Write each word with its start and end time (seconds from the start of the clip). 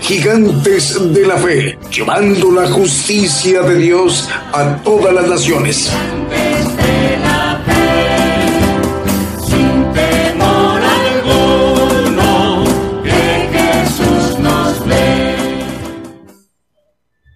Gigantes 0.00 1.12
de 1.12 1.26
la 1.26 1.36
Fe, 1.36 1.78
llevando 1.90 2.50
la 2.50 2.66
justicia 2.70 3.62
de 3.62 3.76
Dios 3.76 4.28
a 4.52 4.76
todas 4.82 5.14
las 5.14 5.28
naciones. 5.28 5.92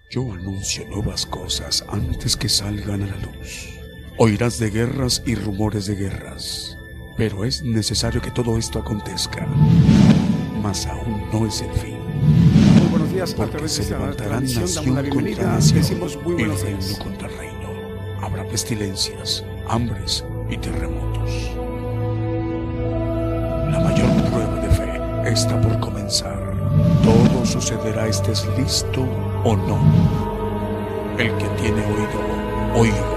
Yo 0.09 0.31
anuncio 0.31 0.85
nuevas 0.89 1.25
cosas 1.25 1.83
antes 1.89 2.37
que 2.37 2.47
salgan 2.47 3.01
a 3.01 3.07
la 3.07 3.17
luz. 3.17 3.69
Oirás 4.19 4.59
de 4.59 4.69
guerras 4.69 5.23
y 5.25 5.33
rumores 5.33 5.87
de 5.87 5.95
guerras, 5.95 6.77
pero 7.17 7.45
es 7.45 7.63
necesario 7.63 8.21
que 8.21 8.29
todo 8.29 8.59
esto 8.59 8.77
acontezca. 8.77 9.47
Mas 10.61 10.85
aún 10.85 11.29
no 11.31 11.47
es 11.47 11.61
el 11.61 11.71
fin. 11.71 11.92
Días 13.23 13.39
a 13.39 13.45
través 13.45 13.61
de 13.61 13.69
se 13.69 13.81
esta 13.83 13.99
levantarán 13.99 14.43
transmisión. 14.43 14.85
Damos 14.85 14.95
la 14.95 15.01
bienvenida. 15.01 15.43
nación 15.43 15.77
Decimos 15.77 16.17
muy 16.23 16.33
buenos 16.33 16.61
reino 16.61 16.79
días. 16.79 16.99
contra 16.99 17.27
reino. 17.29 17.69
Habrá 18.21 18.45
pestilencias, 18.49 19.45
hambres 19.65 20.25
y 20.49 20.57
terremotos. 20.57 21.31
La 23.71 23.79
mayor 23.79 24.29
prueba 24.29 24.59
de 24.59 24.69
fe 24.75 25.31
está 25.31 25.61
por 25.61 25.79
comenzar. 25.79 26.53
Todo 27.01 27.45
sucederá 27.45 28.09
estés 28.09 28.45
listo 28.57 29.03
o 29.45 29.55
no. 29.55 29.79
El 31.17 31.29
que 31.37 31.47
tiene 31.61 31.81
oído, 31.85 32.19
oiga. 32.75 33.09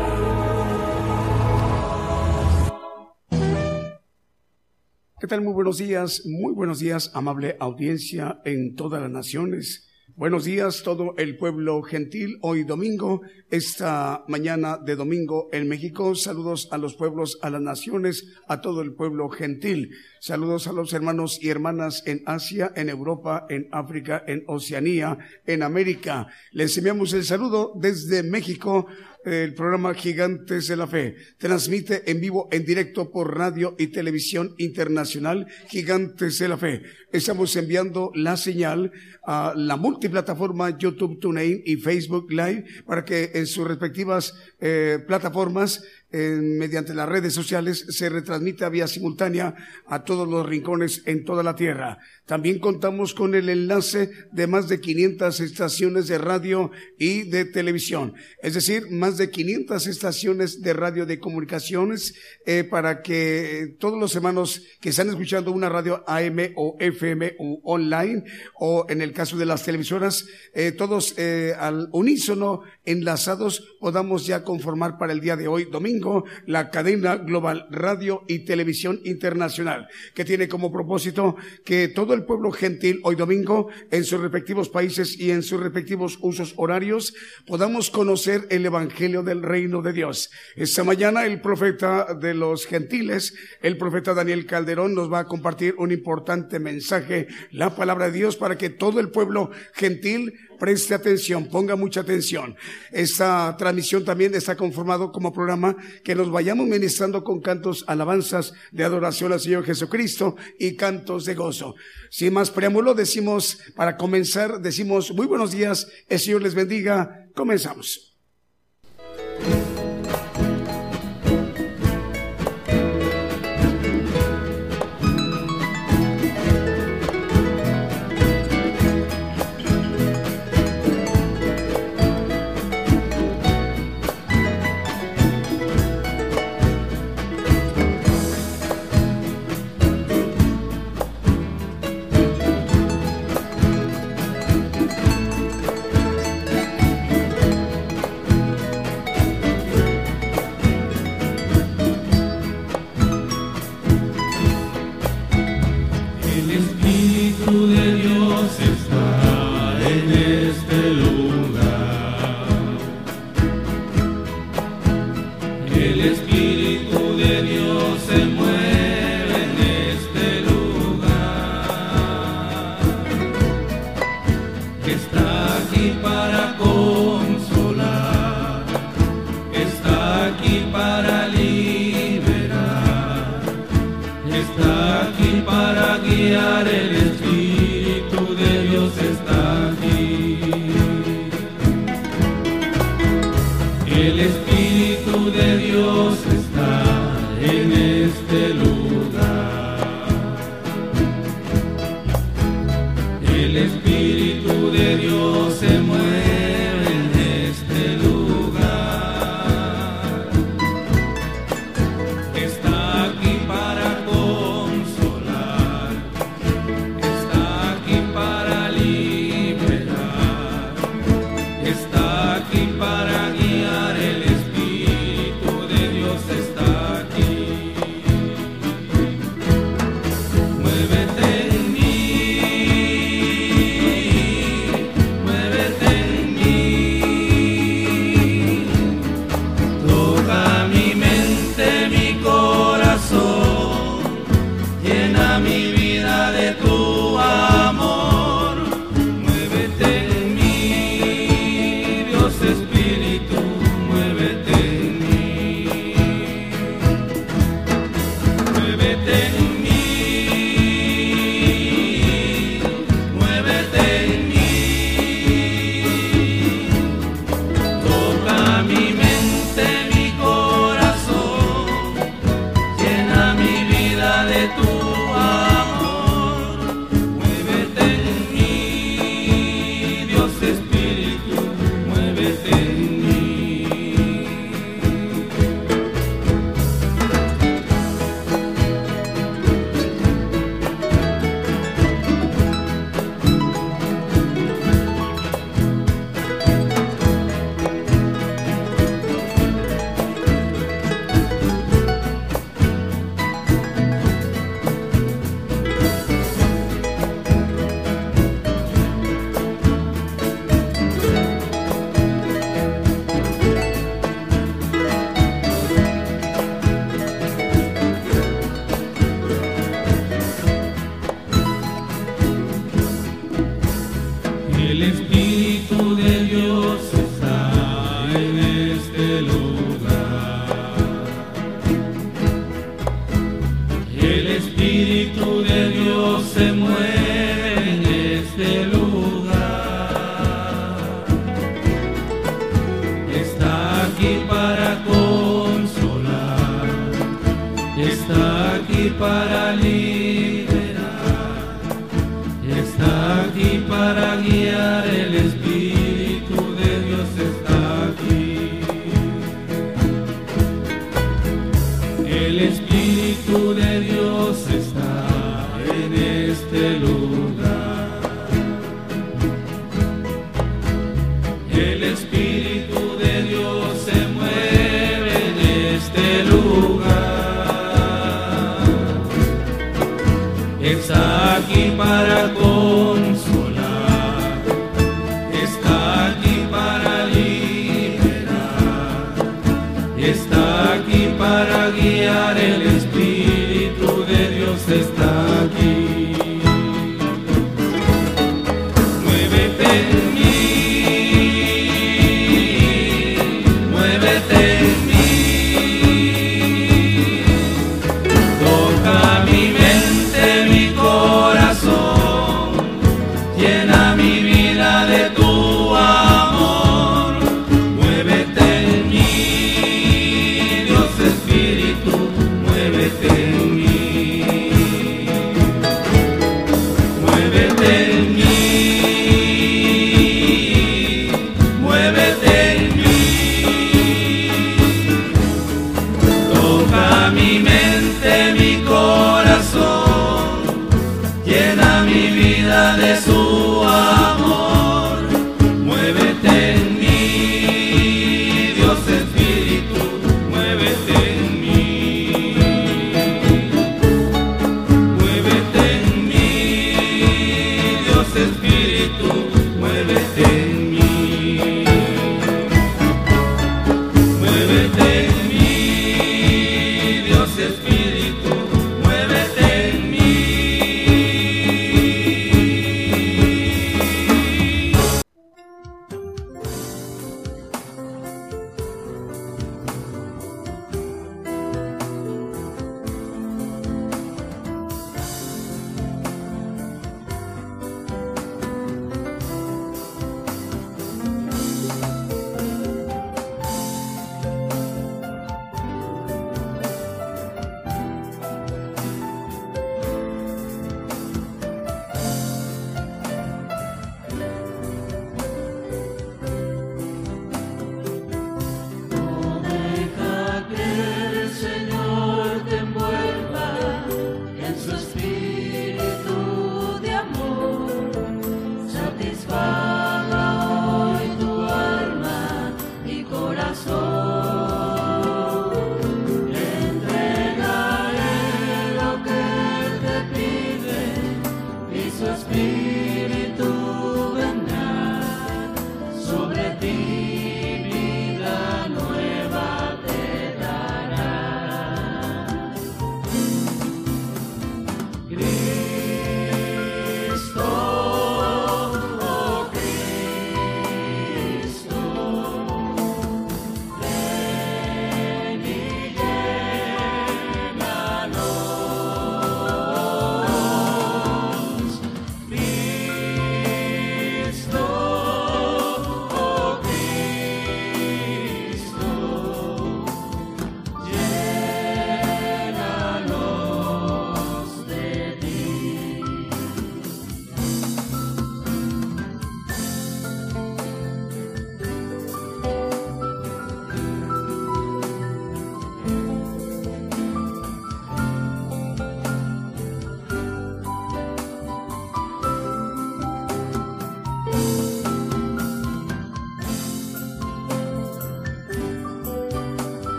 ¿Qué 5.18 5.26
tal? 5.26 5.40
Muy 5.40 5.52
buenos 5.52 5.78
días, 5.78 6.22
muy 6.26 6.52
buenos 6.52 6.78
días, 6.78 7.10
amable 7.12 7.56
audiencia 7.58 8.40
en 8.44 8.76
todas 8.76 9.02
las 9.02 9.10
naciones. 9.10 9.85
Buenos 10.18 10.44
días, 10.44 10.82
todo 10.82 11.12
el 11.18 11.36
pueblo 11.36 11.82
gentil. 11.82 12.38
Hoy 12.40 12.64
domingo, 12.64 13.20
esta 13.50 14.24
mañana 14.28 14.78
de 14.78 14.96
domingo 14.96 15.50
en 15.52 15.68
México. 15.68 16.14
Saludos 16.14 16.68
a 16.72 16.78
los 16.78 16.94
pueblos, 16.94 17.38
a 17.42 17.50
las 17.50 17.60
naciones, 17.60 18.24
a 18.48 18.62
todo 18.62 18.80
el 18.80 18.94
pueblo 18.94 19.28
gentil. 19.28 19.90
Saludos 20.18 20.68
a 20.68 20.72
los 20.72 20.94
hermanos 20.94 21.38
y 21.42 21.50
hermanas 21.50 22.02
en 22.06 22.22
Asia, 22.24 22.72
en 22.76 22.88
Europa, 22.88 23.44
en 23.50 23.68
África, 23.72 24.24
en 24.26 24.42
Oceanía, 24.46 25.18
en 25.44 25.62
América. 25.62 26.28
Les 26.50 26.78
enviamos 26.78 27.12
el 27.12 27.24
saludo 27.24 27.74
desde 27.76 28.22
México 28.22 28.86
el 29.26 29.54
programa 29.54 29.92
Gigantes 29.92 30.68
de 30.68 30.76
la 30.76 30.86
Fe. 30.86 31.16
Transmite 31.36 32.08
en 32.08 32.20
vivo, 32.20 32.48
en 32.52 32.64
directo 32.64 33.10
por 33.10 33.36
radio 33.36 33.74
y 33.76 33.88
televisión 33.88 34.54
internacional 34.56 35.48
Gigantes 35.68 36.38
de 36.38 36.48
la 36.48 36.56
Fe. 36.56 36.82
Estamos 37.10 37.56
enviando 37.56 38.12
la 38.14 38.36
señal 38.36 38.92
a 39.26 39.52
la 39.56 39.76
multiplataforma 39.76 40.78
YouTube 40.78 41.18
TuneIn 41.18 41.60
y 41.66 41.76
Facebook 41.76 42.30
Live 42.30 42.64
para 42.86 43.04
que 43.04 43.32
en 43.34 43.46
sus 43.46 43.66
respectivas 43.66 44.32
eh, 44.60 45.00
plataformas 45.04 45.82
eh, 46.12 46.38
mediante 46.40 46.94
las 46.94 47.08
redes 47.08 47.32
sociales 47.34 47.86
se 47.88 48.08
retransmita 48.08 48.68
vía 48.68 48.86
simultánea 48.86 49.54
a 49.86 50.04
todos 50.04 50.28
los 50.28 50.46
rincones 50.46 51.02
en 51.06 51.24
toda 51.24 51.42
la 51.42 51.54
tierra. 51.54 51.98
También 52.26 52.58
contamos 52.58 53.14
con 53.14 53.34
el 53.34 53.48
enlace 53.48 54.10
de 54.32 54.46
más 54.46 54.68
de 54.68 54.80
500 54.80 55.40
estaciones 55.40 56.08
de 56.08 56.18
radio 56.18 56.70
y 56.98 57.22
de 57.22 57.44
televisión, 57.44 58.14
es 58.42 58.54
decir, 58.54 58.90
más 58.90 59.16
de 59.16 59.30
500 59.30 59.86
estaciones 59.86 60.62
de 60.62 60.72
radio 60.72 61.06
de 61.06 61.20
comunicaciones 61.20 62.14
eh, 62.44 62.64
para 62.64 63.02
que 63.02 63.60
eh, 63.62 63.66
todos 63.78 63.98
los 63.98 64.14
hermanos 64.14 64.62
que 64.80 64.90
están 64.90 65.08
escuchando 65.08 65.52
una 65.52 65.68
radio 65.68 66.04
AM 66.06 66.52
o 66.56 66.76
FM 66.80 67.36
o 67.38 67.60
online 67.64 68.24
o 68.54 68.86
en 68.88 69.02
el 69.02 69.12
caso 69.12 69.36
de 69.36 69.46
las 69.46 69.64
televisoras, 69.64 70.26
eh, 70.54 70.72
todos 70.72 71.14
eh, 71.16 71.54
al 71.58 71.88
unísono 71.92 72.62
enlazados 72.86 73.76
podamos 73.80 74.26
ya 74.26 74.44
conformar 74.44 74.98
para 74.98 75.12
el 75.12 75.20
día 75.20 75.36
de 75.36 75.48
hoy, 75.48 75.64
domingo, 75.64 76.24
la 76.46 76.70
cadena 76.70 77.16
global 77.16 77.66
radio 77.70 78.22
y 78.28 78.40
televisión 78.40 79.00
internacional, 79.04 79.88
que 80.14 80.24
tiene 80.24 80.48
como 80.48 80.72
propósito 80.72 81.36
que 81.64 81.88
todo 81.88 82.14
el 82.14 82.24
pueblo 82.24 82.50
gentil 82.50 83.00
hoy 83.02 83.16
domingo, 83.16 83.68
en 83.90 84.04
sus 84.04 84.20
respectivos 84.20 84.68
países 84.68 85.18
y 85.18 85.30
en 85.30 85.42
sus 85.42 85.60
respectivos 85.60 86.18
usos 86.22 86.54
horarios, 86.56 87.14
podamos 87.46 87.90
conocer 87.90 88.46
el 88.50 88.64
Evangelio 88.64 89.22
del 89.22 89.42
Reino 89.42 89.82
de 89.82 89.92
Dios. 89.92 90.30
Esta 90.54 90.84
mañana 90.84 91.26
el 91.26 91.40
profeta 91.40 92.14
de 92.14 92.34
los 92.34 92.66
gentiles, 92.66 93.34
el 93.62 93.76
profeta 93.76 94.14
Daniel 94.14 94.46
Calderón, 94.46 94.94
nos 94.94 95.12
va 95.12 95.20
a 95.20 95.26
compartir 95.26 95.74
un 95.78 95.92
importante 95.92 96.58
mensaje, 96.58 97.26
la 97.50 97.74
palabra 97.74 98.06
de 98.06 98.18
Dios, 98.18 98.36
para 98.36 98.56
que 98.56 98.70
todo 98.70 99.00
el 99.00 99.10
pueblo 99.10 99.50
gentil 99.74 100.34
preste 100.58 100.94
atención, 100.94 101.46
ponga 101.46 101.76
mucha 101.76 102.00
atención. 102.00 102.56
Esta 102.92 103.56
transmisión 103.56 104.04
también 104.04 104.34
está 104.34 104.56
conformado 104.56 105.12
como 105.12 105.32
programa 105.32 105.76
que 106.02 106.14
nos 106.14 106.30
vayamos 106.30 106.66
ministrando 106.66 107.22
con 107.24 107.40
cantos, 107.40 107.84
alabanzas 107.86 108.52
de 108.72 108.84
adoración 108.84 109.32
al 109.32 109.40
Señor 109.40 109.64
Jesucristo 109.64 110.36
y 110.58 110.76
cantos 110.76 111.24
de 111.24 111.34
gozo. 111.34 111.74
Sin 112.10 112.32
más 112.32 112.50
preámbulo, 112.50 112.94
decimos, 112.94 113.58
para 113.74 113.96
comenzar, 113.96 114.60
decimos 114.60 115.12
muy 115.12 115.26
buenos 115.26 115.52
días, 115.52 115.88
el 116.08 116.18
Señor 116.18 116.42
les 116.42 116.54
bendiga, 116.54 117.28
comenzamos. 117.34 118.15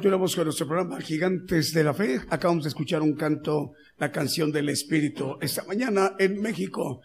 Continuamos 0.00 0.34
con 0.34 0.44
nuestro 0.44 0.66
programa 0.66 0.98
Gigantes 0.98 1.74
de 1.74 1.84
la 1.84 1.92
Fe. 1.92 2.22
Acabamos 2.30 2.64
de 2.64 2.68
escuchar 2.68 3.02
un 3.02 3.12
canto, 3.16 3.74
la 3.98 4.10
canción 4.10 4.50
del 4.50 4.70
Espíritu, 4.70 5.36
esta 5.42 5.62
mañana 5.64 6.12
en 6.18 6.40
México. 6.40 7.02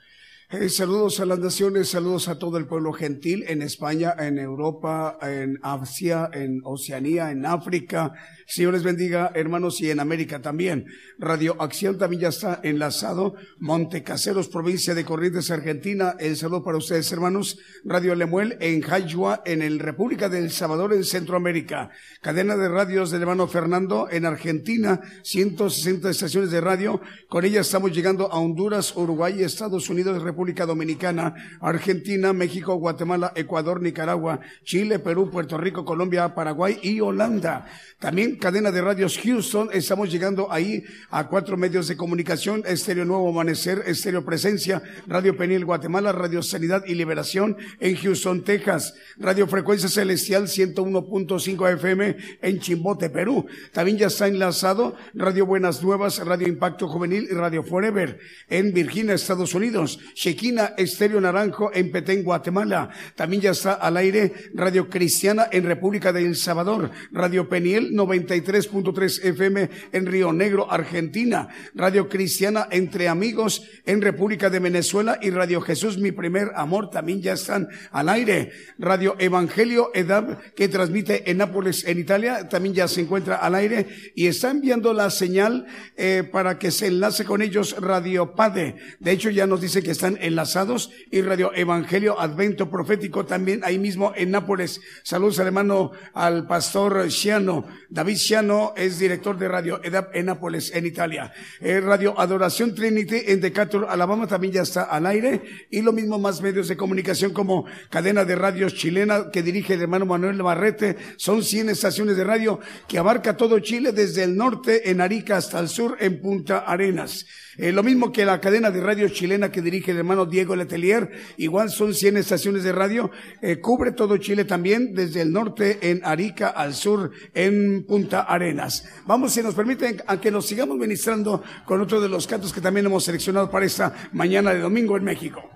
Eh, 0.58 0.70
saludos 0.70 1.20
a 1.20 1.26
las 1.26 1.40
naciones, 1.40 1.90
saludos 1.90 2.30
a 2.30 2.40
todo 2.40 2.58
el 2.58 2.66
pueblo 2.66 2.94
gentil 2.94 3.44
en 3.50 3.62
España, 3.62 4.16
en 4.18 4.40
Europa, 4.40 5.18
en 5.22 5.60
Asia, 5.62 6.30
en 6.32 6.62
Oceanía, 6.64 7.32
en 7.32 7.46
África, 7.46 8.14
Señor 8.48 8.74
les 8.74 8.84
bendiga, 8.84 9.32
hermanos, 9.34 9.82
y 9.82 9.90
en 9.90 10.00
América 10.00 10.40
también. 10.40 10.86
Radio 11.18 11.60
Acción 11.60 11.98
también 11.98 12.22
ya 12.22 12.28
está 12.28 12.60
enlazado. 12.62 13.34
Monte 13.58 14.04
Caseros, 14.04 14.50
provincia 14.50 14.94
de 14.94 15.04
Corrientes, 15.04 15.50
Argentina. 15.50 16.16
El 16.20 16.38
saludo 16.38 16.64
para 16.64 16.78
ustedes, 16.78 17.12
hermanos. 17.12 17.58
Radio 17.84 18.14
Lemuel 18.14 18.56
en 18.62 18.82
Jayua, 18.82 19.42
en 19.46 19.64
el 19.64 19.80
República 19.80 20.30
del 20.30 20.52
Salvador, 20.52 20.94
en 20.94 21.04
Centroamérica. 21.04 21.90
Cadena 22.22 22.56
de 22.56 22.70
radios 22.70 23.10
del 23.10 23.22
hermano 23.22 23.48
Fernando 23.48 24.08
en 24.12 24.28
Argentina. 24.28 25.02
160 25.24 26.12
estaciones 26.12 26.52
de 26.52 26.62
radio. 26.62 27.02
Con 27.28 27.46
ella 27.46 27.62
estamos 27.62 27.94
llegando 27.94 28.32
a 28.32 28.38
Honduras, 28.38 28.96
Uruguay, 28.96 29.42
Estados 29.42 29.90
Unidos, 29.90 30.22
República 30.22 30.45
Dominicana, 30.54 31.34
Argentina, 31.60 32.34
México, 32.34 32.76
Guatemala, 32.76 33.34
Ecuador, 33.36 33.82
Nicaragua, 33.82 34.40
Chile, 34.64 35.00
Perú, 35.00 35.30
Puerto 35.32 35.58
Rico, 35.58 35.84
Colombia, 35.84 36.36
Paraguay 36.36 36.78
y 36.82 37.00
Holanda. 37.00 37.66
También 38.00 38.38
cadena 38.38 38.72
de 38.72 38.82
radios 38.82 39.18
Houston, 39.18 39.70
estamos 39.74 40.12
llegando 40.12 40.52
ahí 40.52 40.84
a 41.10 41.28
cuatro 41.28 41.58
medios 41.58 41.88
de 41.88 41.98
comunicación, 41.98 42.64
Estéreo 42.66 43.06
Nuevo 43.06 43.30
Amanecer, 43.30 43.84
Estéreo 43.88 44.24
Presencia, 44.24 44.84
Radio 45.08 45.36
Penil 45.36 45.66
Guatemala, 45.66 46.12
Radio 46.12 46.44
Sanidad 46.44 46.84
y 46.86 46.94
Liberación 46.94 47.58
en 47.80 47.96
Houston, 47.96 48.44
Texas, 48.44 48.94
Radio 49.18 49.48
Frecuencia 49.48 49.90
Celestial 49.90 50.44
101.5 50.44 51.74
FM 51.74 52.18
en 52.42 52.60
Chimbote, 52.60 53.10
Perú. 53.10 53.48
También 53.72 53.98
ya 53.98 54.08
está 54.08 54.28
enlazado 54.28 54.96
Radio 55.14 55.46
Buenas 55.46 55.82
Nuevas, 55.82 56.20
Radio 56.26 56.48
Impacto 56.48 56.88
Juvenil 56.88 57.28
y 57.32 57.34
Radio 57.34 57.64
Forever 57.64 58.20
en 58.50 58.74
Virginia, 58.74 59.14
Estados 59.14 59.54
Unidos. 59.56 60.00
Shequina 60.26 60.74
Estéreo 60.76 61.22
Naranjo 61.22 61.70
en 61.72 61.92
Petén, 61.92 62.24
Guatemala. 62.24 62.90
También 63.14 63.44
ya 63.44 63.52
está 63.52 63.74
al 63.74 63.96
aire 63.96 64.34
Radio 64.56 64.90
Cristiana 64.90 65.48
en 65.52 65.66
República 65.66 66.12
de 66.12 66.26
El 66.26 66.36
Salvador, 66.36 66.90
Radio 67.12 67.48
Peniel 67.48 67.92
93.3 67.92 69.24
FM 69.24 69.70
en 69.92 70.06
Río 70.08 70.34
Negro, 70.34 70.72
Argentina. 70.72 71.48
Radio 71.76 72.10
Cristiana 72.10 72.68
Entre 72.72 73.08
Amigos 73.08 73.70
en 73.86 74.02
República 74.02 74.50
de 74.50 74.58
Venezuela 74.58 75.20
y 75.22 75.30
Radio 75.30 75.62
Jesús 75.62 76.00
Mi 76.00 76.12
Primer 76.12 76.54
Amor 76.56 76.90
también 76.90 77.22
ya 77.22 77.34
están 77.34 77.68
al 77.92 78.10
aire. 78.10 78.52
Radio 78.80 79.16
Evangelio 79.20 79.92
Edad 79.94 80.40
que 80.56 80.68
transmite 80.70 81.30
en 81.30 81.38
Nápoles, 81.38 81.86
en 81.86 82.00
Italia, 82.00 82.50
también 82.50 82.74
ya 82.74 82.88
se 82.88 83.02
encuentra 83.02 83.36
al 83.36 83.54
aire 83.54 83.86
y 84.16 84.26
está 84.26 84.50
enviando 84.50 84.92
la 84.92 85.12
señal 85.12 85.68
eh, 85.98 86.28
para 86.32 86.58
que 86.58 86.72
se 86.72 86.88
enlace 86.88 87.26
con 87.26 87.44
ellos 87.44 87.76
Radio 87.80 88.34
Pade. 88.34 88.78
De 89.00 89.12
hecho, 89.12 89.30
ya 89.30 89.46
nos 89.46 89.62
dice 89.62 89.84
que 89.84 89.92
están 89.92 90.15
enlazados 90.22 90.92
y 91.12 91.22
Radio 91.22 91.52
Evangelio 91.54 92.20
Advento 92.20 92.70
Profético 92.70 93.26
también 93.26 93.62
ahí 93.64 93.80
mismo 93.80 94.14
en 94.16 94.32
Nápoles. 94.32 94.82
Saludos 95.04 95.40
al 95.40 95.48
hermano, 95.48 95.92
al 96.14 96.48
pastor 96.48 97.08
Chiano 97.08 97.66
David 97.90 98.18
Ciano 98.18 98.74
es 98.76 99.00
director 99.00 99.38
de 99.38 99.48
Radio 99.48 99.80
EDAP 99.84 100.16
en 100.16 100.26
Nápoles, 100.26 100.72
en 100.74 100.86
Italia. 100.86 101.32
Eh, 101.60 101.80
Radio 101.80 102.20
Adoración 102.20 102.76
Trinity 102.76 103.22
en 103.28 103.42
Decatur, 103.42 103.88
Alabama 103.90 104.28
también 104.28 104.54
ya 104.54 104.62
está 104.64 104.84
al 104.84 105.06
aire. 105.06 105.42
Y 105.70 105.82
lo 105.82 105.94
mismo 105.94 106.20
más 106.20 106.42
medios 106.42 106.68
de 106.68 106.78
comunicación 106.78 107.34
como 107.34 107.66
cadena 107.90 108.26
de 108.26 108.36
radios 108.36 108.74
chilena 108.74 109.32
que 109.32 109.44
dirige 109.44 109.76
el 109.76 109.82
hermano 109.82 110.06
Manuel 110.06 110.42
Barrete. 110.42 110.98
Son 111.18 111.44
100 111.44 111.70
estaciones 111.70 112.18
de 112.18 112.24
radio 112.24 112.60
que 112.88 112.98
abarca 112.98 113.38
todo 113.38 113.60
Chile 113.60 113.92
desde 113.92 114.24
el 114.24 114.36
norte 114.36 114.90
en 114.90 115.02
Arica 115.02 115.38
hasta 115.38 115.60
el 115.60 115.70
sur 115.70 115.98
en 116.00 116.22
Punta 116.22 116.60
Arenas. 116.60 117.26
Eh, 117.58 117.72
lo 117.72 117.84
mismo 117.84 118.12
que 118.12 118.26
la 118.26 118.42
cadena 118.42 118.72
de 118.72 118.82
radio 118.82 119.08
chilena 119.10 119.52
que 119.52 119.62
dirige 119.62 119.92
el 119.92 119.98
hermano 119.98 120.26
Diego 120.26 120.56
Letelier, 120.56 121.12
igual 121.38 121.70
son 121.70 121.94
100 121.94 122.18
estaciones 122.18 122.64
de 122.64 122.72
radio, 122.72 123.12
eh, 123.42 123.60
cubre 123.60 123.92
todo 123.92 124.18
Chile 124.18 124.46
también, 124.46 124.94
desde 124.94 125.22
el 125.22 125.32
norte 125.32 125.90
en 125.90 126.02
Arica 126.04 126.50
al 126.50 126.74
sur 126.74 127.12
en 127.34 127.86
Punta 127.86 128.22
Arenas. 128.22 128.88
Vamos, 129.06 129.34
si 129.34 129.42
nos 129.42 129.56
permiten, 129.56 130.02
a 130.08 130.20
que 130.20 130.32
nos 130.32 130.46
sigamos 130.46 130.78
ministrando 130.78 131.44
con 131.66 131.82
otro 131.82 132.02
de 132.02 132.10
los 132.10 132.28
cantos 132.28 132.54
que 132.54 132.62
también 132.62 132.86
hemos 132.86 133.04
seleccionado 133.04 133.50
para 133.50 133.66
esta 133.66 133.94
mañana 134.14 134.54
de 134.54 134.60
domingo 134.60 134.98
en 134.98 135.04
México. 135.04 135.50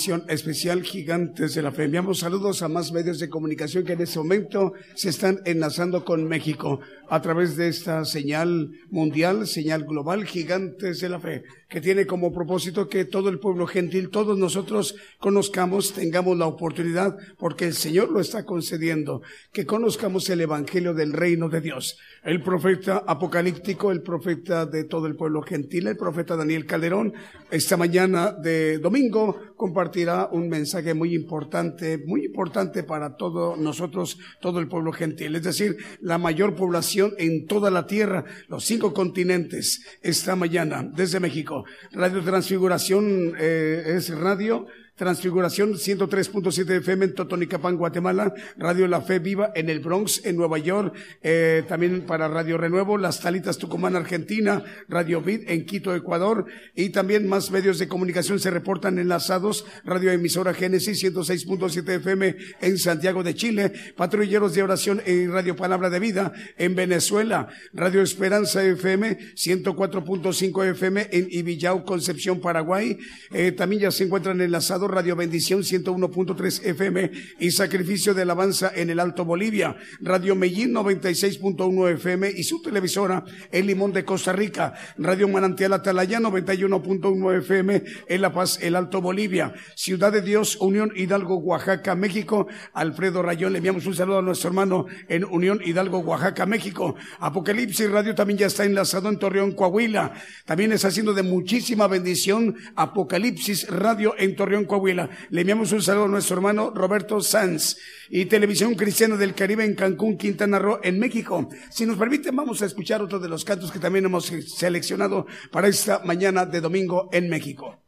Transmisión 0.00 0.24
especial 0.30 0.82
Gigantes 0.84 1.54
de 1.54 1.62
la 1.62 1.72
Fe. 1.72 1.84
Enviamos 1.84 2.20
saludos 2.20 2.62
a 2.62 2.68
más 2.68 2.92
medios 2.92 3.18
de 3.18 3.28
comunicación 3.28 3.84
que 3.84 3.94
en 3.94 4.02
este 4.02 4.18
momento 4.18 4.72
se 4.94 5.08
están 5.08 5.40
enlazando 5.44 6.04
con 6.04 6.24
México 6.28 6.80
a 7.08 7.20
través 7.20 7.56
de 7.56 7.66
esta 7.66 8.04
señal 8.04 8.70
mundial, 8.90 9.48
señal 9.48 9.84
global 9.84 10.24
Gigantes 10.24 11.00
de 11.00 11.08
la 11.08 11.18
Fe, 11.18 11.42
que 11.68 11.80
tiene 11.80 12.06
como 12.06 12.32
propósito 12.32 12.88
que 12.88 13.04
todo 13.04 13.28
el 13.28 13.40
pueblo 13.40 13.66
gentil, 13.66 14.10
todos 14.10 14.38
nosotros 14.38 14.94
conozcamos, 15.18 15.92
tengamos 15.92 16.38
la 16.38 16.46
oportunidad, 16.46 17.16
porque 17.36 17.66
el 17.66 17.74
Señor 17.74 18.10
lo 18.10 18.20
está 18.20 18.44
concediendo, 18.44 19.22
que 19.52 19.66
conozcamos 19.66 20.30
el 20.30 20.42
Evangelio 20.42 20.94
del 20.94 21.12
Reino 21.12 21.48
de 21.48 21.60
Dios. 21.60 21.98
El 22.22 22.42
profeta 22.42 23.02
apocalíptico, 23.04 23.90
el 23.90 24.02
profeta 24.02 24.66
de 24.66 24.84
todo 24.84 25.08
el 25.08 25.16
pueblo 25.16 25.42
gentil, 25.42 25.88
el 25.88 25.96
profeta 25.96 26.36
Daniel 26.36 26.66
Calderón, 26.66 27.14
esta 27.50 27.76
mañana 27.76 28.30
de 28.30 28.78
domingo 28.78 29.54
compartirá 29.56 30.19
un 30.26 30.48
mensaje 30.48 30.94
muy 30.94 31.14
importante, 31.14 31.98
muy 31.98 32.24
importante 32.24 32.82
para 32.82 33.16
todos 33.16 33.58
nosotros, 33.58 34.18
todo 34.40 34.60
el 34.60 34.68
pueblo 34.68 34.92
gentil, 34.92 35.36
es 35.36 35.42
decir, 35.42 35.76
la 36.00 36.18
mayor 36.18 36.54
población 36.54 37.12
en 37.18 37.46
toda 37.46 37.70
la 37.70 37.86
tierra, 37.86 38.24
los 38.48 38.64
cinco 38.64 38.92
continentes, 38.92 39.84
esta 40.02 40.36
mañana 40.36 40.82
desde 40.82 41.20
México. 41.20 41.64
Radio 41.92 42.22
Transfiguración 42.22 43.34
eh, 43.38 43.84
es 43.96 44.10
radio 44.10 44.66
Transfiguración 45.00 45.76
103.7 45.76 46.76
FM 46.76 47.06
en 47.06 47.14
Totonicapán, 47.14 47.78
Guatemala, 47.78 48.34
Radio 48.58 48.86
La 48.86 49.00
Fe 49.00 49.18
Viva 49.18 49.50
en 49.54 49.70
el 49.70 49.80
Bronx, 49.80 50.26
en 50.26 50.36
Nueva 50.36 50.58
York, 50.58 50.94
eh, 51.22 51.64
también 51.66 52.02
para 52.02 52.28
Radio 52.28 52.58
Renuevo, 52.58 52.98
Las 52.98 53.18
Talitas 53.18 53.56
Tucumán, 53.56 53.96
Argentina, 53.96 54.62
Radio 54.90 55.22
Vid 55.22 55.48
en 55.48 55.64
Quito, 55.64 55.94
Ecuador, 55.94 56.44
y 56.74 56.90
también 56.90 57.26
más 57.26 57.50
medios 57.50 57.78
de 57.78 57.88
comunicación 57.88 58.38
se 58.40 58.50
reportan 58.50 58.98
enlazados, 58.98 59.64
Radio 59.86 60.12
Emisora 60.12 60.52
Génesis 60.52 61.02
106.7 61.02 61.94
FM 61.94 62.36
en 62.60 62.76
Santiago 62.76 63.22
de 63.22 63.34
Chile, 63.34 63.72
Patrulleros 63.96 64.52
de 64.52 64.64
Oración 64.64 65.00
en 65.06 65.32
Radio 65.32 65.56
Palabra 65.56 65.88
de 65.88 65.98
Vida 65.98 66.34
en 66.58 66.74
Venezuela, 66.74 67.48
Radio 67.72 68.02
Esperanza 68.02 68.62
FM 68.62 69.16
104.5 69.34 70.70
FM 70.72 71.08
en 71.10 71.28
Ibillau, 71.30 71.86
Concepción, 71.86 72.38
Paraguay, 72.38 72.98
eh, 73.32 73.52
también 73.52 73.80
ya 73.80 73.90
se 73.90 74.04
encuentran 74.04 74.42
enlazados 74.42 74.89
Radio 74.90 75.16
Bendición 75.16 75.60
101.3 75.60 76.64
FM 76.64 77.10
y 77.38 77.50
Sacrificio 77.50 78.14
de 78.14 78.22
Alabanza 78.22 78.72
en 78.74 78.90
el 78.90 79.00
Alto 79.00 79.24
Bolivia, 79.24 79.76
Radio 80.00 80.34
Mellín 80.34 80.72
96.1 80.74 81.94
FM 81.94 82.30
y 82.36 82.44
su 82.44 82.62
televisora 82.62 83.24
El 83.52 83.66
Limón 83.66 83.92
de 83.92 84.04
Costa 84.04 84.32
Rica, 84.32 84.74
Radio 84.98 85.28
Manantial 85.28 85.72
Atalaya 85.72 86.20
91.1 86.20 87.38
FM 87.38 87.82
en 88.08 88.20
La 88.20 88.32
Paz, 88.32 88.58
el 88.62 88.76
Alto 88.76 89.00
Bolivia, 89.00 89.54
Ciudad 89.76 90.12
de 90.12 90.22
Dios, 90.22 90.56
Unión 90.56 90.92
Hidalgo, 90.94 91.36
Oaxaca, 91.38 91.94
México, 91.94 92.46
Alfredo 92.72 93.22
Rayón, 93.22 93.52
le 93.52 93.58
enviamos 93.58 93.86
un 93.86 93.94
saludo 93.94 94.18
a 94.18 94.22
nuestro 94.22 94.48
hermano 94.48 94.86
en 95.08 95.24
Unión 95.24 95.60
Hidalgo, 95.64 95.98
Oaxaca, 95.98 96.46
México, 96.46 96.96
Apocalipsis 97.18 97.90
Radio 97.90 98.14
también 98.14 98.38
ya 98.38 98.46
está 98.46 98.64
enlazado 98.64 99.08
en 99.08 99.18
Torreón, 99.18 99.52
Coahuila, 99.52 100.12
también 100.44 100.72
está 100.72 100.88
haciendo 100.88 101.14
de 101.14 101.22
muchísima 101.22 101.86
bendición 101.86 102.56
Apocalipsis 102.76 103.68
Radio 103.68 104.14
en 104.18 104.36
Torreón, 104.36 104.64
Coahuila, 104.64 104.79
le 104.86 105.40
enviamos 105.40 105.72
un 105.72 105.82
saludo 105.82 106.04
a 106.04 106.08
nuestro 106.08 106.36
hermano 106.36 106.70
Roberto 106.70 107.20
Sanz 107.20 107.76
y 108.08 108.24
Televisión 108.26 108.74
Cristiana 108.74 109.16
del 109.16 109.34
Caribe 109.34 109.64
en 109.64 109.74
Cancún, 109.74 110.16
Quintana 110.16 110.58
Roo, 110.58 110.80
en 110.82 110.98
México. 110.98 111.48
Si 111.70 111.86
nos 111.86 111.96
permiten, 111.96 112.34
vamos 112.34 112.62
a 112.62 112.66
escuchar 112.66 113.02
otro 113.02 113.18
de 113.18 113.28
los 113.28 113.44
cantos 113.44 113.70
que 113.70 113.78
también 113.78 114.06
hemos 114.06 114.26
seleccionado 114.26 115.26
para 115.50 115.68
esta 115.68 116.00
mañana 116.04 116.46
de 116.46 116.60
domingo 116.60 117.08
en 117.12 117.28
México. 117.28 117.78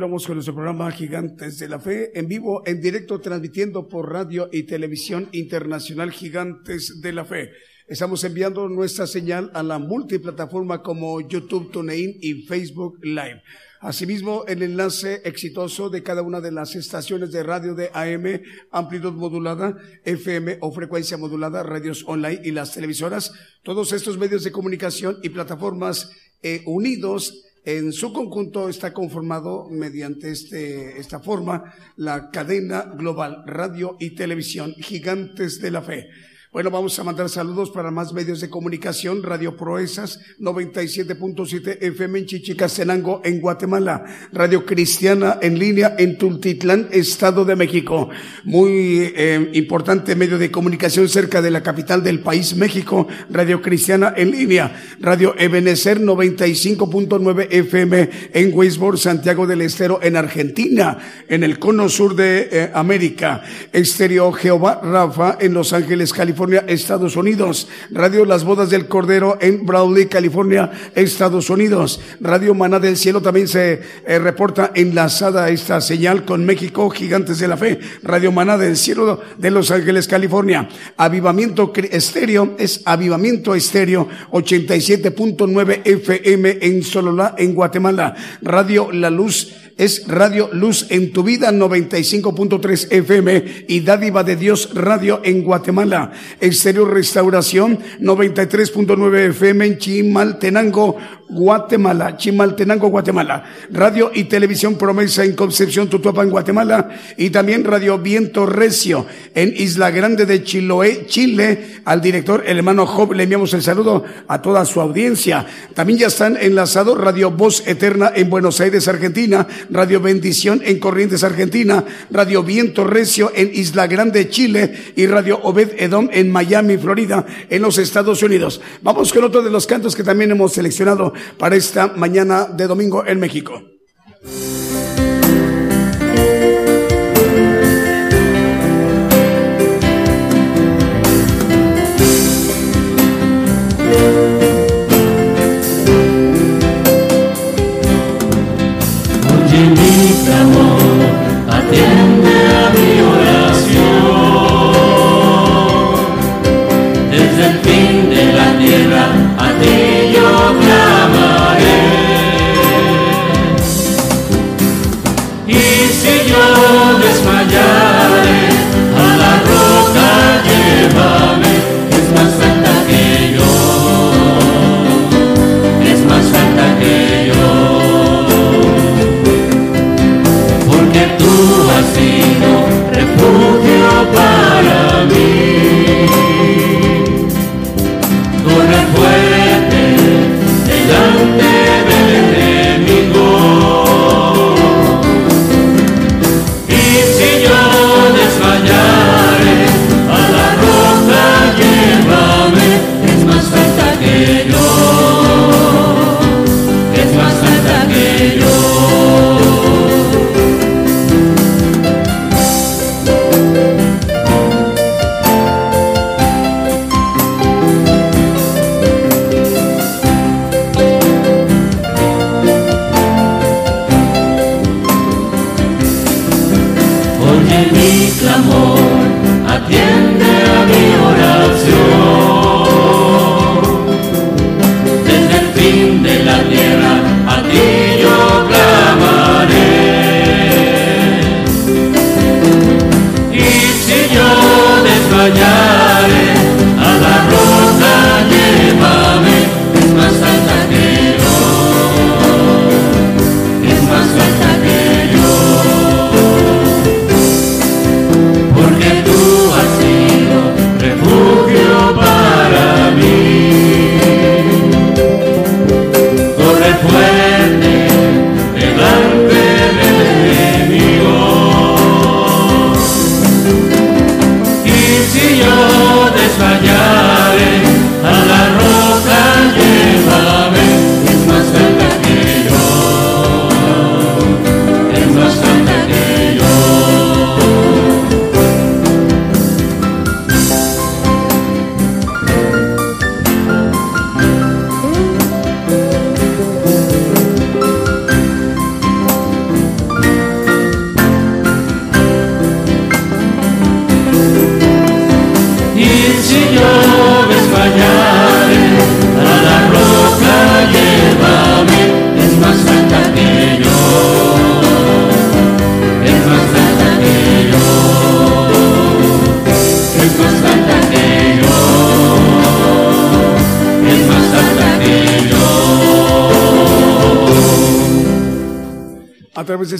Continuamos 0.00 0.26
con 0.26 0.36
nuestro 0.36 0.54
programa 0.54 0.90
Gigantes 0.92 1.58
de 1.58 1.68
la 1.68 1.78
Fe, 1.78 2.18
en 2.18 2.26
vivo, 2.26 2.62
en 2.64 2.80
directo, 2.80 3.20
transmitiendo 3.20 3.86
por 3.86 4.10
radio 4.10 4.48
y 4.50 4.62
televisión 4.62 5.28
internacional 5.32 6.10
Gigantes 6.10 7.02
de 7.02 7.12
la 7.12 7.26
Fe. 7.26 7.50
Estamos 7.86 8.24
enviando 8.24 8.66
nuestra 8.70 9.06
señal 9.06 9.50
a 9.52 9.62
la 9.62 9.78
multiplataforma 9.78 10.82
como 10.82 11.20
YouTube, 11.20 11.70
TuneIn 11.70 12.16
y 12.18 12.46
Facebook 12.46 12.98
Live. 13.02 13.42
Asimismo, 13.80 14.46
el 14.48 14.62
enlace 14.62 15.20
exitoso 15.24 15.90
de 15.90 16.02
cada 16.02 16.22
una 16.22 16.40
de 16.40 16.52
las 16.52 16.74
estaciones 16.76 17.30
de 17.30 17.42
radio 17.42 17.74
de 17.74 17.90
AM, 17.92 18.40
amplitud 18.70 19.12
modulada, 19.12 19.76
FM 20.06 20.60
o 20.62 20.72
frecuencia 20.72 21.18
modulada, 21.18 21.62
radios 21.62 22.04
online 22.06 22.40
y 22.42 22.52
las 22.52 22.72
televisoras, 22.72 23.34
todos 23.62 23.92
estos 23.92 24.16
medios 24.16 24.44
de 24.44 24.50
comunicación 24.50 25.18
y 25.22 25.28
plataformas 25.28 26.10
eh, 26.42 26.62
unidos 26.64 27.44
en 27.64 27.92
su 27.92 28.12
conjunto 28.12 28.68
está 28.68 28.92
conformado 28.92 29.68
mediante 29.70 30.30
este, 30.30 30.98
esta 30.98 31.20
forma 31.20 31.74
la 31.96 32.30
cadena 32.30 32.82
global 32.96 33.44
radio 33.46 33.96
y 34.00 34.14
televisión 34.14 34.72
Gigantes 34.74 35.60
de 35.60 35.70
la 35.70 35.82
Fe. 35.82 36.08
Bueno, 36.52 36.68
vamos 36.72 36.98
a 36.98 37.04
mandar 37.04 37.28
saludos 37.28 37.70
para 37.70 37.92
más 37.92 38.12
medios 38.12 38.40
de 38.40 38.50
comunicación. 38.50 39.22
Radio 39.22 39.56
Proezas 39.56 40.18
97.7 40.40 41.78
FM 41.80 42.18
en 42.18 42.26
Chichicastenango, 42.26 43.22
en 43.24 43.40
Guatemala. 43.40 44.04
Radio 44.32 44.66
Cristiana 44.66 45.38
en 45.40 45.60
línea 45.60 45.94
en 45.96 46.18
Tultitlán, 46.18 46.88
Estado 46.90 47.44
de 47.44 47.54
México. 47.54 48.08
Muy 48.42 49.12
eh, 49.14 49.48
importante 49.52 50.16
medio 50.16 50.38
de 50.38 50.50
comunicación 50.50 51.08
cerca 51.08 51.40
de 51.40 51.52
la 51.52 51.62
capital 51.62 52.02
del 52.02 52.18
país, 52.18 52.56
México. 52.56 53.06
Radio 53.30 53.62
Cristiana 53.62 54.12
en 54.16 54.32
línea. 54.32 54.74
Radio 54.98 55.36
Ebenecer 55.38 56.00
95.9 56.00 57.46
FM 57.48 58.10
en 58.32 58.50
Weisborg, 58.52 58.98
Santiago 58.98 59.46
del 59.46 59.62
Estero, 59.62 60.00
en 60.02 60.16
Argentina, 60.16 60.98
en 61.28 61.44
el 61.44 61.60
cono 61.60 61.88
sur 61.88 62.16
de 62.16 62.48
eh, 62.50 62.70
América. 62.74 63.40
Estéreo 63.72 64.32
Jehová 64.32 64.80
Rafa 64.82 65.38
en 65.40 65.54
Los 65.54 65.72
Ángeles, 65.72 66.12
California 66.12 66.39
Estados 66.66 67.16
Unidos. 67.16 67.68
Radio 67.90 68.24
Las 68.24 68.44
Bodas 68.44 68.70
del 68.70 68.88
Cordero 68.88 69.38
en 69.40 69.66
Brawley, 69.66 70.06
California, 70.06 70.70
Estados 70.94 71.50
Unidos. 71.50 72.00
Radio 72.20 72.54
Maná 72.54 72.78
del 72.78 72.96
Cielo 72.96 73.20
también 73.20 73.48
se 73.48 73.80
eh, 74.06 74.18
reporta 74.18 74.72
enlazada 74.74 75.48
esta 75.50 75.80
señal 75.80 76.24
con 76.24 76.44
México, 76.44 76.88
Gigantes 76.90 77.38
de 77.38 77.48
la 77.48 77.56
Fe. 77.56 77.78
Radio 78.02 78.32
Maná 78.32 78.56
del 78.56 78.76
Cielo 78.76 79.20
de 79.38 79.50
Los 79.50 79.70
Ángeles, 79.70 80.08
California. 80.08 80.68
Avivamiento 80.96 81.72
Estéreo 81.74 82.54
es 82.58 82.82
Avivamiento 82.84 83.54
Estéreo 83.54 84.08
87.9 84.30 85.82
FM 85.84 86.58
en 86.62 86.82
Sololá, 86.82 87.34
en 87.36 87.54
Guatemala. 87.54 88.14
Radio 88.42 88.90
La 88.92 89.10
Luz 89.10 89.69
es 89.80 90.06
Radio 90.06 90.50
Luz 90.52 90.88
en 90.90 91.10
tu 91.10 91.22
vida 91.22 91.50
95.3 91.50 92.88
FM 92.90 93.64
y 93.66 93.80
Dádiva 93.80 94.22
de 94.22 94.36
Dios 94.36 94.74
Radio 94.74 95.22
en 95.24 95.42
Guatemala. 95.42 96.12
Exterior 96.38 96.92
Restauración 96.92 97.78
93.9 97.98 99.30
FM 99.30 99.64
en 99.64 99.78
Chimaltenango, 99.78 100.98
Guatemala, 101.30 102.16
Chimaltenango, 102.16 102.88
Guatemala. 102.88 103.44
Radio 103.70 104.10
y 104.12 104.24
Televisión 104.24 104.76
Promesa 104.76 105.24
en 105.24 105.34
Concepción, 105.34 105.88
Tutuapa, 105.88 106.22
en 106.22 106.30
Guatemala. 106.30 106.90
Y 107.16 107.30
también 107.30 107.64
Radio 107.64 107.98
Viento 107.98 108.46
Recio 108.46 109.06
en 109.34 109.54
Isla 109.56 109.90
Grande 109.90 110.26
de 110.26 110.42
Chiloé, 110.42 111.06
Chile. 111.06 111.80
Al 111.84 112.00
director, 112.00 112.42
el 112.46 112.58
hermano 112.58 112.86
Job, 112.86 113.12
le 113.14 113.24
enviamos 113.24 113.54
el 113.54 113.62
saludo 113.62 114.04
a 114.28 114.42
toda 114.42 114.64
su 114.64 114.80
audiencia. 114.80 115.46
También 115.74 116.00
ya 116.00 116.06
están 116.08 116.36
enlazados 116.40 116.98
Radio 116.98 117.30
Voz 117.30 117.66
Eterna 117.66 118.12
en 118.14 118.28
Buenos 118.28 118.60
Aires, 118.60 118.88
Argentina. 118.88 119.46
Radio 119.70 120.00
Bendición 120.00 120.60
en 120.64 120.78
Corrientes, 120.78 121.24
Argentina. 121.24 121.84
Radio 122.10 122.42
Viento 122.42 122.84
Recio 122.84 123.32
en 123.34 123.50
Isla 123.54 123.86
Grande, 123.86 124.28
Chile. 124.28 124.92
Y 124.96 125.06
Radio 125.06 125.40
Obed 125.42 125.70
Edom 125.78 126.08
en 126.12 126.30
Miami, 126.30 126.76
Florida, 126.76 127.24
en 127.48 127.62
los 127.62 127.78
Estados 127.78 128.22
Unidos. 128.22 128.60
Vamos 128.82 129.12
con 129.12 129.24
otro 129.24 129.42
de 129.42 129.50
los 129.50 129.66
cantos 129.66 129.94
que 129.94 130.02
también 130.02 130.30
hemos 130.30 130.52
seleccionado 130.52 131.12
para 131.38 131.56
esta 131.56 131.88
mañana 131.88 132.46
de 132.46 132.66
domingo 132.66 133.06
en 133.06 133.20
México. 133.20 133.62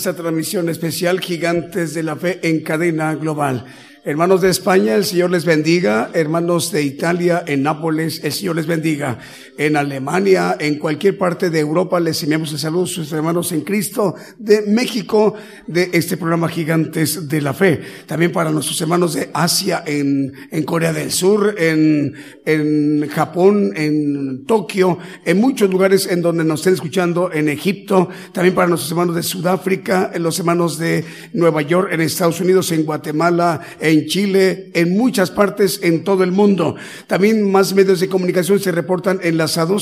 Esta 0.00 0.14
transmisión 0.14 0.70
especial 0.70 1.20
Gigantes 1.20 1.92
de 1.92 2.02
la 2.02 2.16
Fe 2.16 2.40
en 2.42 2.62
cadena 2.62 3.14
global. 3.14 3.66
Hermanos 4.02 4.40
de 4.40 4.48
España, 4.48 4.94
el 4.94 5.04
Señor 5.04 5.30
les 5.30 5.44
bendiga. 5.44 6.10
Hermanos 6.14 6.72
de 6.72 6.82
Italia, 6.82 7.44
en 7.46 7.62
Nápoles, 7.62 8.24
el 8.24 8.32
Señor 8.32 8.56
les 8.56 8.66
bendiga. 8.66 9.18
En 9.60 9.76
Alemania, 9.76 10.56
en 10.58 10.78
cualquier 10.78 11.18
parte 11.18 11.50
de 11.50 11.60
Europa, 11.60 12.00
les 12.00 12.22
enviamos 12.22 12.50
el 12.50 12.58
saludo 12.58 12.84
a 12.84 12.86
sus 12.86 13.12
hermanos 13.12 13.52
en 13.52 13.60
Cristo 13.60 14.14
de 14.38 14.62
México, 14.62 15.34
de 15.66 15.90
este 15.92 16.16
programa 16.16 16.48
Gigantes 16.48 17.28
de 17.28 17.42
la 17.42 17.52
Fe. 17.52 17.82
También 18.06 18.32
para 18.32 18.50
nuestros 18.52 18.80
hermanos 18.80 19.12
de 19.12 19.28
Asia, 19.34 19.84
en, 19.86 20.32
en 20.50 20.62
Corea 20.62 20.94
del 20.94 21.12
Sur, 21.12 21.56
en, 21.58 22.14
en 22.46 23.06
Japón, 23.10 23.74
en 23.76 24.46
Tokio, 24.46 24.96
en 25.26 25.38
muchos 25.38 25.68
lugares 25.68 26.06
en 26.06 26.22
donde 26.22 26.42
nos 26.42 26.60
estén 26.60 26.72
escuchando, 26.72 27.30
en 27.30 27.50
Egipto. 27.50 28.08
También 28.32 28.54
para 28.54 28.66
nuestros 28.66 28.90
hermanos 28.90 29.14
de 29.14 29.22
Sudáfrica, 29.22 30.10
en 30.14 30.22
los 30.22 30.38
hermanos 30.38 30.78
de 30.78 31.04
Nueva 31.34 31.60
York, 31.60 31.90
en 31.92 32.00
Estados 32.00 32.40
Unidos, 32.40 32.72
en 32.72 32.86
Guatemala, 32.86 33.60
en 33.78 34.06
Chile, 34.06 34.70
en 34.72 34.96
muchas 34.96 35.30
partes 35.30 35.80
en 35.82 36.02
todo 36.02 36.24
el 36.24 36.32
mundo. 36.32 36.76
También 37.06 37.52
más 37.52 37.74
medios 37.74 38.00
de 38.00 38.08
comunicación 38.08 38.58
se 38.58 38.72
reportan 38.72 39.20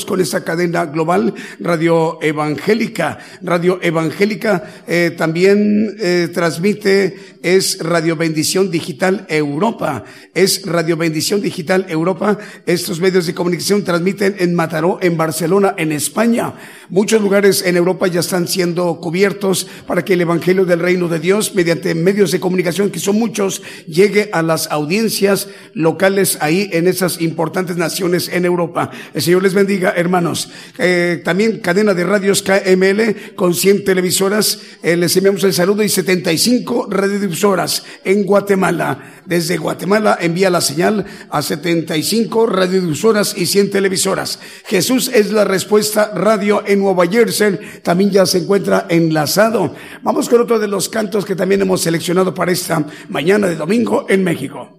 con 0.05 0.19
esta 0.19 0.43
cadena 0.43 0.85
global 0.87 1.33
Radio 1.59 2.17
Evangélica. 2.23 3.19
Radio 3.41 3.79
Evangélica 3.81 4.63
eh, 4.87 5.13
también 5.15 5.95
eh, 5.99 6.29
transmite, 6.33 7.37
es 7.43 7.77
Radio 7.79 8.15
Bendición 8.15 8.71
Digital 8.71 9.27
Europa. 9.29 10.03
Es 10.33 10.65
Radio 10.65 10.97
Bendición 10.97 11.41
Digital 11.41 11.85
Europa. 11.87 12.39
Estos 12.65 12.99
medios 12.99 13.27
de 13.27 13.35
comunicación 13.35 13.83
transmiten 13.83 14.35
en 14.39 14.55
Mataró, 14.55 14.97
en 15.01 15.15
Barcelona, 15.15 15.75
en 15.77 15.91
España. 15.91 16.55
Muchos 16.89 17.21
lugares 17.21 17.63
en 17.63 17.77
Europa 17.77 18.07
ya 18.07 18.21
están 18.21 18.47
siendo 18.47 18.99
cubiertos 18.99 19.67
para 19.85 20.03
que 20.03 20.13
el 20.13 20.21
Evangelio 20.21 20.65
del 20.65 20.79
Reino 20.79 21.07
de 21.07 21.19
Dios, 21.19 21.53
mediante 21.53 21.93
medios 21.93 22.31
de 22.31 22.39
comunicación, 22.39 22.89
que 22.89 22.97
son 22.97 23.19
muchos, 23.19 23.61
llegue 23.85 24.29
a 24.33 24.41
las 24.41 24.71
audiencias 24.71 25.47
locales 25.73 26.39
ahí 26.41 26.69
en 26.73 26.87
esas 26.87 27.21
importantes 27.21 27.77
naciones 27.77 28.29
en 28.29 28.45
Europa. 28.45 28.89
El 29.13 29.21
Señor 29.21 29.43
les 29.43 29.48
bendiga, 29.53 29.93
hermanos. 29.95 30.49
Eh, 30.77 31.21
también 31.23 31.59
cadena 31.59 31.93
de 31.93 32.03
radios 32.03 32.41
KML 32.41 33.35
con 33.35 33.53
100 33.53 33.83
televisoras. 33.83 34.59
Eh, 34.81 34.95
les 34.95 35.15
enviamos 35.17 35.43
el 35.43 35.53
saludo 35.53 35.83
y 35.83 35.89
75 35.89 36.87
radiodifusoras 36.89 37.83
en 38.03 38.23
Guatemala. 38.23 39.21
Desde 39.25 39.57
Guatemala 39.57 40.17
envía 40.19 40.49
la 40.49 40.61
señal 40.61 41.05
a 41.29 41.41
75 41.41 42.47
radiodifusoras 42.47 43.37
y 43.37 43.45
100 43.45 43.71
televisoras. 43.71 44.39
Jesús 44.65 45.11
es 45.13 45.31
la 45.31 45.45
respuesta 45.45 46.11
radio 46.13 46.63
en 46.65 46.79
Nueva 46.79 47.05
Jersey. 47.07 47.59
También 47.83 48.11
ya 48.11 48.25
se 48.25 48.39
encuentra 48.39 48.85
enlazado. 48.89 49.75
Vamos 50.01 50.29
con 50.29 50.41
otro 50.41 50.59
de 50.59 50.67
los 50.67 50.89
cantos 50.89 51.25
que 51.25 51.35
también 51.35 51.61
hemos 51.61 51.81
seleccionado 51.81 52.33
para 52.33 52.51
esta 52.51 52.85
mañana 53.09 53.47
de 53.47 53.55
domingo 53.55 54.05
en 54.09 54.23
México. 54.23 54.78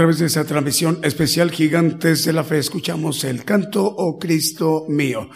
Través 0.00 0.18
de 0.18 0.28
esa 0.28 0.46
transmisión 0.46 0.98
especial 1.02 1.50
Gigantes 1.50 2.24
de 2.24 2.32
la 2.32 2.42
Fe 2.42 2.56
escuchamos 2.56 3.22
el 3.24 3.44
canto, 3.44 3.84
oh 3.84 4.18
Cristo 4.18 4.86
mío. 4.88 5.28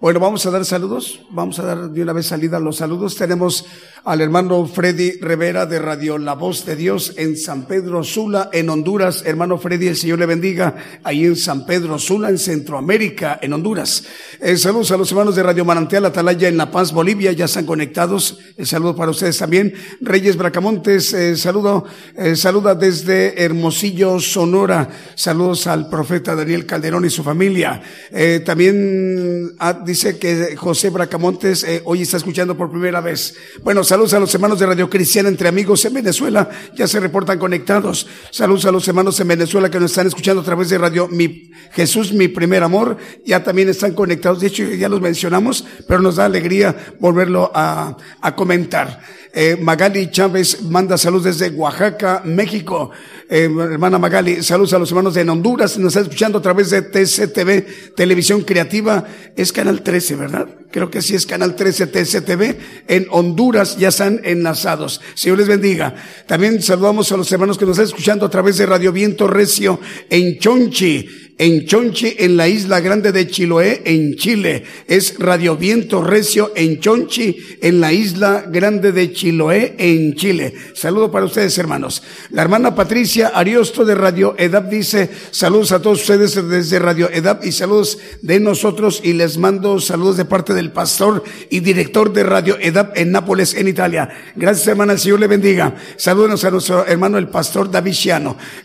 Bueno, 0.00 0.18
vamos 0.18 0.44
a 0.44 0.50
dar 0.50 0.64
saludos. 0.64 1.20
Vamos 1.30 1.60
a 1.60 1.62
dar 1.64 1.90
de 1.90 2.02
una 2.02 2.12
vez 2.12 2.26
salida 2.26 2.58
los 2.58 2.76
saludos. 2.76 3.14
Tenemos 3.14 3.66
al 4.04 4.20
hermano 4.20 4.66
Freddy 4.66 5.20
Rivera 5.20 5.66
de 5.66 5.78
Radio 5.78 6.18
La 6.18 6.34
Voz 6.34 6.64
de 6.64 6.74
Dios 6.74 7.14
en 7.16 7.36
San 7.36 7.66
Pedro 7.66 8.02
Sula, 8.02 8.48
en 8.52 8.70
Honduras. 8.70 9.24
Hermano 9.24 9.58
Freddy, 9.58 9.88
el 9.88 9.96
Señor 9.96 10.18
le 10.20 10.26
bendiga 10.26 10.74
ahí 11.04 11.24
en 11.24 11.36
San 11.36 11.66
Pedro 11.66 11.98
Sula, 11.98 12.28
en 12.28 12.38
Centroamérica, 12.38 13.38
en 13.42 13.52
Honduras. 13.52 14.04
Eh, 14.40 14.56
saludos 14.56 14.92
a 14.92 14.96
los 14.96 15.10
hermanos 15.10 15.34
de 15.34 15.42
Radio 15.42 15.64
Manantial 15.64 16.04
Atalaya 16.04 16.46
en 16.46 16.56
La 16.56 16.70
Paz, 16.70 16.92
Bolivia. 16.92 17.32
Ya 17.32 17.46
están 17.46 17.66
conectados. 17.66 18.38
El 18.56 18.68
saludo 18.68 18.94
para 18.94 19.10
ustedes 19.10 19.36
también. 19.36 19.74
Reyes 20.00 20.36
Bracamontes, 20.36 21.12
eh, 21.12 21.36
saludo, 21.36 21.84
eh, 22.16 22.36
saluda 22.36 22.76
desde 22.76 23.42
Hermosillo, 23.42 24.20
Sonora. 24.20 24.88
Saludos 25.16 25.66
al 25.66 25.88
profeta 25.90 26.36
Daniel 26.36 26.66
Calderón 26.66 27.04
y 27.04 27.10
su 27.10 27.24
familia. 27.24 27.82
Eh, 28.12 28.40
también 28.46 29.56
a 29.58 29.72
dice 29.72 30.18
que 30.20 30.54
José 30.56 30.90
Bracamontes 30.90 31.64
eh, 31.64 31.82
hoy 31.84 32.02
está 32.02 32.16
escuchando 32.16 32.56
por 32.56 32.70
primera 32.70 33.00
vez. 33.00 33.34
Bueno, 33.64 33.82
saludos 33.82 34.14
a 34.14 34.20
los 34.20 34.32
hermanos 34.32 34.60
de 34.60 34.66
Radio 34.66 34.88
Cristiana 34.88 35.28
entre 35.28 35.48
amigos 35.48 35.84
en 35.84 35.94
Venezuela, 35.94 36.48
ya 36.76 36.86
se 36.86 37.00
reportan 37.00 37.40
conectados. 37.40 38.06
Saludos 38.30 38.66
a 38.66 38.70
los 38.70 38.86
hermanos 38.86 39.18
en 39.18 39.26
Venezuela 39.26 39.68
que 39.68 39.80
nos 39.80 39.90
están 39.90 40.06
escuchando 40.06 40.42
a 40.42 40.44
través 40.44 40.68
de 40.68 40.78
Radio 40.78 41.08
Mi 41.08 41.50
Jesús, 41.72 42.12
mi 42.12 42.28
primer 42.28 42.62
amor, 42.62 42.96
ya 43.26 43.42
también 43.42 43.68
están 43.68 43.94
conectados. 43.94 44.27
De 44.36 44.46
hecho, 44.46 44.64
ya 44.64 44.88
los 44.88 45.00
mencionamos, 45.00 45.64
pero 45.86 46.00
nos 46.00 46.16
da 46.16 46.24
alegría 46.24 46.74
volverlo 47.00 47.50
a, 47.54 47.96
comentar. 48.36 49.00
Eh, 49.32 49.56
Magali 49.60 50.10
Chávez 50.10 50.62
manda 50.62 50.96
saludos 50.98 51.24
desde 51.24 51.50
Oaxaca, 51.50 52.22
México. 52.24 52.90
Eh, 53.30 53.44
hermana 53.44 53.98
Magali, 53.98 54.42
saludos 54.42 54.72
a 54.72 54.78
los 54.78 54.90
hermanos 54.90 55.14
de 55.14 55.28
Honduras. 55.28 55.78
Nos 55.78 55.94
está 55.94 56.00
escuchando 56.00 56.38
a 56.38 56.42
través 56.42 56.70
de 56.70 56.82
TCTV, 56.82 57.94
Televisión 57.94 58.42
Creativa. 58.42 59.04
Es 59.36 59.52
Canal 59.52 59.82
13, 59.82 60.16
¿verdad? 60.16 60.48
Creo 60.70 60.90
que 60.90 61.02
sí 61.02 61.14
es 61.14 61.26
Canal 61.26 61.54
13 61.54 61.86
TCTV. 61.86 62.56
En 62.88 63.06
Honduras 63.10 63.76
ya 63.78 63.88
están 63.88 64.20
enlazados. 64.24 65.00
Señor 65.14 65.38
les 65.38 65.48
bendiga. 65.48 65.94
También 66.26 66.62
saludamos 66.62 67.12
a 67.12 67.16
los 67.16 67.30
hermanos 67.30 67.58
que 67.58 67.66
nos 67.66 67.72
están 67.78 67.86
escuchando 67.86 68.26
a 68.26 68.30
través 68.30 68.58
de 68.58 68.66
Radio 68.66 68.92
Viento 68.92 69.26
Recio 69.26 69.78
en 70.10 70.38
Chonchi 70.38 71.27
en 71.38 71.66
Chonchi, 71.66 72.14
en 72.18 72.36
la 72.36 72.48
isla 72.48 72.80
grande 72.80 73.12
de 73.12 73.26
Chiloé, 73.26 73.82
en 73.84 74.16
Chile. 74.16 74.64
Es 74.86 75.18
Radio 75.18 75.56
Viento 75.56 76.02
Recio 76.02 76.52
en 76.54 76.80
Chonchi, 76.80 77.36
en 77.60 77.80
la 77.80 77.92
isla 77.92 78.44
grande 78.48 78.92
de 78.92 79.12
Chiloé, 79.12 79.74
en 79.78 80.14
Chile. 80.14 80.54
Saludo 80.74 81.10
para 81.10 81.26
ustedes, 81.26 81.56
hermanos. 81.58 82.02
La 82.30 82.42
hermana 82.42 82.74
Patricia 82.74 83.28
Ariosto 83.28 83.84
de 83.84 83.94
Radio 83.94 84.34
EDAP 84.38 84.70
dice, 84.70 85.10
saludos 85.30 85.72
a 85.72 85.82
todos 85.82 86.00
ustedes 86.00 86.34
desde 86.48 86.78
Radio 86.78 87.08
EDAP 87.10 87.44
y 87.44 87.52
saludos 87.52 87.98
de 88.22 88.40
nosotros 88.40 89.00
y 89.04 89.12
les 89.12 89.38
mando 89.38 89.80
saludos 89.80 90.16
de 90.16 90.24
parte 90.24 90.54
del 90.54 90.72
pastor 90.72 91.22
y 91.50 91.60
director 91.60 92.12
de 92.12 92.22
Radio 92.22 92.56
EDAP 92.60 92.96
en 92.96 93.12
Nápoles, 93.12 93.54
en 93.54 93.68
Italia. 93.68 94.08
Gracias, 94.34 94.66
hermana. 94.66 94.94
El 94.94 94.98
Señor 94.98 95.20
le 95.20 95.26
bendiga. 95.26 95.76
Saludos 95.96 96.44
a 96.44 96.50
nuestro 96.50 96.86
hermano, 96.86 97.18
el 97.18 97.28
pastor 97.28 97.70
David 97.70 97.88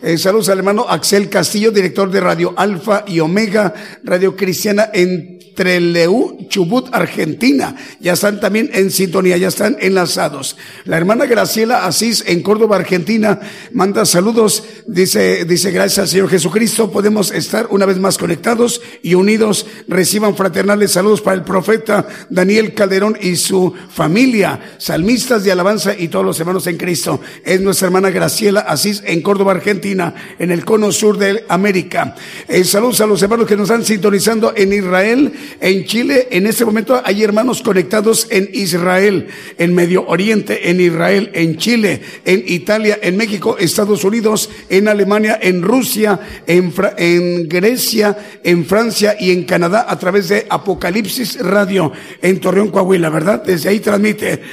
eh, 0.01 0.17
saludos 0.17 0.49
al 0.49 0.59
hermano 0.59 0.86
Axel 0.88 1.30
Castillo, 1.30 1.71
director 1.71 2.11
de 2.11 2.19
Radio 2.19 2.53
Alfa 2.64 3.03
y 3.05 3.20
Omega, 3.20 3.74
Radio 4.03 4.36
Cristiana 4.36 4.89
en 4.93 5.34
Trelew, 5.55 6.47
Chubut, 6.49 6.88
Argentina. 6.91 7.76
Ya 7.99 8.14
están 8.14 8.39
también 8.39 8.70
en 8.74 8.91
sintonía, 8.91 9.38
ya 9.38 9.47
están 9.47 9.78
enlazados. 9.80 10.57
La 10.86 10.97
hermana 10.97 11.26
Graciela 11.26 11.86
Asís 11.86 12.24
en 12.28 12.41
Córdoba, 12.41 12.78
Argentina, 12.78 13.39
manda 13.72 14.05
saludos. 14.05 14.64
Dice, 14.88 15.45
dice, 15.45 15.72
gracias 15.72 15.99
al 15.99 16.07
Señor 16.07 16.30
Jesucristo, 16.30 16.91
podemos 16.91 17.32
estar 17.32 17.68
una 17.70 17.86
vez 17.86 17.99
más 17.99 18.18
conectados 18.18 18.82
y 19.01 19.14
unidos. 19.14 19.66
Reciban 19.88 20.36
fraternales 20.36 20.91
saludos 20.91 21.22
para 21.22 21.36
el 21.36 21.43
profeta 21.43 22.07
Daniel 22.30 22.74
Calderón 22.74 23.18
y 23.22 23.36
su 23.36 23.74
familia, 23.89 24.76
salmistas 24.78 25.43
de 25.43 25.51
alabanza 25.51 25.93
y 25.97 26.07
todos 26.07 26.26
los 26.26 26.39
hermanos 26.39 26.68
en 26.68 26.78
Cristo. 26.78 27.22
Es 27.45 27.61
nuestra 27.61 27.88
hermana 27.88 28.09
Graciela 28.09 28.61
Asís 28.61 29.03
en 29.05 29.22
Córdoba, 29.22 29.51
Argentina, 29.53 30.14
en 30.39 30.51
el 30.51 30.66
cono 30.66 30.91
sur 30.91 31.18
de 31.18 31.45
América. 31.49 32.16
Eh, 32.54 32.64
saludos 32.66 33.01
a 33.01 33.08
los 33.08 33.20
hermanos 33.24 33.47
que 33.47 33.58
nos 33.58 33.68
están 33.68 33.84
sintonizando 33.84 34.54
en 34.56 34.72
Israel, 34.74 35.34
en 35.60 35.86
Chile. 35.86 36.28
En 36.30 36.45
este 36.45 36.64
momento 36.64 37.01
hay 37.04 37.24
hermanos 37.24 37.64
conectados 37.64 38.28
en 38.30 38.47
Israel, 38.54 39.26
en 39.58 39.74
Medio 39.74 40.06
Oriente, 40.06 40.70
en 40.70 40.80
Israel, 40.80 41.32
en 41.34 41.58
Chile, 41.58 42.04
en 42.26 42.43
Italia, 42.45 42.99
en 43.01 43.18
México, 43.18 43.58
Estados 43.58 44.04
Unidos, 44.04 44.51
en 44.70 44.88
Alemania, 44.88 45.39
en 45.41 45.64
Rusia, 45.64 46.20
en, 46.45 47.49
Grecia, 47.49 48.16
en 48.43 48.68
Francia 48.68 49.16
y 49.20 49.32
en 49.32 49.45
Canadá 49.45 49.88
a 49.89 49.97
través 49.97 50.30
de 50.30 50.45
Apocalipsis 50.47 51.39
Radio 51.39 51.91
en 52.22 52.39
Torreón, 52.39 52.70
Coahuila, 52.70 53.10
¿verdad? 53.10 53.41
Desde 53.43 53.70
ahí 53.70 53.80
transmite. 53.80 54.43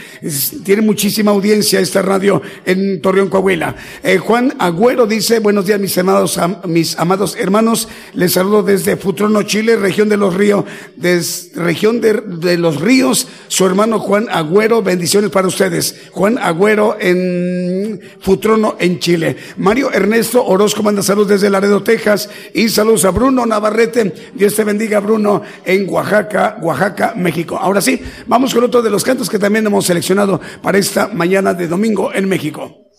tiene 0.65 0.81
muchísima 0.81 1.33
audiencia 1.33 1.81
esta 1.81 2.01
radio 2.01 2.41
en 2.65 3.03
Torreón, 3.03 3.29
Coahuila. 3.29 3.77
Eh, 4.03 4.17
Juan 4.17 4.55
Agüero 4.59 5.07
dice, 5.07 5.41
buenos 5.41 5.67
días 5.67 5.79
mis 5.79 5.99
amados, 5.99 6.41
mis 6.67 6.99
amados 6.99 7.37
hermanos. 7.37 7.90
Les 8.15 8.33
saludo 8.33 8.63
desde 8.63 8.97
Futrono, 8.97 9.43
Chile, 9.43 9.77
región 9.77 10.09
de 10.09 10.17
los 10.17 10.35
ríos 10.35 10.65
de 10.97 11.21
región 11.55 12.01
de, 12.01 12.59
los 12.59 12.81
ríos, 12.81 13.29
su 13.49 13.67
hermano 13.67 13.99
Juan 13.99 14.29
Agüero, 14.31 14.83
bendiciones 14.83 15.31
para 15.31 15.49
ustedes. 15.49 16.09
Juan 16.13 16.39
Agüero 16.39 16.97
en 17.01 18.01
Futrono, 18.21 18.77
en 18.79 18.99
Chile. 18.99 19.37
Mario 19.57 19.93
Ernesto 19.93 20.45
Orozco 20.45 20.83
manda 20.83 21.03
saludos 21.03 21.29
desde 21.29 21.51
Laredo, 21.51 21.83
Texas, 21.83 22.29
y 22.55 22.69
saludos 22.69 23.05
a 23.05 23.11
Bruno 23.11 23.47
Navarrete, 23.47 24.13
Dios 24.35 24.55
te 24.55 24.65
bendiga 24.65 25.01
Bruno, 25.01 25.43
en 25.65 25.89
Oaxaca, 25.89 26.59
Oaxaca, 26.61 27.15
México. 27.17 27.57
Ahora 27.57 27.81
sí, 27.81 28.01
vamos 28.27 28.55
con 28.55 28.65
otro 28.65 28.83
de 28.83 28.91
los 28.91 29.05
cantos 29.05 29.31
que 29.31 29.39
también 29.39 29.67
hemos 29.67 29.87
seleccionado 29.87 30.41
para 30.63 30.79
esta 30.79 31.09
mañana 31.09 31.55
de 31.55 31.69
domingo 31.69 32.13
en 32.13 32.29
México. 32.29 32.90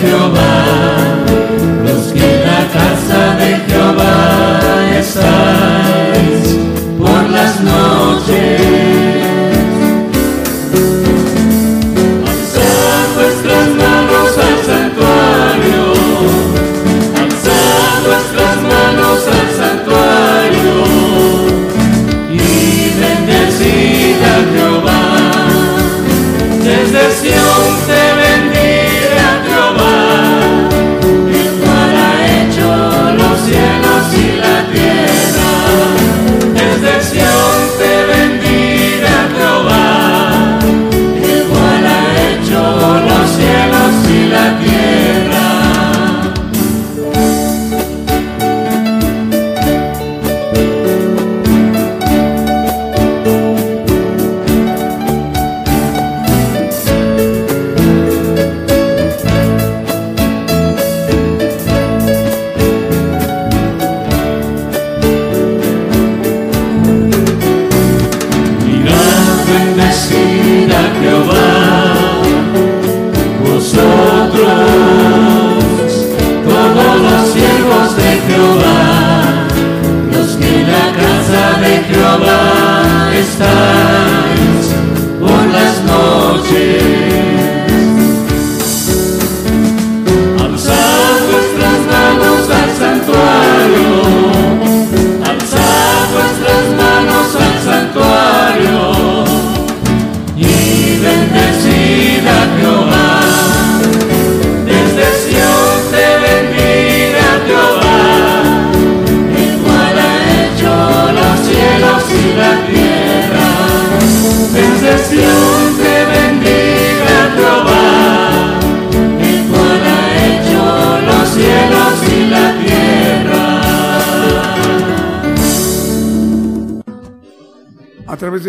Jehová, 0.00 0.64
los 1.84 2.12
que 2.12 2.34
en 2.34 2.40
la 2.46 2.66
casa 2.72 3.36
de 3.36 3.56
Jehová 3.66 4.98
están. 4.98 5.79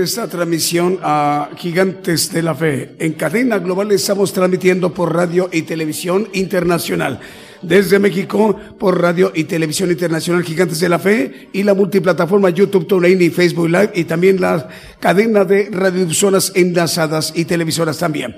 De 0.02 0.06
esta 0.06 0.28
transmisión 0.28 0.98
a 1.04 1.52
Gigantes 1.58 2.34
de 2.34 2.42
la 2.42 2.56
Fe. 2.56 2.96
En 2.98 3.14
cadena 3.14 3.60
global 3.60 3.92
estamos 3.92 4.34
transmitiendo 4.34 4.92
por 4.92 5.14
radio 5.14 5.48
y 5.52 5.62
televisión 5.62 6.28
internacional. 6.34 7.20
Desde 7.62 8.00
México 8.00 8.60
por 8.80 9.00
radio 9.00 9.32
y 9.36 9.44
televisión 9.44 9.92
internacional 9.92 10.44
Gigantes 10.44 10.80
de 10.80 10.90
la 10.90 10.98
Fe 10.98 11.50
y 11.54 11.62
la 11.62 11.76
multiplataforma 11.76 12.50
YouTube, 12.50 12.88
TuneIn 12.88 13.22
y 13.22 13.30
Facebook 13.30 13.70
Live 13.70 13.92
y 13.94 14.06
también 14.06 14.42
la 14.42 14.70
cadena 15.00 15.46
de 15.46 15.70
radiodifusoras 15.72 16.52
enlazadas 16.56 17.32
y 17.36 17.46
televisoras 17.46 18.00
también. 18.00 18.36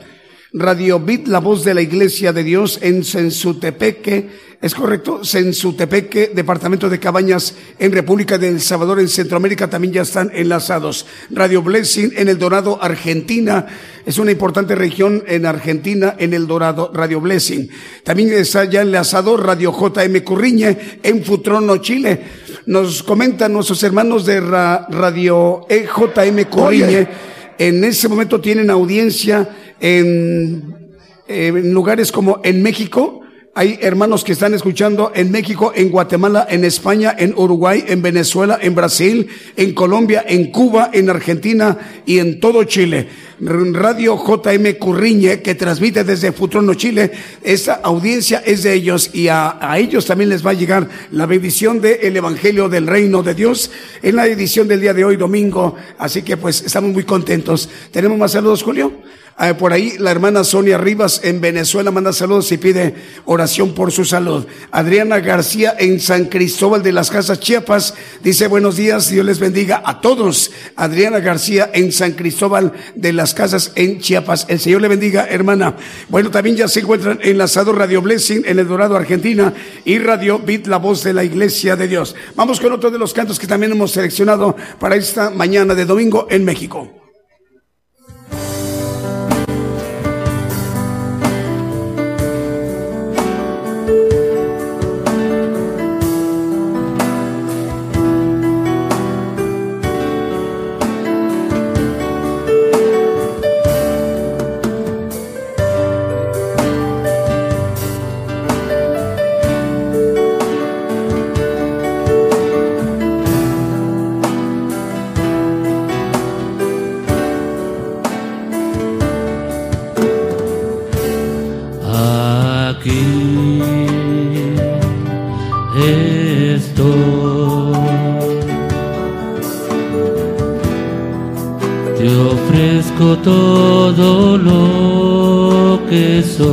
Radio 0.56 1.00
Bit, 1.00 1.30
la 1.30 1.40
voz 1.40 1.64
de 1.64 1.74
la 1.74 1.82
Iglesia 1.82 2.32
de 2.32 2.44
Dios 2.44 2.78
en 2.84 3.04
Sensutepeque, 3.04 4.54
es 4.62 4.76
correcto, 4.76 5.26
Sensutepeque, 5.26 6.32
departamento 6.34 6.90
de 6.90 7.00
Cabañas 7.00 7.56
en 7.80 7.92
República 7.92 8.38
del 8.38 8.62
Salvador, 8.62 9.00
en 9.00 9.10
Centroamérica 9.10 9.68
también 9.68 9.96
ya 9.96 10.04
están 10.04 10.32
enlazados. 10.32 11.08
Radio 11.32 11.64
Blessing 11.64 12.14
en 12.16 12.30
El 12.30 12.38
Dorado, 12.38 12.78
Argentina, 12.82 13.66
es 14.06 14.20
una 14.20 14.30
importante 14.30 14.76
región 14.76 15.24
en 15.26 15.48
Argentina, 15.48 16.16
en 16.20 16.36
El 16.36 16.46
Dorado, 16.46 16.92
Radio 16.94 17.20
Blessing. 17.20 17.68
También 18.04 18.32
está 18.32 18.64
ya 18.66 18.84
enlazado 18.84 19.38
Radio 19.38 19.74
JM 19.74 20.20
Curriñe 20.24 21.00
en 21.02 21.26
Futrono, 21.26 21.78
Chile. 21.78 22.22
Nos 22.68 23.02
comentan 23.02 23.52
nuestros 23.54 23.82
hermanos 23.82 24.24
de 24.26 24.40
Radio 24.40 25.66
EJM 25.68 26.46
Curriñe, 26.46 27.08
en 27.68 27.84
ese 27.84 28.10
momento 28.10 28.42
tienen 28.42 28.70
audiencia 28.70 29.50
en, 29.80 30.92
en 31.28 31.74
lugares 31.74 32.12
como 32.12 32.42
en 32.44 32.62
México, 32.62 33.22
hay 33.56 33.78
hermanos 33.82 34.24
que 34.24 34.32
están 34.32 34.56
escuchando 34.56 35.12
en 35.14 35.30
México, 35.30 35.74
en 35.76 35.90
Guatemala, 35.90 36.48
en 36.50 36.66
España, 36.66 37.16
en 37.16 37.36
Uruguay, 37.38 37.84
en 37.88 38.02
Venezuela, 38.02 38.58
en 38.60 38.74
Brasil, 38.74 39.28
en 39.56 39.76
Colombia, 39.76 40.26
en 40.28 40.50
Cuba, 40.50 40.90
en 40.92 41.08
Argentina 41.08 41.78
y 42.04 42.18
en 42.18 42.40
todo 42.40 42.64
Chile. 42.64 43.08
Radio 43.40 44.18
JM 44.18 44.74
Curriñe, 44.80 45.42
que 45.44 45.54
transmite 45.54 46.04
desde 46.04 46.32
Futrono, 46.32 46.74
Chile. 46.74 47.12
Esta 47.44 47.76
audiencia 47.76 48.42
es 48.44 48.64
de 48.64 48.74
ellos 48.74 49.12
y 49.14 49.28
a, 49.28 49.60
ellos 49.78 50.08
también 50.08 50.32
les 50.32 50.44
va 50.44 50.52
a 50.52 50.56
llegar 50.56 50.90
la 51.12 51.28
bendición 51.28 51.80
del 51.80 52.18
Evangelio 52.18 52.70
del 52.70 52.88
Reino 52.88 53.22
de 53.22 53.36
Dios 53.36 53.70
en 54.02 54.16
la 54.16 54.26
edición 54.26 54.68
del 54.68 54.82
día 54.82 54.96
de 54.96 55.06
hoy, 55.06 55.16
domingo. 55.16 55.76
Así 56.00 56.24
que 56.24 56.38
pues 56.38 56.64
estamos 56.64 56.92
muy 56.92 57.04
contentos. 57.04 57.70
¿Tenemos 57.92 58.18
más 58.18 58.32
saludos, 58.32 58.64
Julio? 58.64 58.94
Ah, 59.36 59.58
por 59.58 59.74
ahí 59.74 59.96
la 59.98 60.12
hermana 60.12 60.44
Sonia 60.44 60.78
Rivas 60.78 61.22
en 61.24 61.42
Venezuela 61.42 61.90
manda 61.90 62.14
saludos 62.14 62.52
y 62.52 62.58
pide 62.58 62.94
oración 63.26 63.74
por 63.74 63.92
su 63.92 64.06
salud. 64.06 64.46
Adriana 64.70 65.20
García 65.22 65.76
en 65.80 66.00
San 66.00 66.26
Cristóbal 66.26 66.84
de 66.84 66.92
las 66.92 67.10
Casas 67.10 67.40
Chiapas 67.40 67.96
dice 68.24 68.46
buenos 68.46 68.78
días, 68.78 69.10
Dios 69.10 69.26
les 69.26 69.40
bendiga 69.40 69.82
a 69.84 70.02
todos. 70.02 70.52
Adriana 70.76 71.20
García 71.20 71.72
en 71.74 71.92
San 71.92 72.12
Cristóbal 72.12 72.74
de 72.94 73.12
las 73.12 73.34
Casas 73.34 73.72
en 73.74 74.00
Chiapas. 74.00 74.46
El 74.50 74.60
Señor 74.60 74.82
le 74.82 74.88
bendiga, 74.88 75.26
hermana. 75.28 75.78
Bueno, 76.10 76.30
también 76.30 76.56
ya 76.56 76.68
se 76.68 76.82
encuentran 76.82 77.20
enlazado 77.24 77.74
Radio 77.74 78.04
Blessing 78.04 78.44
en 78.46 78.60
El 78.60 78.68
Dorado, 78.68 78.96
Argentina 78.96 79.52
y 79.84 79.98
Radio 79.98 80.38
Bit, 80.38 80.68
la 80.68 80.78
voz 80.78 81.04
de 81.04 81.14
la 81.14 81.24
Iglesia 81.24 81.76
de 81.76 81.88
Dios. 81.88 82.16
Vamos 82.36 82.60
con 82.60 82.72
otro 82.72 82.92
de 82.92 83.00
los 83.00 83.14
cantos 83.14 83.40
que 83.40 83.48
también 83.48 83.72
hemos 83.72 83.92
seleccionado 83.92 84.56
para 84.80 84.96
esta 84.96 85.32
mañana 85.32 85.74
de 85.74 85.86
domingo 85.86 86.28
en 86.30 86.46
México. 86.46 87.03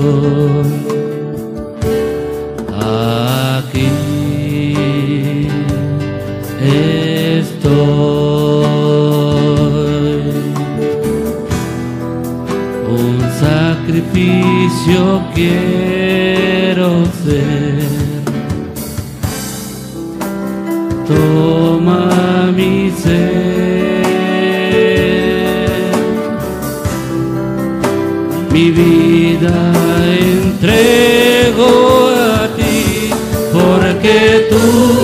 Que 0.01 0.60
tú 34.51 35.00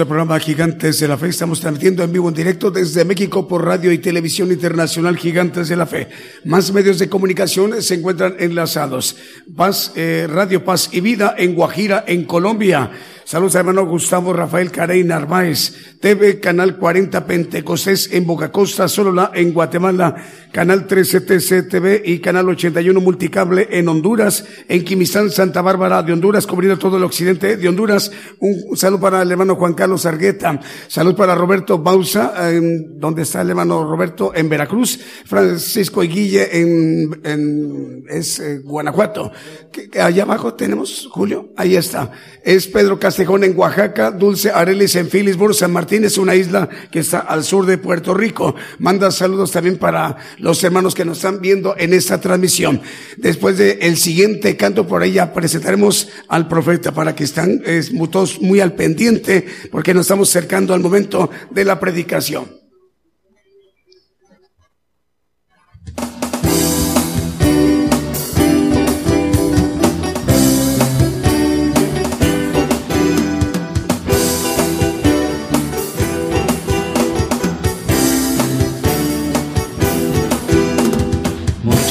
nuestro 0.00 0.14
programa 0.14 0.40
Gigantes 0.40 0.98
de 0.98 1.08
la 1.08 1.18
Fe. 1.18 1.28
Estamos 1.28 1.60
transmitiendo 1.60 2.02
en 2.02 2.10
vivo 2.10 2.26
en 2.30 2.34
directo 2.34 2.70
desde 2.70 3.04
México 3.04 3.46
por 3.46 3.66
radio 3.66 3.92
y 3.92 3.98
televisión 3.98 4.50
internacional 4.50 5.18
Gigantes 5.18 5.68
de 5.68 5.76
la 5.76 5.84
Fe. 5.84 6.08
Más 6.46 6.72
medios 6.72 6.98
de 6.98 7.10
comunicación 7.10 7.82
se 7.82 7.96
encuentran 7.96 8.36
enlazados. 8.38 9.16
Paz, 9.54 9.92
eh, 9.96 10.26
Radio 10.26 10.64
Paz 10.64 10.88
y 10.90 11.02
Vida 11.02 11.34
en 11.36 11.54
Guajira, 11.54 12.02
en 12.06 12.24
Colombia. 12.24 12.90
Saludos 13.30 13.54
hermano 13.54 13.86
Gustavo 13.86 14.32
Rafael 14.32 14.72
Carey 14.72 15.04
Narváez. 15.04 15.72
TV 16.00 16.40
Canal 16.40 16.78
40 16.78 17.26
Pentecostés 17.26 18.12
en 18.12 18.26
Boca 18.26 18.50
Costa, 18.50 18.86
la 19.14 19.30
en 19.32 19.52
Guatemala. 19.52 20.16
Canal 20.50 20.88
13 20.88 21.20
TC 21.20 22.02
y 22.04 22.18
Canal 22.18 22.48
81 22.48 23.00
Multicable 23.00 23.68
en 23.70 23.86
Honduras. 23.86 24.44
En 24.66 24.82
Quimistán, 24.82 25.30
Santa 25.30 25.62
Bárbara 25.62 26.02
de 26.02 26.12
Honduras, 26.12 26.44
cubriendo 26.44 26.76
todo 26.76 26.96
el 26.96 27.04
occidente 27.04 27.56
de 27.56 27.68
Honduras. 27.68 28.10
Un 28.40 28.76
saludo 28.76 29.00
para 29.02 29.22
el 29.22 29.30
hermano 29.30 29.54
Juan 29.54 29.74
Carlos 29.74 30.06
Argueta. 30.06 30.58
Salud 30.88 31.14
para 31.14 31.36
Roberto 31.36 31.78
Bausa, 31.78 32.50
en, 32.50 32.98
donde 32.98 33.22
está 33.22 33.42
el 33.42 33.50
hermano 33.50 33.88
Roberto 33.88 34.32
en 34.34 34.48
Veracruz. 34.48 34.98
Francisco 35.24 36.02
y 36.02 36.08
Guille 36.08 36.60
en, 36.60 37.20
en 37.22 38.04
es, 38.08 38.40
eh, 38.40 38.58
Guanajuato. 38.64 39.30
Allá 39.98 40.22
abajo 40.22 40.54
tenemos, 40.54 41.08
Julio, 41.10 41.52
ahí 41.56 41.76
está. 41.76 42.12
Es 42.44 42.66
Pedro 42.66 42.98
Castejón 42.98 43.44
en 43.44 43.56
Oaxaca, 43.56 44.10
Dulce 44.10 44.50
Arelis 44.50 44.96
en 44.96 45.08
Phillipsburg, 45.08 45.54
San 45.54 45.72
Martín 45.72 46.04
es 46.04 46.18
una 46.18 46.34
isla 46.34 46.68
que 46.90 47.00
está 47.00 47.20
al 47.20 47.44
sur 47.44 47.66
de 47.66 47.78
Puerto 47.78 48.14
Rico. 48.14 48.54
Manda 48.78 49.10
saludos 49.10 49.50
también 49.50 49.78
para 49.78 50.16
los 50.38 50.62
hermanos 50.62 50.94
que 50.94 51.04
nos 51.04 51.18
están 51.18 51.40
viendo 51.40 51.74
en 51.76 51.94
esta 51.94 52.20
transmisión. 52.20 52.80
Después 53.16 53.58
del 53.58 53.78
el 53.80 53.96
siguiente 53.96 54.56
canto 54.56 54.86
por 54.86 55.02
ahí 55.02 55.12
ya 55.12 55.32
presentaremos 55.32 56.08
al 56.28 56.48
profeta 56.48 56.92
para 56.92 57.14
que 57.14 57.24
estén 57.24 57.62
todos 58.10 58.40
muy 58.40 58.60
al 58.60 58.74
pendiente 58.74 59.46
porque 59.70 59.94
nos 59.94 60.02
estamos 60.02 60.28
acercando 60.30 60.74
al 60.74 60.80
momento 60.80 61.30
de 61.50 61.64
la 61.64 61.80
predicación. 61.80 62.59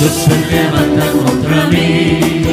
Muchos 0.01 0.15
se 0.15 0.55
levantan 0.55 1.11
contra 1.25 1.65
mí, 1.65 2.45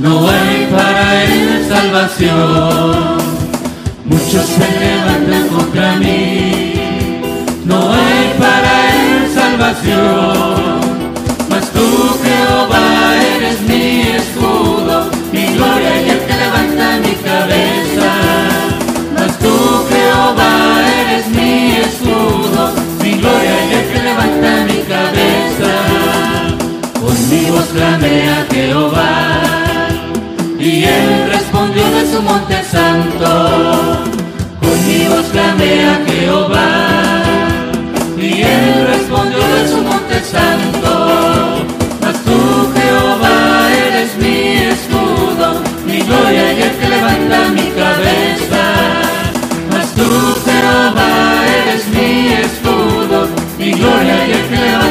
no 0.00 0.26
hay 0.26 0.66
para 0.74 1.24
él 1.24 1.66
salvación. 1.68 3.18
Muchos 4.06 4.46
se 4.46 4.66
levantan 4.80 5.48
contra 5.48 5.96
mí, 5.96 6.72
no 7.66 7.92
hay 7.92 8.32
para 8.38 8.72
él 8.96 9.30
salvación. 9.34 10.80
Mas 11.50 11.70
tú, 11.70 12.16
Jehová, 12.24 13.14
eres 13.36 13.60
mi 13.68 14.00
escudo, 14.16 15.10
mi 15.32 15.44
gloria 15.56 16.00
y 16.00 16.08
el 16.08 16.18
que 16.20 16.34
levanta 16.34 16.98
mi 17.04 17.14
cabeza. 17.28 18.10
Mas 19.18 19.38
tú, 19.38 19.84
Jehová, 19.90 20.80
eres 21.02 21.28
mi 21.28 21.72
escudo, 21.72 22.72
mi 23.02 23.20
gloria 23.20 23.66
y 23.68 23.74
el 23.74 23.92
que 23.92 24.02
levanta 24.02 24.64
mi 24.64 24.78
cabeza 24.88 25.33
mi 27.30 27.50
voz 27.50 27.66
clamé 27.66 28.28
a 28.28 28.46
Jehová, 28.52 29.40
y 30.58 30.84
él 30.84 31.30
respondió 31.30 31.84
de 31.90 32.10
su 32.12 32.22
monte 32.22 32.62
santo. 32.64 33.28
Con 34.60 34.86
mi 34.86 35.06
voz 35.08 35.26
clamé 35.32 35.84
a 35.84 35.96
Jehová, 36.06 37.22
y 38.18 38.42
él 38.42 38.86
respondió 38.88 39.38
de 39.38 39.68
su 39.68 39.78
monte 39.82 40.20
santo. 40.34 40.90
Mas 42.00 42.16
tú, 42.24 42.38
Jehová, 42.76 43.68
eres 43.86 44.16
mi 44.16 44.38
escudo, 44.72 45.60
mi 45.86 45.98
gloria 46.00 46.52
y 46.52 46.62
el 46.62 46.72
que 46.78 46.88
levanta 46.88 47.48
mi 47.50 47.66
cabeza. 47.82 48.62
Mas 49.70 49.88
tú, 49.94 50.08
Jehová, 50.46 51.44
eres 51.60 51.86
mi 51.88 52.32
escudo, 52.44 53.28
mi 53.58 53.70
gloria 53.72 54.26
y 54.26 54.32
el 54.32 54.44
que 54.48 54.56
levanta 54.56 54.83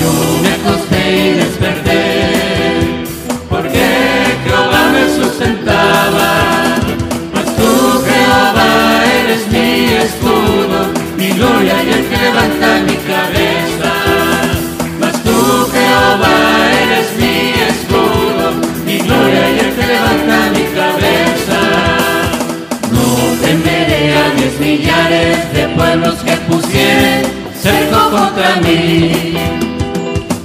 Yo 0.00 0.12
me 0.42 0.50
acosté 0.52 1.02
y 1.10 1.32
desperté, 1.34 3.04
porque 3.48 3.84
Jehová 4.44 4.92
me 4.92 5.04
sustentaba. 5.20 6.30
Mas 7.34 7.46
tú, 7.56 8.02
Jehová, 8.06 9.02
eres 9.22 9.44
mi 9.50 9.94
escudo, 10.06 10.78
mi 11.16 11.30
gloria 11.30 11.82
y 11.82 11.88
el 11.88 12.04
que 12.06 12.16
levanta 12.16 12.80
mi 12.86 12.96
cabeza. 13.12 13.92
Mas 15.00 15.22
tú, 15.24 15.68
Jehová, 15.72 16.36
eres 16.82 17.08
mi 17.18 17.54
escudo, 17.72 18.52
mi 18.86 18.98
gloria 18.98 19.50
y 19.50 19.58
el 19.58 19.74
que 19.74 19.86
levanta 19.86 20.50
mi 20.54 20.64
cabeza 20.74 22.00
temeré 23.50 24.14
a 24.16 24.30
diez 24.36 24.60
millares 24.60 25.52
de 25.52 25.68
pueblos 25.74 26.14
que 26.24 26.36
pusieren 26.48 26.60
cerco 26.70 26.99
contra 28.10 28.56
mí. 28.56 29.34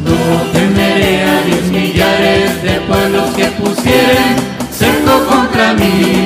No 0.06 0.18
temeré 0.54 1.24
a 1.24 1.42
diez 1.46 1.66
millares 1.72 2.64
de 2.64 2.74
pueblos 2.88 3.30
que 3.36 3.46
pusieren 3.62 4.36
cerco 4.72 5.26
contra 5.26 5.74
mí. 5.74 6.26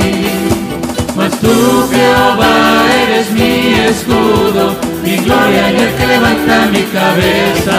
Mas 1.16 1.32
tú, 1.40 1.88
Jehová, 1.92 2.84
eres 3.04 3.32
mi 3.32 3.74
escudo, 3.92 4.76
mi 5.04 5.18
gloria 5.18 5.72
y 5.72 5.76
el 5.76 5.94
que 5.96 6.08
levanta 6.08 6.66
mi 6.72 6.84
cabeza. 6.84 7.78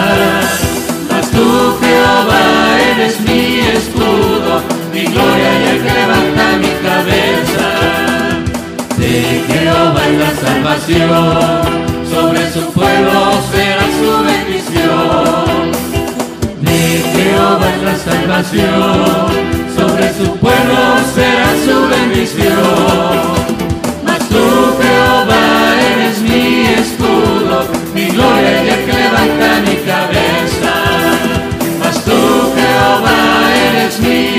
Mas 1.09 1.29
tú, 1.31 1.77
Jehová, 1.81 2.43
eres 2.93 3.19
mi 3.21 3.59
escudo, 3.59 4.61
mi 4.93 5.03
gloria 5.05 5.51
y 5.61 5.67
el 5.71 5.79
que 5.83 5.93
levanta 6.01 6.43
mi 6.63 6.71
cabeza. 6.87 7.67
De 8.97 9.43
Jehová 9.47 10.01
es 10.07 10.17
la 10.19 10.31
salvación, 10.47 11.90
sobre 12.21 12.51
su 12.51 12.61
pueblo 12.71 13.31
será 13.51 13.85
su 13.99 14.09
bendición. 14.31 15.71
De 16.61 16.79
Jehová 17.13 17.67
es 17.75 17.81
la 17.89 17.95
salvación, 17.97 19.25
sobre 19.75 20.13
su 20.13 20.27
pueblo 20.37 20.81
será 21.15 21.49
su 21.65 21.77
bendición. 21.95 23.21
Mas 24.05 24.19
tú, 24.29 24.45
Jehová, 24.81 25.45
eres 25.93 26.21
mi 26.21 26.67
escudo, 26.81 27.65
mi 27.95 28.05
gloria 28.09 28.63
y 28.65 28.69
el 28.69 28.85
que 28.85 28.93
levanta 29.03 29.49
mi 29.67 29.75
cabeza. 29.91 30.73
Mas 31.79 32.05
tú, 32.05 32.19
Jehová, 32.55 33.19
eres 33.67 33.99
mi 33.99 34.30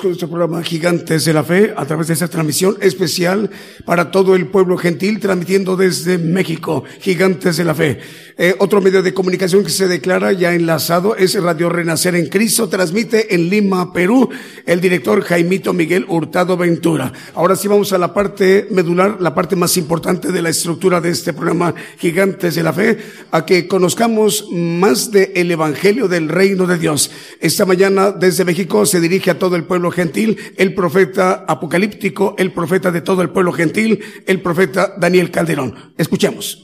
Con 0.00 0.10
nuestro 0.10 0.28
programa 0.28 0.62
Gigantes 0.62 1.24
de 1.24 1.32
la 1.32 1.44
Fe 1.44 1.72
a 1.76 1.86
través 1.86 2.08
de 2.08 2.14
esta 2.14 2.26
transmisión 2.26 2.76
especial 2.80 3.48
para 3.84 4.10
todo 4.10 4.34
el 4.34 4.48
pueblo 4.48 4.76
gentil, 4.76 5.20
transmitiendo 5.20 5.76
desde 5.76 6.18
México, 6.18 6.82
Gigantes 7.00 7.56
de 7.58 7.64
la 7.64 7.74
Fe. 7.74 8.00
Eh, 8.36 8.56
otro 8.58 8.80
medio 8.80 9.00
de 9.00 9.14
comunicación 9.14 9.62
que 9.62 9.70
se 9.70 9.86
declara 9.86 10.32
ya 10.32 10.54
enlazado 10.54 11.14
es 11.14 11.40
Radio 11.40 11.68
Renacer 11.68 12.16
en 12.16 12.28
Cristo, 12.28 12.68
transmite 12.68 13.32
en 13.32 13.48
Lima, 13.48 13.92
Perú, 13.92 14.28
el 14.66 14.80
director 14.80 15.22
Jaimito 15.22 15.72
Miguel 15.72 16.04
Hurtado 16.08 16.56
Ventura. 16.56 17.12
Ahora 17.34 17.54
sí 17.54 17.68
vamos 17.68 17.92
a 17.92 17.98
la 17.98 18.12
parte 18.12 18.66
medular, 18.70 19.18
la 19.20 19.36
parte 19.36 19.54
más 19.54 19.76
importante 19.76 20.32
de 20.32 20.42
la 20.42 20.48
estructura 20.48 21.00
de 21.00 21.10
este 21.10 21.32
programa 21.32 21.76
Gigantes 21.98 22.56
de 22.56 22.64
la 22.64 22.72
Fe, 22.72 22.98
a 23.30 23.46
que 23.46 23.68
conozcamos 23.68 24.48
más 24.50 25.12
del 25.12 25.30
el 25.34 25.50
Evangelio 25.52 26.08
del 26.08 26.28
Reino 26.28 26.66
de 26.66 26.78
Dios. 26.78 27.12
Esta 27.40 27.64
mañana 27.64 28.10
desde 28.10 28.44
México 28.44 28.84
se 28.84 29.00
dirige 29.00 29.30
a 29.30 29.38
todo 29.38 29.54
el 29.54 29.62
pueblo 29.62 29.92
gentil 29.92 30.38
el 30.56 30.74
profeta 30.74 31.44
apocalíptico, 31.46 32.34
el 32.36 32.52
profeta 32.52 32.90
de 32.90 33.00
todo 33.00 33.22
el 33.22 33.30
pueblo 33.30 33.52
gentil, 33.52 34.00
el 34.26 34.40
profeta 34.40 34.94
Daniel 34.98 35.30
Calderón. 35.30 35.92
Escuchemos. 35.96 36.63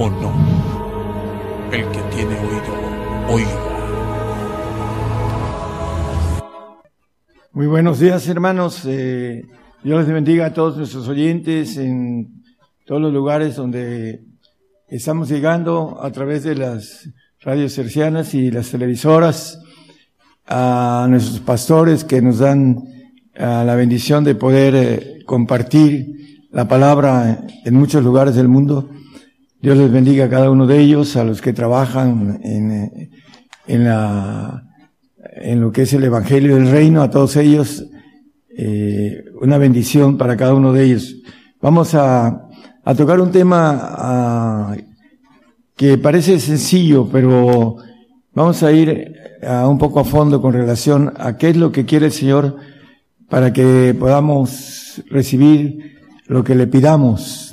o 0.00 0.08
no. 0.08 0.32
El 1.70 1.84
que 1.90 2.00
tiene 2.14 2.34
oído, 2.38 2.72
oiga. 3.28 3.50
Muy 7.52 7.66
buenos 7.66 8.00
días 8.00 8.26
hermanos. 8.26 8.86
Eh, 8.86 9.42
Dios 9.84 10.06
les 10.06 10.14
bendiga 10.14 10.46
a 10.46 10.54
todos 10.54 10.78
nuestros 10.78 11.06
oyentes 11.06 11.76
en 11.76 12.42
todos 12.86 13.02
los 13.02 13.12
lugares 13.12 13.56
donde 13.56 14.24
estamos 14.88 15.28
llegando 15.28 16.02
a 16.02 16.10
través 16.10 16.44
de 16.44 16.54
las 16.54 17.10
radios 17.40 17.74
cercianas 17.74 18.32
y 18.32 18.50
las 18.50 18.70
televisoras, 18.70 19.60
a 20.46 21.06
nuestros 21.10 21.40
pastores 21.40 22.04
que 22.04 22.22
nos 22.22 22.38
dan 22.38 22.76
la 23.34 23.74
bendición 23.74 24.24
de 24.24 24.34
poder 24.34 24.74
eh, 24.74 25.24
compartir 25.26 26.46
la 26.50 26.66
palabra 26.66 27.46
en 27.64 27.74
muchos 27.74 28.02
lugares 28.02 28.34
del 28.34 28.48
mundo. 28.48 28.88
Dios 29.62 29.76
les 29.76 29.92
bendiga 29.92 30.24
a 30.24 30.30
cada 30.30 30.50
uno 30.50 30.66
de 30.66 30.80
ellos, 30.80 31.16
a 31.16 31.24
los 31.24 31.42
que 31.42 31.52
trabajan 31.52 32.40
en, 32.42 33.10
en 33.66 33.84
la, 33.84 34.64
en 35.36 35.60
lo 35.60 35.70
que 35.70 35.82
es 35.82 35.92
el 35.92 36.04
Evangelio 36.04 36.54
del 36.54 36.70
Reino, 36.70 37.02
a 37.02 37.10
todos 37.10 37.36
ellos, 37.36 37.84
eh, 38.56 39.22
una 39.38 39.58
bendición 39.58 40.16
para 40.16 40.34
cada 40.34 40.54
uno 40.54 40.72
de 40.72 40.84
ellos. 40.84 41.14
Vamos 41.60 41.94
a, 41.94 42.48
a 42.84 42.94
tocar 42.94 43.20
un 43.20 43.30
tema 43.32 43.78
a, 43.82 44.76
que 45.76 45.98
parece 45.98 46.40
sencillo, 46.40 47.10
pero 47.12 47.76
vamos 48.32 48.62
a 48.62 48.72
ir 48.72 49.14
a 49.46 49.68
un 49.68 49.76
poco 49.76 50.00
a 50.00 50.04
fondo 50.04 50.40
con 50.40 50.54
relación 50.54 51.12
a 51.18 51.36
qué 51.36 51.50
es 51.50 51.56
lo 51.58 51.70
que 51.70 51.84
quiere 51.84 52.06
el 52.06 52.12
Señor 52.12 52.56
para 53.28 53.52
que 53.52 53.94
podamos 53.98 55.02
recibir 55.10 55.98
lo 56.26 56.44
que 56.44 56.54
le 56.54 56.66
pidamos. 56.66 57.49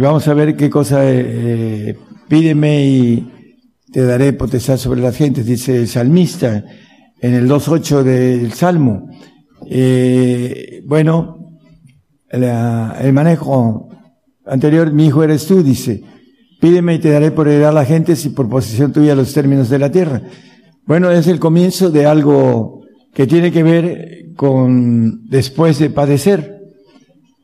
Vamos 0.00 0.28
a 0.28 0.34
ver 0.34 0.54
qué 0.54 0.70
cosa 0.70 1.00
eh, 1.02 1.98
pídeme 2.28 2.86
y 2.86 3.32
te 3.90 4.02
daré 4.02 4.32
potestad 4.32 4.76
sobre 4.76 5.00
las 5.00 5.16
gentes, 5.16 5.44
dice 5.44 5.76
el 5.76 5.88
salmista 5.88 6.64
en 7.20 7.34
el 7.34 7.48
2.8 7.48 8.04
del 8.04 8.52
Salmo. 8.52 9.10
Eh, 9.68 10.84
bueno, 10.86 11.58
el 12.30 13.12
manejo 13.12 13.88
anterior, 14.46 14.92
mi 14.92 15.06
hijo 15.06 15.24
eres 15.24 15.48
tú, 15.48 15.64
dice. 15.64 16.04
Pídeme 16.60 16.94
y 16.94 16.98
te 17.00 17.10
daré 17.10 17.32
por 17.32 17.48
heredar 17.48 17.70
a 17.70 17.80
la 17.80 17.84
gente 17.84 18.14
si 18.14 18.28
por 18.28 18.48
posesión 18.48 18.92
tuya 18.92 19.16
los 19.16 19.34
términos 19.34 19.68
de 19.68 19.80
la 19.80 19.90
tierra. 19.90 20.22
Bueno, 20.86 21.10
es 21.10 21.26
el 21.26 21.40
comienzo 21.40 21.90
de 21.90 22.06
algo 22.06 22.82
que 23.14 23.26
tiene 23.26 23.50
que 23.50 23.64
ver 23.64 24.26
con 24.36 25.28
después 25.28 25.80
de 25.80 25.90
padecer. 25.90 26.56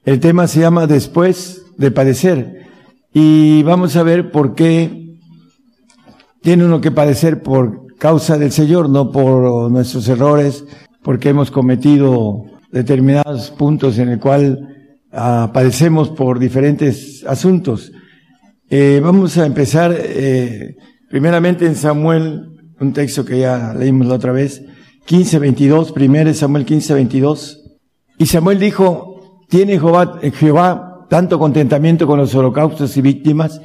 El 0.04 0.20
tema 0.20 0.46
se 0.46 0.60
llama 0.60 0.86
después 0.86 1.63
de 1.76 1.90
padecer. 1.90 2.66
Y 3.12 3.62
vamos 3.62 3.96
a 3.96 4.02
ver 4.02 4.30
por 4.30 4.54
qué 4.54 5.18
tiene 6.42 6.64
uno 6.64 6.80
que 6.80 6.90
padecer 6.90 7.42
por 7.42 7.96
causa 7.96 8.36
del 8.36 8.52
Señor, 8.52 8.90
no 8.90 9.10
por 9.10 9.70
nuestros 9.70 10.08
errores, 10.08 10.64
porque 11.02 11.30
hemos 11.30 11.50
cometido 11.50 12.44
determinados 12.70 13.50
puntos 13.50 13.98
en 13.98 14.08
el 14.08 14.18
cual 14.18 14.92
ah, 15.12 15.50
padecemos 15.54 16.10
por 16.10 16.38
diferentes 16.38 17.24
asuntos. 17.24 17.92
Eh, 18.68 19.00
vamos 19.02 19.38
a 19.38 19.46
empezar 19.46 19.94
eh, 19.96 20.74
primeramente 21.08 21.66
en 21.66 21.76
Samuel, 21.76 22.48
un 22.80 22.92
texto 22.92 23.24
que 23.24 23.38
ya 23.38 23.72
leímos 23.72 24.08
la 24.08 24.14
otra 24.14 24.32
vez, 24.32 24.62
15, 25.06 25.38
22, 25.38 25.92
primero 25.92 26.34
Samuel 26.34 26.64
15, 26.64 26.94
22. 26.94 27.76
Y 28.18 28.26
Samuel 28.26 28.58
dijo, 28.58 29.46
¿tiene 29.48 29.78
Jehová, 29.78 30.18
Jehová 30.32 30.93
tanto 31.14 31.38
contentamiento 31.38 32.08
con 32.08 32.18
los 32.18 32.34
holocaustos 32.34 32.96
y 32.96 33.00
víctimas 33.00 33.60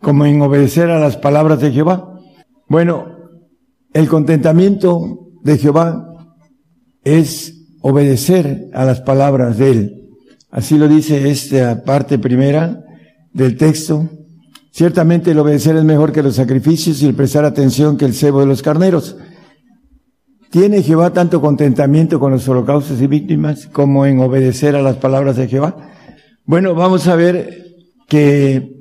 como 0.00 0.24
en 0.24 0.40
obedecer 0.40 0.88
a 0.88 1.00
las 1.00 1.16
palabras 1.16 1.58
de 1.58 1.72
Jehová? 1.72 2.14
Bueno, 2.68 3.06
el 3.92 4.06
contentamiento 4.06 5.18
de 5.42 5.58
Jehová 5.58 6.06
es 7.02 7.54
obedecer 7.80 8.68
a 8.72 8.84
las 8.84 9.00
palabras 9.00 9.58
de 9.58 9.70
Él. 9.72 10.10
Así 10.52 10.78
lo 10.78 10.86
dice 10.86 11.28
esta 11.28 11.82
parte 11.82 12.20
primera 12.20 12.84
del 13.32 13.56
texto. 13.56 14.08
Ciertamente 14.70 15.32
el 15.32 15.40
obedecer 15.40 15.74
es 15.74 15.82
mejor 15.82 16.12
que 16.12 16.22
los 16.22 16.36
sacrificios 16.36 17.02
y 17.02 17.06
el 17.06 17.16
prestar 17.16 17.44
atención 17.44 17.96
que 17.96 18.04
el 18.04 18.14
cebo 18.14 18.38
de 18.38 18.46
los 18.46 18.62
carneros. 18.62 19.16
¿Tiene 20.50 20.84
Jehová 20.84 21.12
tanto 21.12 21.40
contentamiento 21.40 22.20
con 22.20 22.30
los 22.30 22.48
holocaustos 22.48 23.02
y 23.02 23.08
víctimas 23.08 23.66
como 23.66 24.06
en 24.06 24.20
obedecer 24.20 24.76
a 24.76 24.82
las 24.82 24.98
palabras 24.98 25.34
de 25.34 25.48
Jehová? 25.48 25.88
Bueno, 26.44 26.74
vamos 26.74 27.06
a 27.06 27.14
ver 27.14 27.76
que 28.08 28.74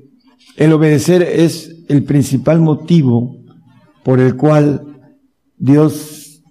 el 0.58 0.74
obedecer 0.74 1.22
es 1.22 1.84
el 1.90 2.04
principal 2.04 2.60
motivo 2.60 3.38
por 4.04 4.20
el 4.20 4.36
cual 4.36 4.82
Dios 5.58 6.42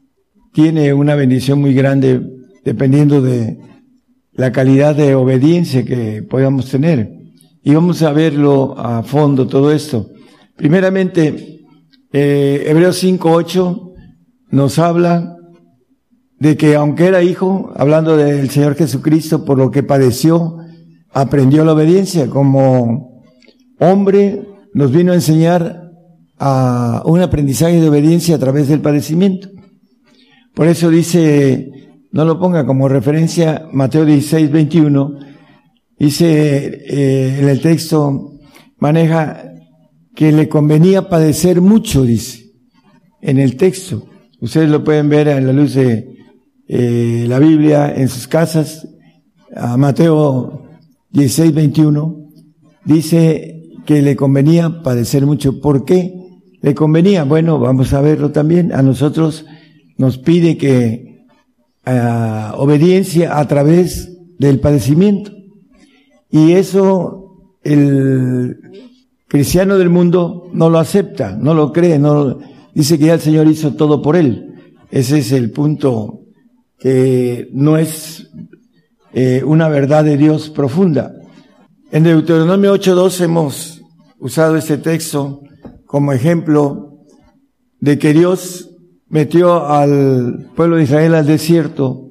tiene 0.53 0.95
una 0.95 1.17
bendición 1.17 1.61
muy 1.61 1.75
grande 1.75 2.23
dependiendo 2.65 3.21
de 3.21 3.59
la 4.35 4.53
calidad 4.53 4.95
de 4.95 5.17
obediencia 5.17 5.85
que 5.85 6.23
podamos 6.23 6.71
tener. 6.71 7.11
Y 7.65 7.75
vamos 7.75 8.03
a 8.03 8.13
verlo 8.13 8.79
a 8.79 9.03
fondo 9.03 9.49
todo 9.49 9.73
esto. 9.73 10.11
Primeramente, 10.55 11.65
eh, 12.13 12.67
Hebreos 12.67 13.03
5.8 13.03 13.95
nos 14.51 14.79
habla 14.79 15.37
de 16.39 16.57
que 16.57 16.77
aunque 16.77 17.07
era 17.07 17.21
hijo, 17.25 17.73
hablando 17.75 18.17
del 18.17 18.49
Señor 18.49 18.77
Jesucristo, 18.77 19.45
por 19.45 19.59
lo 19.59 19.73
que 19.73 19.83
padeció, 19.83 20.60
aprendió 21.13 21.65
la 21.65 21.73
obediencia. 21.73 22.29
Como 22.29 23.23
hombre, 23.79 24.47
nos 24.75 24.93
vino 24.93 25.13
a 25.13 25.17
enseñar 25.17 25.91
a 26.39 27.03
un 27.05 27.21
aprendizaje 27.21 27.81
de 27.81 27.89
obediencia 27.89 28.37
a 28.37 28.39
través 28.39 28.69
del 28.69 28.81
padecimiento. 28.81 29.49
Por 30.55 30.67
eso 30.67 30.91
dice, 30.91 31.71
no 32.13 32.25
lo 32.25 32.39
ponga 32.39 32.67
como 32.67 32.89
referencia, 32.89 33.67
Mateo 33.73 34.05
16, 34.05 34.51
21, 34.51 35.19
Dice 36.01 36.81
eh, 36.89 37.41
en 37.41 37.49
el 37.51 37.61
texto, 37.61 38.33
maneja 38.79 39.53
que 40.15 40.33
le 40.33 40.49
convenía 40.49 41.11
padecer 41.11 41.61
mucho, 41.61 42.05
dice, 42.05 42.55
en 43.21 43.39
el 43.39 43.57
texto. 43.57 44.07
Ustedes 44.41 44.71
lo 44.71 44.83
pueden 44.83 45.11
ver 45.11 45.29
en 45.29 45.47
la 45.47 45.53
luz 45.53 45.75
de 45.75 46.17
eh, 46.67 47.27
la 47.29 47.39
Biblia 47.39 47.95
en 47.95 48.09
sus 48.09 48.27
casas. 48.27 48.89
A 49.55 49.77
Mateo 49.77 50.60
16, 51.13 51.55
21, 51.55 52.17
dice 52.85 53.63
que 53.87 54.03
le 54.03 54.17
convenía 54.17 54.83
padecer 54.83 55.27
mucho. 55.27 55.61
¿Por 55.61 55.85
qué 55.85 56.15
le 56.61 56.75
convenía? 56.75 57.25
Bueno, 57.25 57.59
vamos 57.59 57.93
a 57.93 58.01
verlo 58.01 58.31
también. 58.31 58.73
A 58.73 58.83
nosotros 58.83 59.47
nos 59.97 60.19
pide 60.19 60.57
que 60.57 61.27
uh, 61.87 62.55
obediencia 62.57 63.39
a 63.39 63.49
través 63.49 64.17
del 64.39 64.61
padecimiento. 64.61 65.33
Y 66.31 66.53
eso 66.53 67.55
el 67.63 68.59
cristiano 69.29 69.79
del 69.79 69.91
mundo 69.91 70.49
no 70.53 70.71
lo 70.71 70.79
acepta, 70.79 71.37
no 71.37 71.55
lo 71.55 71.73
cree, 71.73 71.99
no 71.99 72.39
dice 72.75 72.99
que 72.99 73.07
ya 73.07 73.15
el 73.15 73.21
Señor 73.21 73.49
hizo 73.49 73.75
todo 73.75 74.01
por 74.01 74.17
él. 74.17 74.55
Ese 74.91 75.19
es 75.19 75.33
el 75.33 75.51
punto 75.51 76.21
que 76.79 77.49
no 77.53 77.77
es 77.77 78.31
eh, 79.13 79.43
una 79.45 79.69
verdad 79.69 80.05
de 80.05 80.17
Dios 80.17 80.51
profunda. 80.51 81.13
En 81.91 82.05
Deuteronomio 82.05 82.75
8.2 82.75 83.21
hemos 83.23 83.83
usado 84.19 84.57
este 84.57 84.79
texto 84.79 85.41
como 85.87 86.13
ejemplo 86.13 86.99
de 87.81 87.99
que 87.99 88.13
Dios 88.13 88.71
metió 89.09 89.67
al 89.67 90.51
pueblo 90.55 90.77
de 90.77 90.85
Israel 90.85 91.17
al 91.17 91.27
desierto 91.27 92.11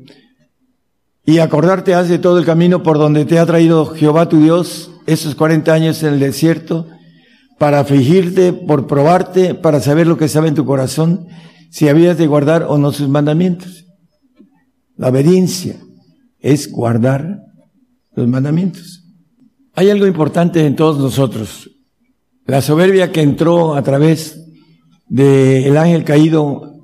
y 1.25 1.39
acordarte 1.39 1.93
has 1.93 2.09
de 2.09 2.19
todo 2.19 2.39
el 2.39 2.45
camino 2.45 2.83
por 2.83 2.97
donde 2.97 3.23
te 3.23 3.39
ha 3.39 3.45
traído 3.45 3.85
Jehová 3.85 4.27
tu 4.27 4.41
Dios 4.41 4.91
esos 5.05 5.35
40 5.35 5.71
años 5.71 6.03
en 6.03 6.15
el 6.15 6.19
desierto 6.19 6.87
para 7.57 7.79
afligirte, 7.79 8.51
por 8.51 8.87
probarte, 8.87 9.53
para 9.53 9.79
saber 9.79 10.07
lo 10.07 10.17
que 10.17 10.27
sabe 10.27 10.49
en 10.49 10.55
tu 10.55 10.65
corazón, 10.65 11.27
si 11.69 11.87
habías 11.87 12.17
de 12.17 12.27
guardar 12.27 12.63
o 12.63 12.77
no 12.77 12.91
sus 12.91 13.07
mandamientos. 13.07 13.85
La 14.97 15.09
obediencia 15.09 15.77
es 16.39 16.71
guardar 16.71 17.41
los 18.15 18.27
mandamientos. 18.27 19.05
Hay 19.73 19.89
algo 19.89 20.07
importante 20.07 20.65
en 20.65 20.75
todos 20.75 20.99
nosotros. 20.99 21.69
La 22.45 22.61
soberbia 22.61 23.11
que 23.11 23.21
entró 23.21 23.75
a 23.75 23.83
través 23.83 24.45
del 25.07 25.77
ángel 25.77 26.03
caído 26.03 26.83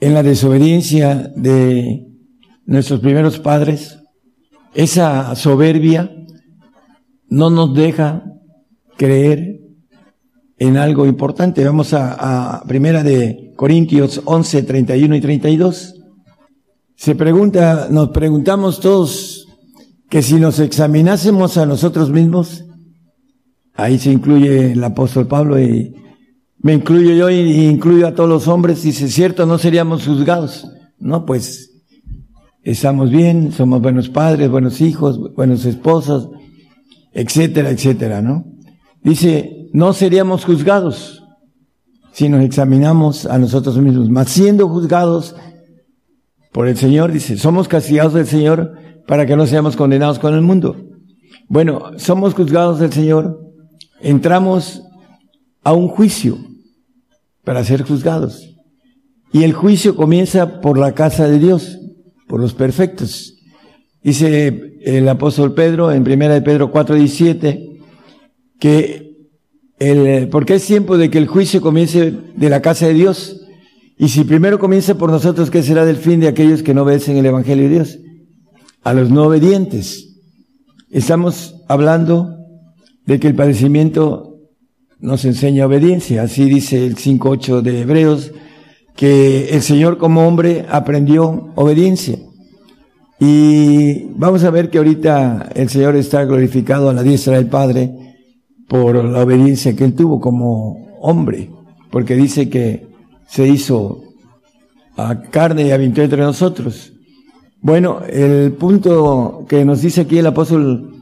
en 0.00 0.14
la 0.14 0.22
desobediencia 0.22 1.32
de 1.36 2.06
nuestros 2.64 3.00
primeros 3.00 3.38
padres, 3.38 3.98
esa 4.74 5.34
soberbia 5.36 6.10
no 7.28 7.50
nos 7.50 7.74
deja 7.74 8.24
creer 8.96 9.60
en 10.58 10.76
algo 10.76 11.06
importante. 11.06 11.64
Vamos 11.64 11.92
a, 11.92 12.56
a 12.56 12.64
Primera 12.64 13.02
de 13.02 13.52
Corintios 13.56 14.22
11, 14.24 14.62
31 14.62 15.16
y 15.16 15.20
32. 15.20 16.01
Se 17.02 17.16
pregunta, 17.16 17.88
nos 17.90 18.10
preguntamos 18.10 18.78
todos 18.78 19.48
que 20.08 20.22
si 20.22 20.36
nos 20.36 20.60
examinásemos 20.60 21.56
a 21.56 21.66
nosotros 21.66 22.10
mismos, 22.10 22.64
ahí 23.74 23.98
se 23.98 24.12
incluye 24.12 24.70
el 24.70 24.84
apóstol 24.84 25.26
Pablo 25.26 25.60
y 25.60 25.96
me 26.58 26.74
incluyo 26.74 27.12
yo 27.14 27.28
y 27.28 27.66
incluyo 27.66 28.06
a 28.06 28.14
todos 28.14 28.28
los 28.28 28.46
hombres, 28.46 28.84
dice, 28.84 29.08
cierto, 29.08 29.46
no 29.46 29.58
seríamos 29.58 30.06
juzgados. 30.06 30.68
No, 31.00 31.26
pues 31.26 31.72
estamos 32.62 33.10
bien, 33.10 33.50
somos 33.50 33.82
buenos 33.82 34.08
padres, 34.08 34.48
buenos 34.48 34.80
hijos, 34.80 35.18
buenos 35.34 35.64
esposos, 35.64 36.28
etcétera, 37.12 37.70
etcétera, 37.70 38.22
¿no? 38.22 38.44
Dice, 39.02 39.68
no 39.72 39.92
seríamos 39.92 40.44
juzgados 40.44 41.24
si 42.12 42.28
nos 42.28 42.44
examinamos 42.44 43.26
a 43.26 43.38
nosotros 43.38 43.76
mismos, 43.78 44.08
mas 44.08 44.28
siendo 44.28 44.68
juzgados 44.68 45.34
por 46.52 46.68
el 46.68 46.76
Señor, 46.76 47.12
dice, 47.12 47.36
somos 47.36 47.68
castigados 47.68 48.14
del 48.14 48.26
Señor 48.26 48.74
para 49.06 49.26
que 49.26 49.36
no 49.36 49.46
seamos 49.46 49.76
condenados 49.76 50.18
con 50.18 50.34
el 50.34 50.42
mundo. 50.42 50.76
Bueno, 51.48 51.92
somos 51.96 52.34
juzgados 52.34 52.78
del 52.78 52.92
Señor, 52.92 53.40
entramos 54.00 54.82
a 55.64 55.72
un 55.72 55.88
juicio 55.88 56.38
para 57.44 57.64
ser 57.64 57.82
juzgados. 57.82 58.48
Y 59.32 59.44
el 59.44 59.54
juicio 59.54 59.96
comienza 59.96 60.60
por 60.60 60.78
la 60.78 60.92
casa 60.92 61.26
de 61.26 61.38
Dios 61.38 61.78
por 62.28 62.40
los 62.40 62.54
perfectos. 62.54 63.34
Dice 64.02 64.78
el 64.82 65.08
apóstol 65.08 65.54
Pedro 65.54 65.92
en 65.92 66.04
primera 66.04 66.34
de 66.34 66.42
Pedro 66.42 66.72
4:17 66.72 67.80
que 68.58 69.16
el, 69.78 70.28
porque 70.28 70.54
es 70.54 70.66
tiempo 70.66 70.96
de 70.96 71.10
que 71.10 71.18
el 71.18 71.26
juicio 71.26 71.60
comience 71.60 72.12
de 72.34 72.48
la 72.48 72.62
casa 72.62 72.86
de 72.86 72.94
Dios. 72.94 73.41
Y 73.98 74.08
si 74.08 74.24
primero 74.24 74.58
comienza 74.58 74.96
por 74.96 75.10
nosotros, 75.10 75.50
¿qué 75.50 75.62
será 75.62 75.84
del 75.84 75.96
fin 75.96 76.20
de 76.20 76.28
aquellos 76.28 76.62
que 76.62 76.74
no 76.74 76.82
obedecen 76.82 77.16
el 77.16 77.26
Evangelio 77.26 77.64
de 77.64 77.70
Dios? 77.70 77.98
A 78.82 78.92
los 78.94 79.10
no 79.10 79.24
obedientes. 79.24 80.16
Estamos 80.90 81.56
hablando 81.68 82.36
de 83.06 83.20
que 83.20 83.28
el 83.28 83.34
padecimiento 83.34 84.36
nos 84.98 85.24
enseña 85.24 85.66
obediencia. 85.66 86.22
Así 86.22 86.44
dice 86.44 86.86
el 86.86 86.96
5.8 86.96 87.60
de 87.60 87.80
Hebreos, 87.82 88.32
que 88.96 89.50
el 89.50 89.62
Señor 89.62 89.98
como 89.98 90.26
hombre 90.26 90.66
aprendió 90.68 91.52
obediencia. 91.54 92.18
Y 93.20 94.04
vamos 94.16 94.42
a 94.44 94.50
ver 94.50 94.70
que 94.70 94.78
ahorita 94.78 95.50
el 95.54 95.68
Señor 95.68 95.96
está 95.96 96.24
glorificado 96.24 96.90
a 96.90 96.92
la 96.92 97.02
diestra 97.02 97.36
del 97.36 97.46
Padre 97.46 97.92
por 98.68 99.04
la 99.04 99.22
obediencia 99.22 99.76
que 99.76 99.84
él 99.84 99.94
tuvo 99.94 100.20
como 100.20 100.88
hombre, 101.00 101.50
porque 101.90 102.16
dice 102.16 102.48
que 102.48 102.91
se 103.32 103.48
hizo 103.48 104.02
a 104.94 105.22
carne 105.22 105.66
y 105.66 105.70
habitó 105.70 106.02
entre 106.02 106.20
nosotros. 106.20 106.92
Bueno, 107.62 108.02
el 108.06 108.52
punto 108.52 109.46
que 109.48 109.64
nos 109.64 109.80
dice 109.80 110.02
aquí 110.02 110.18
el 110.18 110.26
apóstol 110.26 110.96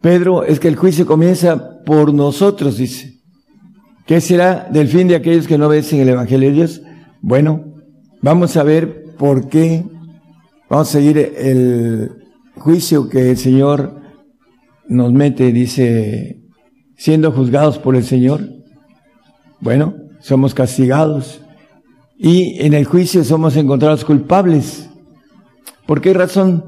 Pedro 0.00 0.44
es 0.44 0.60
que 0.60 0.68
el 0.68 0.76
juicio 0.76 1.04
comienza 1.04 1.80
por 1.84 2.14
nosotros, 2.14 2.76
dice. 2.76 3.18
¿Qué 4.06 4.20
será 4.20 4.68
del 4.70 4.86
fin 4.86 5.08
de 5.08 5.16
aquellos 5.16 5.48
que 5.48 5.58
no 5.58 5.66
obedecen 5.66 5.98
el 5.98 6.10
Evangelio 6.10 6.50
de 6.50 6.54
Dios? 6.54 6.82
Bueno, 7.20 7.64
vamos 8.22 8.56
a 8.56 8.62
ver 8.62 9.06
por 9.18 9.48
qué, 9.48 9.84
vamos 10.70 10.88
a 10.88 10.92
seguir 10.92 11.18
el 11.18 12.10
juicio 12.54 13.08
que 13.08 13.30
el 13.30 13.36
Señor 13.36 14.00
nos 14.86 15.12
mete, 15.12 15.50
dice, 15.50 16.40
siendo 16.96 17.32
juzgados 17.32 17.78
por 17.78 17.96
el 17.96 18.04
Señor. 18.04 18.42
Bueno, 19.58 19.94
somos 20.20 20.54
castigados 20.54 21.40
y 22.24 22.64
en 22.64 22.72
el 22.72 22.86
juicio 22.86 23.22
somos 23.22 23.54
encontrados 23.54 24.02
culpables. 24.02 24.88
¿Por 25.86 26.00
qué 26.00 26.14
razón? 26.14 26.64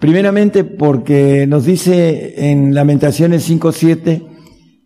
Primeramente 0.00 0.64
porque 0.64 1.46
nos 1.46 1.64
dice 1.64 2.50
en 2.50 2.74
Lamentaciones 2.74 3.48
5.7 3.48 4.26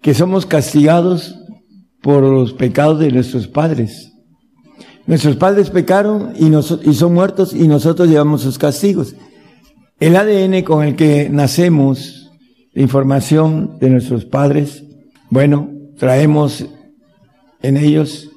que 0.03 0.13
somos 0.13 0.45
castigados 0.45 1.35
por 2.03 2.23
los 2.23 2.53
pecados 2.53 3.01
de 3.01 3.13
nuestros 3.13 3.49
padres. 3.49 4.13
Nuestros 5.07 5.37
padres 5.37 5.71
pecaron 5.71 6.35
y, 6.39 6.55
y 6.87 6.93
son 6.93 7.15
muertos 7.15 7.55
y 7.55 7.67
nosotros 7.67 8.07
llevamos 8.07 8.43
sus 8.43 8.59
castigos. 8.59 9.17
El 10.01 10.17
ADN 10.17 10.65
con 10.65 10.85
el 10.85 10.97
que 10.97 11.31
nacemos, 11.31 12.31
la 12.75 12.83
información 12.83 13.79
de 13.81 13.89
nuestros 13.89 14.27
padres, 14.27 14.85
bueno, 15.31 15.71
traemos 15.97 16.67
en 17.63 17.79
ellos 17.79 18.29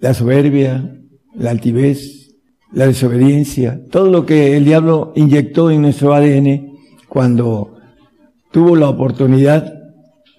la 0.00 0.12
soberbia, 0.12 1.00
la 1.34 1.50
altivez, 1.50 2.34
la 2.72 2.86
desobediencia, 2.86 3.80
todo 3.90 4.10
lo 4.10 4.26
que 4.26 4.56
el 4.56 4.64
diablo 4.64 5.12
inyectó 5.14 5.70
en 5.70 5.82
nuestro 5.82 6.14
ADN 6.14 6.72
cuando 7.08 7.76
tuvo 8.50 8.76
la 8.76 8.88
oportunidad, 8.88 9.72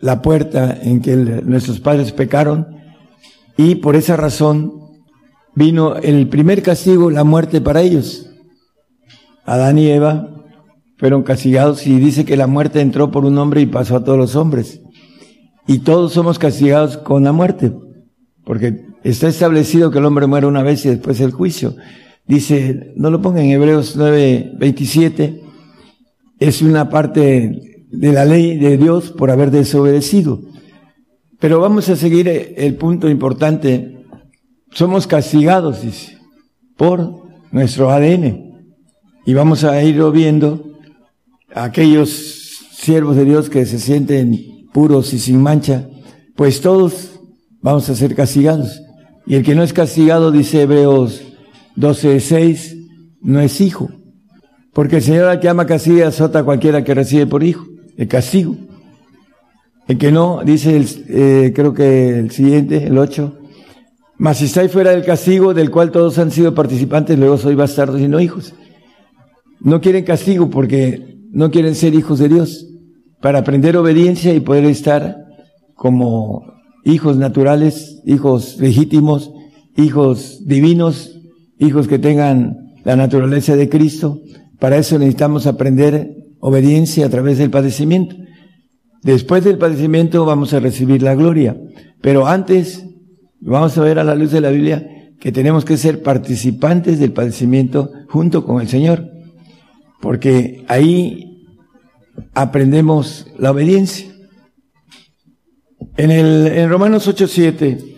la 0.01 0.21
puerta 0.21 0.77
en 0.81 1.01
que 1.01 1.15
nuestros 1.15 1.79
padres 1.79 2.11
pecaron, 2.11 2.67
y 3.57 3.75
por 3.75 3.95
esa 3.95 4.17
razón 4.17 4.73
vino 5.55 5.95
el 5.95 6.27
primer 6.27 6.61
castigo, 6.61 7.09
la 7.09 7.23
muerte 7.23 7.61
para 7.61 7.81
ellos. 7.81 8.29
Adán 9.45 9.77
y 9.77 9.87
Eva 9.87 10.29
fueron 10.97 11.23
castigados 11.23 11.87
y 11.87 11.99
dice 11.99 12.25
que 12.25 12.37
la 12.37 12.47
muerte 12.47 12.81
entró 12.81 13.11
por 13.11 13.25
un 13.25 13.37
hombre 13.37 13.61
y 13.61 13.65
pasó 13.65 13.97
a 13.97 14.03
todos 14.03 14.17
los 14.17 14.35
hombres. 14.35 14.81
Y 15.67 15.79
todos 15.79 16.13
somos 16.13 16.39
castigados 16.39 16.97
con 16.97 17.23
la 17.23 17.31
muerte, 17.31 17.73
porque 18.43 18.85
está 19.09 19.27
establecido 19.27 19.91
que 19.91 19.99
el 19.99 20.05
hombre 20.05 20.27
muere 20.27 20.47
una 20.47 20.63
vez 20.63 20.85
y 20.85 20.89
después 20.89 21.19
el 21.21 21.31
juicio. 21.31 21.75
Dice, 22.27 22.93
no 22.95 23.09
lo 23.11 23.21
ponga 23.21 23.41
en 23.41 23.51
Hebreos 23.51 23.95
9, 23.95 24.53
27, 24.57 25.41
es 26.39 26.61
una 26.61 26.89
parte 26.89 27.83
de 27.91 28.11
la 28.11 28.25
ley 28.25 28.57
de 28.57 28.77
Dios 28.77 29.11
por 29.11 29.29
haber 29.29 29.51
desobedecido. 29.51 30.41
Pero 31.39 31.59
vamos 31.59 31.87
a 31.89 31.95
seguir 31.95 32.27
el 32.27 32.75
punto 32.75 33.07
importante 33.07 33.95
somos 34.71 35.07
castigados, 35.07 35.83
dice, 35.83 36.17
por 36.75 37.29
nuestro 37.51 37.91
ADN. 37.91 38.67
Y 39.25 39.33
vamos 39.33 39.63
a 39.63 39.81
irlo 39.81 40.11
viendo 40.11 40.77
aquellos 41.53 42.09
siervos 42.73 43.15
de 43.15 43.25
Dios 43.25 43.49
que 43.49 43.65
se 43.65 43.79
sienten 43.79 44.67
puros 44.73 45.13
y 45.13 45.19
sin 45.19 45.41
mancha, 45.41 45.87
pues 46.35 46.59
todos 46.59 47.21
vamos 47.61 47.89
a 47.89 47.95
ser 47.95 48.15
castigados. 48.15 48.81
Y 49.27 49.35
el 49.35 49.43
que 49.43 49.55
no 49.55 49.63
es 49.63 49.73
castigado, 49.73 50.31
dice 50.31 50.61
Hebreos 50.61 51.23
12:6, 51.75 52.75
no 53.21 53.39
es 53.39 53.59
hijo. 53.61 53.89
Porque 54.73 54.97
el 54.97 55.01
Señor 55.01 55.29
al 55.29 55.39
que 55.39 55.49
ama 55.49 55.65
castiga 55.65 56.07
azota 56.07 56.39
a 56.39 56.43
cualquiera 56.43 56.83
que 56.83 56.93
recibe 56.93 57.25
por 57.25 57.43
hijo, 57.43 57.65
el 57.97 58.07
castigo. 58.07 58.55
El 59.87 59.97
que 59.97 60.11
no, 60.11 60.41
dice 60.43 60.75
el, 60.75 60.87
eh, 61.07 61.53
creo 61.55 61.73
que 61.73 62.19
el 62.19 62.31
siguiente, 62.31 62.87
el 62.87 62.97
8, 62.97 63.39
mas 64.17 64.37
si 64.37 64.45
estáis 64.45 64.71
fuera 64.71 64.91
del 64.91 65.05
castigo 65.05 65.53
del 65.53 65.71
cual 65.71 65.91
todos 65.91 66.17
han 66.17 66.31
sido 66.31 66.55
participantes, 66.55 67.17
luego 67.17 67.37
soy 67.37 67.55
bastardos 67.55 68.01
y 68.01 68.07
no 68.07 68.19
hijos. 68.19 68.53
No 69.59 69.81
quieren 69.81 70.05
castigo 70.05 70.49
porque 70.49 71.17
no 71.31 71.51
quieren 71.51 71.75
ser 71.75 71.93
hijos 71.93 72.19
de 72.19 72.29
Dios, 72.29 72.67
para 73.21 73.39
aprender 73.39 73.75
obediencia 73.77 74.33
y 74.33 74.39
poder 74.39 74.65
estar 74.65 75.17
como 75.73 76.54
hijos 76.85 77.17
naturales, 77.17 78.01
hijos 78.05 78.57
legítimos, 78.59 79.33
hijos 79.75 80.39
divinos, 80.45 81.19
hijos 81.59 81.87
que 81.87 81.99
tengan 81.99 82.55
la 82.85 82.95
naturaleza 82.95 83.55
de 83.55 83.67
Cristo. 83.67 84.21
Para 84.59 84.77
eso 84.77 84.97
necesitamos 84.97 85.47
aprender 85.47 86.15
obediencia 86.39 87.07
a 87.07 87.09
través 87.09 87.39
del 87.39 87.49
padecimiento. 87.49 88.15
Después 89.01 89.43
del 89.43 89.57
padecimiento 89.57 90.25
vamos 90.25 90.53
a 90.53 90.59
recibir 90.59 91.01
la 91.01 91.15
gloria. 91.15 91.57
Pero 92.01 92.27
antes, 92.27 92.85
vamos 93.41 93.77
a 93.77 93.81
ver 93.81 93.99
a 93.99 94.03
la 94.03 94.15
luz 94.15 94.31
de 94.31 94.41
la 94.41 94.51
Biblia 94.51 94.87
que 95.19 95.31
tenemos 95.31 95.65
que 95.65 95.77
ser 95.77 96.03
participantes 96.03 96.99
del 96.99 97.13
padecimiento 97.13 97.91
junto 98.07 98.45
con 98.45 98.61
el 98.61 98.67
Señor. 98.67 99.09
Porque 100.01 100.63
ahí 100.67 101.47
aprendemos 102.33 103.27
la 103.37 103.51
obediencia. 103.51 104.14
En 105.97 106.11
el, 106.11 106.47
en 106.47 106.69
Romanos 106.69 107.07
8.7 107.07 107.95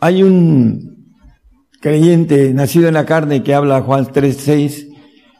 hay 0.00 0.22
un 0.22 1.14
creyente 1.80 2.52
nacido 2.52 2.88
en 2.88 2.94
la 2.94 3.06
carne 3.06 3.42
que 3.42 3.54
habla 3.54 3.82
Juan 3.82 4.06
3.6 4.06 4.94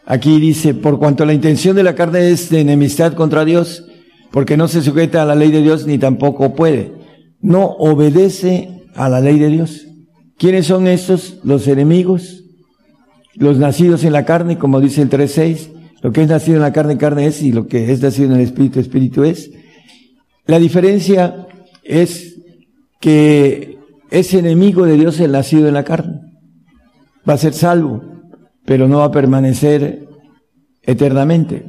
Aquí 0.06 0.38
dice, 0.38 0.74
por 0.74 0.98
cuanto 0.98 1.24
la 1.24 1.32
intención 1.32 1.74
de 1.76 1.82
la 1.82 1.94
carne 1.94 2.30
es 2.30 2.50
de 2.50 2.60
enemistad 2.60 3.14
contra 3.14 3.44
Dios, 3.44 3.86
porque 4.30 4.56
no 4.56 4.68
se 4.68 4.82
sujeta 4.82 5.22
a 5.22 5.24
la 5.24 5.34
ley 5.34 5.50
de 5.50 5.62
Dios 5.62 5.86
ni 5.86 5.96
tampoco 5.98 6.54
puede. 6.54 6.92
No 7.40 7.64
obedece 7.64 8.82
a 8.94 9.08
la 9.08 9.20
ley 9.20 9.38
de 9.38 9.48
Dios. 9.48 9.86
¿Quiénes 10.36 10.66
son 10.66 10.86
estos? 10.88 11.38
Los 11.42 11.68
enemigos, 11.68 12.44
los 13.34 13.56
nacidos 13.56 14.04
en 14.04 14.12
la 14.12 14.26
carne, 14.26 14.58
como 14.58 14.80
dice 14.80 15.00
el 15.00 15.08
3.6. 15.08 15.70
Lo 16.02 16.12
que 16.12 16.22
es 16.22 16.28
nacido 16.28 16.56
en 16.56 16.62
la 16.62 16.72
carne, 16.72 16.98
carne 16.98 17.26
es, 17.26 17.40
y 17.40 17.52
lo 17.52 17.66
que 17.66 17.90
es 17.90 18.02
nacido 18.02 18.28
en 18.28 18.40
el 18.40 18.42
espíritu, 18.42 18.80
espíritu 18.80 19.24
es. 19.24 19.50
La 20.46 20.58
diferencia 20.58 21.46
es 21.82 22.40
que 23.00 23.78
es 24.10 24.34
enemigo 24.34 24.86
de 24.86 24.96
Dios 24.96 25.20
el 25.20 25.32
nacido 25.32 25.68
en 25.68 25.74
la 25.74 25.84
carne. 25.84 26.20
Va 27.28 27.34
a 27.34 27.38
ser 27.38 27.54
salvo 27.54 28.14
pero 28.64 28.88
no 28.88 28.98
va 28.98 29.06
a 29.06 29.10
permanecer 29.10 30.08
eternamente. 30.82 31.66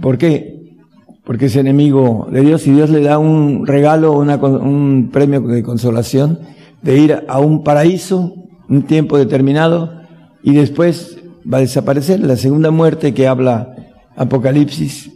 ¿Por 0.00 0.18
qué? 0.18 0.76
Porque 1.24 1.46
es 1.46 1.56
enemigo 1.56 2.28
de 2.30 2.40
Dios 2.40 2.66
y 2.66 2.72
Dios 2.72 2.90
le 2.90 3.02
da 3.02 3.18
un 3.18 3.66
regalo, 3.66 4.12
un 4.12 5.10
premio 5.12 5.40
de 5.40 5.62
consolación 5.62 6.40
de 6.82 6.98
ir 6.98 7.24
a 7.28 7.38
un 7.38 7.62
paraíso 7.62 8.34
un 8.68 8.84
tiempo 8.84 9.18
determinado 9.18 10.00
y 10.42 10.54
después 10.54 11.18
va 11.50 11.58
a 11.58 11.60
desaparecer. 11.60 12.20
La 12.20 12.36
segunda 12.36 12.70
muerte 12.70 13.14
que 13.14 13.28
habla 13.28 13.74
Apocalipsis 14.16 15.10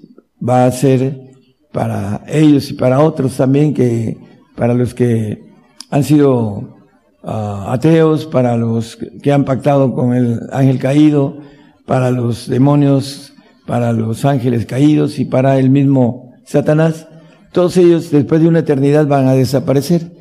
va 0.46 0.66
a 0.66 0.72
ser 0.72 1.25
para 1.76 2.22
ellos 2.26 2.70
y 2.70 2.72
para 2.72 3.00
otros 3.00 3.36
también 3.36 3.74
que 3.74 4.16
para 4.56 4.72
los 4.72 4.94
que 4.94 5.42
han 5.90 6.04
sido 6.04 6.74
ateos, 7.22 8.24
para 8.24 8.56
los 8.56 8.96
que 9.22 9.30
han 9.30 9.44
pactado 9.44 9.92
con 9.92 10.14
el 10.14 10.40
ángel 10.52 10.78
caído, 10.78 11.36
para 11.84 12.10
los 12.10 12.48
demonios, 12.48 13.34
para 13.66 13.92
los 13.92 14.24
ángeles 14.24 14.64
caídos 14.64 15.18
y 15.18 15.26
para 15.26 15.58
el 15.58 15.68
mismo 15.68 16.32
Satanás. 16.46 17.08
Todos 17.52 17.76
ellos 17.76 18.10
después 18.10 18.40
de 18.40 18.48
una 18.48 18.60
eternidad 18.60 19.06
van 19.06 19.26
a 19.28 19.34
desaparecer. 19.34 20.12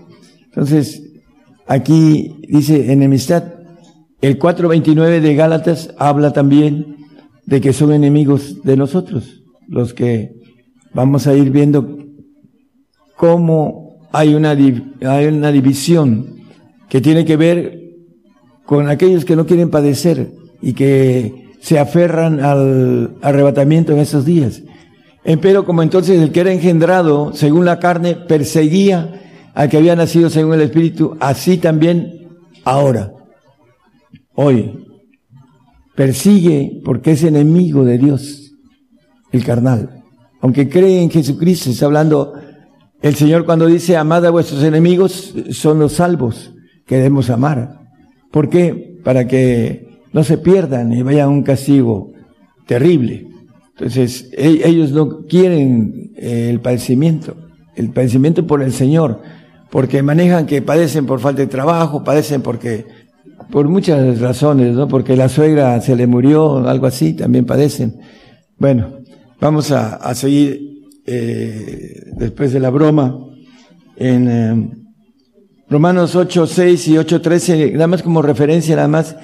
Entonces, 0.48 1.04
aquí 1.68 2.36
dice 2.50 2.92
enemistad. 2.92 3.46
El 4.20 4.38
4.29 4.40 5.22
de 5.22 5.36
Gálatas 5.36 5.96
habla 5.98 6.34
también 6.34 6.98
de 7.46 7.62
que 7.62 7.72
son 7.72 7.94
enemigos 7.94 8.62
de 8.64 8.76
nosotros, 8.76 9.42
los 9.70 9.94
que 9.94 10.44
vamos 10.96 11.28
a 11.28 11.36
ir 11.36 11.52
viendo 11.52 12.00
cómo 13.18 14.08
hay 14.14 14.34
una, 14.34 14.52
hay 14.52 15.26
una 15.26 15.52
división 15.52 16.38
que 16.90 17.02
tiene 17.02 17.26
que 17.26 17.36
ver 17.36 17.82
con 18.66 18.90
aquellos 18.90 19.26
que 19.26 19.36
no 19.36 19.46
quieren 19.46 19.70
padecer 19.70 20.32
y 20.62 20.74
que 20.74 21.52
se 21.60 21.78
aferran 21.78 22.40
al 22.40 23.18
arrebatamiento 23.22 23.92
en 23.92 24.00
esos 24.00 24.26
días. 24.26 24.64
Pero 25.42 25.66
como 25.66 25.84
entonces 25.84 26.22
el 26.22 26.32
que 26.32 26.40
era 26.40 26.54
engendrado 26.54 27.34
según 27.34 27.66
la 27.66 27.80
carne 27.80 28.16
perseguía 28.16 29.22
al 29.54 29.70
que 29.70 29.78
había 29.78 29.96
nacido 29.96 30.30
según 30.30 30.54
el 30.54 30.62
Espíritu, 30.62 31.18
así 31.20 31.58
también 31.58 32.30
ahora, 32.64 33.12
hoy, 34.34 34.86
persigue 35.96 36.82
porque 36.86 37.12
es 37.12 37.24
enemigo 37.24 37.84
de 37.84 37.98
Dios, 37.98 38.54
el 39.32 39.44
carnal. 39.44 40.05
Aunque 40.46 40.70
cree 40.70 41.02
en 41.02 41.10
Jesucristo, 41.10 41.72
está 41.72 41.88
hablando 41.88 42.34
el 43.02 43.16
Señor 43.16 43.48
cuando 43.48 43.66
dice, 43.66 43.98
amad 43.98 44.28
a 44.28 44.30
vuestros 44.30 44.64
enemigos, 44.64 45.34
son 45.50 45.80
los 45.80 45.94
salvos 45.94 46.54
que 46.86 46.98
debemos 46.98 47.32
amar. 47.32 47.80
¿Por 48.30 48.48
qué? 48.48 49.00
Para 49.04 49.28
que 49.28 50.04
no 50.14 50.24
se 50.24 50.38
pierdan 50.38 50.94
y 50.94 51.02
vayan 51.02 51.26
a 51.26 51.30
un 51.30 51.42
castigo 51.42 52.12
terrible. 52.68 53.28
Entonces, 53.76 54.30
e-, 54.38 54.62
ellos 54.66 54.92
no 54.92 55.26
quieren 55.26 56.12
eh, 56.16 56.50
el 56.52 56.62
padecimiento, 56.62 57.36
el 57.76 57.90
padecimiento 57.90 58.46
por 58.46 58.62
el 58.62 58.72
Señor, 58.72 59.24
porque 59.72 60.04
manejan 60.04 60.46
que 60.46 60.62
padecen 60.62 61.08
por 61.08 61.22
falta 61.22 61.42
de 61.42 61.48
trabajo, 61.48 62.04
padecen 62.04 62.44
porque, 62.44 62.86
por 63.50 63.68
muchas 63.68 64.20
razones, 64.20 64.76
¿no? 64.76 64.88
Porque 64.88 65.16
la 65.16 65.28
suegra 65.28 65.82
se 65.82 65.96
le 65.96 66.06
murió, 66.06 66.68
algo 66.68 66.86
así, 66.86 67.14
también 67.14 67.48
padecen. 67.48 67.96
Bueno, 68.60 69.00
vamos 69.40 69.72
a, 69.72 70.14
seguir 70.16 70.90
eh, 71.06 72.04
después 72.18 72.54
de 72.54 72.60
la 72.60 72.70
broma 72.70 73.18
en 73.96 74.28
eh, 74.28 74.70
Romanos 75.70 76.16
8, 76.16 76.48
6 76.48 76.88
y 76.90 76.98
8, 76.98 77.22
13, 77.22 77.72
nada 77.74 77.88
más 77.88 78.04
como 78.04 78.22
referencia, 78.22 78.76
nada 78.76 78.88
más 78.88 79.16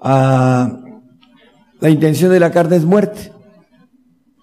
a 0.00 0.80
la 1.80 1.90
intención 1.90 2.32
de 2.32 2.40
la 2.40 2.50
carne 2.50 2.76
es 2.76 2.84
muerte. 2.84 3.32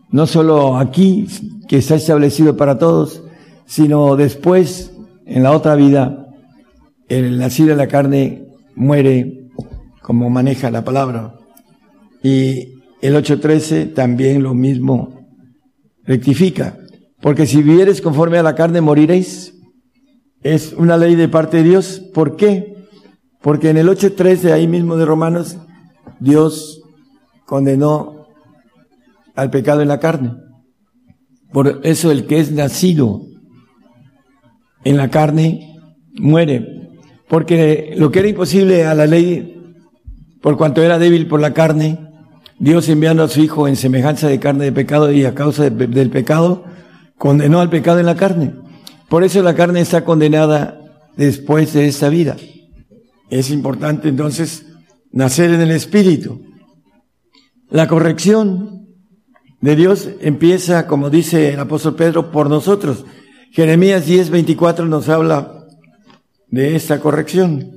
No 0.10 0.28
solo 0.28 0.78
aquí, 0.78 1.28
que 1.68 1.78
está 1.78 1.96
establecido 1.96 2.56
para 2.56 2.78
todos, 2.78 3.24
sino 3.66 4.16
después, 4.16 4.92
en 5.26 5.44
la 5.44 5.52
otra 5.52 5.76
vida, 5.76 6.28
el 7.10 7.40
nacido 7.40 7.70
de 7.70 7.76
la 7.76 7.88
carne 7.88 8.48
muere 8.76 9.50
como 10.02 10.30
maneja 10.30 10.70
la 10.70 10.84
palabra. 10.84 11.36
Y 12.22 12.73
el 13.04 13.16
8.13 13.16 13.94
también 13.94 14.42
lo 14.44 14.54
mismo 14.54 15.28
rectifica. 16.06 16.80
Porque 17.22 17.46
si 17.46 17.62
vivieres 17.62 18.02
conforme 18.02 18.38
a 18.38 18.44
la 18.44 18.56
carne, 18.56 18.80
moriréis 18.80 19.54
es 20.42 20.74
una 20.74 20.96
ley 20.96 21.16
de 21.16 21.28
parte 21.28 21.58
de 21.58 21.64
Dios. 21.64 22.02
¿Por 22.14 22.38
qué? 22.38 22.76
Porque 23.42 23.70
en 23.70 23.78
el 23.78 23.90
8.13, 23.90 24.52
ahí 24.52 24.68
mismo 24.68 24.96
de 24.96 25.06
Romanos, 25.06 25.58
Dios 26.22 26.82
condenó 27.46 28.28
al 29.36 29.50
pecado 29.50 29.82
en 29.82 29.90
la 29.90 30.00
carne. 30.00 30.36
Por 31.52 31.82
eso 31.84 32.10
el 32.10 32.26
que 32.26 32.40
es 32.40 32.54
nacido 32.54 33.22
en 34.86 34.96
la 34.96 35.10
carne 35.10 35.78
muere. 36.14 36.90
Porque 37.28 37.96
lo 37.98 38.12
que 38.12 38.20
era 38.20 38.30
imposible 38.30 38.86
a 38.86 38.96
la 38.96 39.08
ley, 39.08 39.62
por 40.42 40.58
cuanto 40.58 40.82
era 40.82 41.00
débil 41.00 41.28
por 41.28 41.42
la 41.42 41.54
carne, 41.54 42.13
Dios 42.60 42.88
enviando 42.90 43.24
a 43.24 43.28
su 43.28 43.42
Hijo 43.42 43.68
en 43.68 43.76
semejanza 43.76 44.28
de 44.28 44.40
carne 44.40 44.66
de 44.66 44.72
pecado 44.72 45.12
y 45.12 45.26
a 45.26 45.36
causa 45.36 45.70
del 45.70 46.10
pecado, 46.10 46.64
condenó 47.18 47.60
al 47.60 47.70
pecado 47.70 48.00
en 48.00 48.06
la 48.06 48.16
carne. 48.16 48.54
Por 49.10 49.24
eso 49.24 49.42
la 49.42 49.56
carne 49.56 49.82
está 49.82 50.04
condenada 50.04 50.80
después 51.16 51.74
de 51.74 51.88
esta 51.88 52.10
vida. 52.10 52.36
Es 53.30 53.50
importante 53.50 54.10
entonces 54.10 54.66
nacer 55.12 55.52
en 55.52 55.62
el 55.62 55.72
Espíritu. 55.72 56.42
La 57.70 57.88
corrección 57.88 58.88
de 59.62 59.76
Dios 59.76 60.10
empieza, 60.20 60.88
como 60.88 61.10
dice 61.10 61.54
el 61.54 61.60
apóstol 61.60 61.96
Pedro, 61.96 62.32
por 62.32 62.50
nosotros. 62.50 63.06
Jeremías 63.52 64.06
10, 64.06 64.30
24 64.30 64.86
nos 64.86 65.10
habla 65.10 65.66
de 66.50 66.76
esta 66.76 67.00
corrección. 67.00 67.72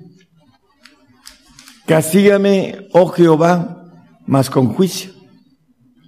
Castígame, 1.87 2.89
oh 2.93 3.09
Jehová, 3.09 3.86
mas 4.27 4.51
con 4.51 4.69
juicio. 4.69 5.11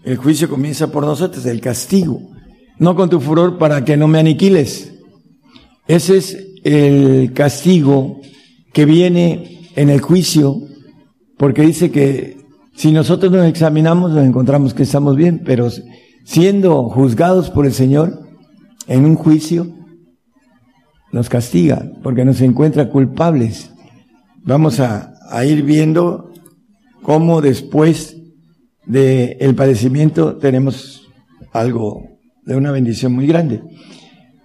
El 0.04 0.16
juicio 0.16 0.48
comienza 0.48 0.90
por 0.90 1.04
nosotros, 1.04 1.44
el 1.46 1.60
castigo. 1.60 2.20
No 2.78 2.94
con 2.94 3.10
tu 3.10 3.20
furor 3.20 3.58
para 3.58 3.84
que 3.84 3.96
no 3.96 4.08
me 4.08 4.18
aniquiles. 4.18 4.92
Ese 5.86 6.16
es 6.18 6.36
el 6.64 7.32
castigo 7.32 8.20
que 8.72 8.84
viene 8.84 9.70
en 9.74 9.90
el 9.90 10.00
juicio, 10.00 10.56
porque 11.36 11.62
dice 11.62 11.90
que 11.90 12.36
si 12.74 12.92
nosotros 12.92 13.32
nos 13.32 13.46
examinamos 13.46 14.12
nos 14.12 14.24
encontramos 14.24 14.74
que 14.74 14.84
estamos 14.84 15.16
bien, 15.16 15.42
pero 15.44 15.68
siendo 16.24 16.84
juzgados 16.90 17.50
por 17.50 17.66
el 17.66 17.72
Señor 17.72 18.20
en 18.86 19.04
un 19.04 19.14
juicio, 19.16 19.74
nos 21.10 21.28
castiga 21.28 21.90
porque 22.02 22.24
nos 22.24 22.40
encuentra 22.40 22.90
culpables. 22.90 23.72
Vamos 24.44 24.80
a, 24.80 25.14
ir 25.44 25.62
viendo 25.62 26.27
cómo 27.02 27.40
después 27.40 28.16
del 28.86 29.54
padecimiento 29.54 30.36
tenemos 30.36 31.08
algo 31.52 32.02
de 32.44 32.56
una 32.56 32.72
bendición 32.72 33.12
muy 33.12 33.26
grande. 33.26 33.62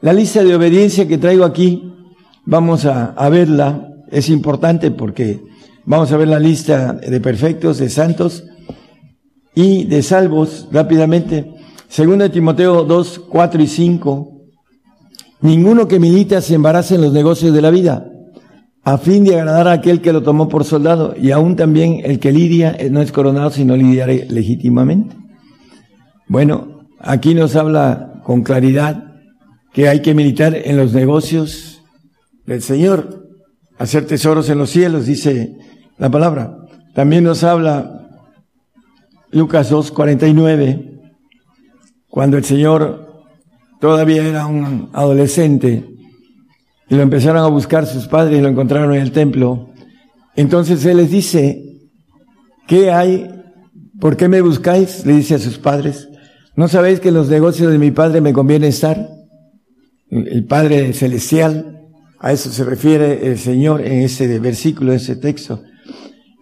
La 0.02 0.14
lista 0.14 0.44
de 0.44 0.56
obediencia 0.56 1.08
que 1.08 1.18
traigo 1.18 1.46
aquí, 1.46 1.94
vamos 2.46 2.86
a, 2.86 3.30
verla, 3.30 3.88
es 4.12 4.30
importante 4.30 4.92
porque 4.92 5.40
Vamos 5.86 6.14
a 6.14 6.18
ver 6.18 6.30
la 6.30 6.40
lista 6.40 6.94
de 6.94 7.20
perfectos, 7.20 7.78
de 7.78 7.90
santos 7.90 8.46
y 9.54 9.84
de 9.84 10.02
salvos 10.02 10.70
rápidamente. 10.72 11.54
Segundo 11.90 12.24
de 12.24 12.30
Timoteo 12.30 12.86
2, 12.86 13.24
4 13.30 13.62
y 13.62 13.68
5. 13.68 14.32
Ninguno 15.42 15.90
que 15.90 16.00
milita 16.00 16.40
se 16.40 16.56
embaraza 16.56 16.96
en 16.96 17.02
los 17.02 17.12
negocios 17.12 17.54
de 17.54 17.62
la 17.62 17.70
vida, 17.70 18.06
a 18.84 18.98
fin 18.98 19.24
de 19.24 19.36
agradar 19.36 19.68
a 19.68 19.74
aquel 19.74 20.02
que 20.02 20.12
lo 20.12 20.24
tomó 20.24 20.50
por 20.50 20.66
soldado, 20.66 21.16
y 21.18 21.32
aún 21.32 21.56
también 21.56 22.02
el 22.04 22.20
que 22.20 22.32
lidia 22.32 22.78
no 22.92 23.02
es 23.02 23.12
coronado, 23.12 23.50
sino 23.50 23.78
lidiar 23.78 24.10
legítimamente. 24.10 25.16
Bueno, 26.28 26.88
aquí 27.00 27.34
nos 27.34 27.56
habla 27.56 28.22
con 28.24 28.44
claridad 28.44 29.06
que 29.74 29.88
hay 29.88 30.02
que 30.02 30.14
militar 30.14 30.56
en 30.56 30.78
los 30.78 30.94
negocios 30.94 31.82
del 32.46 32.62
Señor, 32.62 33.28
hacer 33.78 34.06
tesoros 34.06 34.50
en 34.50 34.58
los 34.58 34.70
cielos, 34.70 35.06
dice 35.06 35.56
la 35.98 36.10
palabra. 36.10 36.58
También 36.94 37.24
nos 37.24 37.44
habla 37.44 38.08
Lucas 39.32 39.70
2, 39.70 39.92
49, 39.92 41.02
cuando 42.10 42.38
el 42.38 42.44
Señor 42.44 43.24
todavía 43.80 44.28
era 44.28 44.46
un 44.46 44.90
adolescente 44.94 45.93
y 46.94 46.96
lo 46.96 47.02
empezaron 47.02 47.42
a 47.42 47.48
buscar 47.48 47.88
sus 47.88 48.08
padres 48.08 48.38
y 48.38 48.42
lo 48.44 48.50
encontraron 48.50 48.94
en 48.94 49.02
el 49.02 49.12
templo. 49.12 49.72
Entonces 50.36 50.86
Él 50.86 50.98
les 50.98 51.10
dice, 51.10 51.80
¿qué 52.68 52.92
hay? 52.92 53.32
¿Por 54.00 54.16
qué 54.16 54.28
me 54.28 54.42
buscáis? 54.42 55.04
Le 55.04 55.14
dice 55.14 55.34
a 55.34 55.40
sus 55.40 55.58
padres. 55.58 56.08
¿No 56.56 56.68
sabéis 56.68 57.00
que 57.00 57.08
en 57.10 57.16
los 57.16 57.30
negocios 57.30 57.72
de 57.72 57.80
mi 57.80 57.90
Padre 57.90 58.22
me 58.22 58.32
conviene 58.32 58.68
estar? 58.68 59.10
El 60.12 60.46
Padre 60.46 60.94
Celestial, 60.94 61.80
a 62.20 62.32
eso 62.32 62.52
se 62.52 62.64
refiere 62.64 63.26
el 63.26 63.40
Señor 63.40 63.82
en 63.82 64.04
ese 64.04 64.38
versículo, 64.38 64.92
en 64.92 64.98
ese 64.98 65.16
texto. 65.16 65.64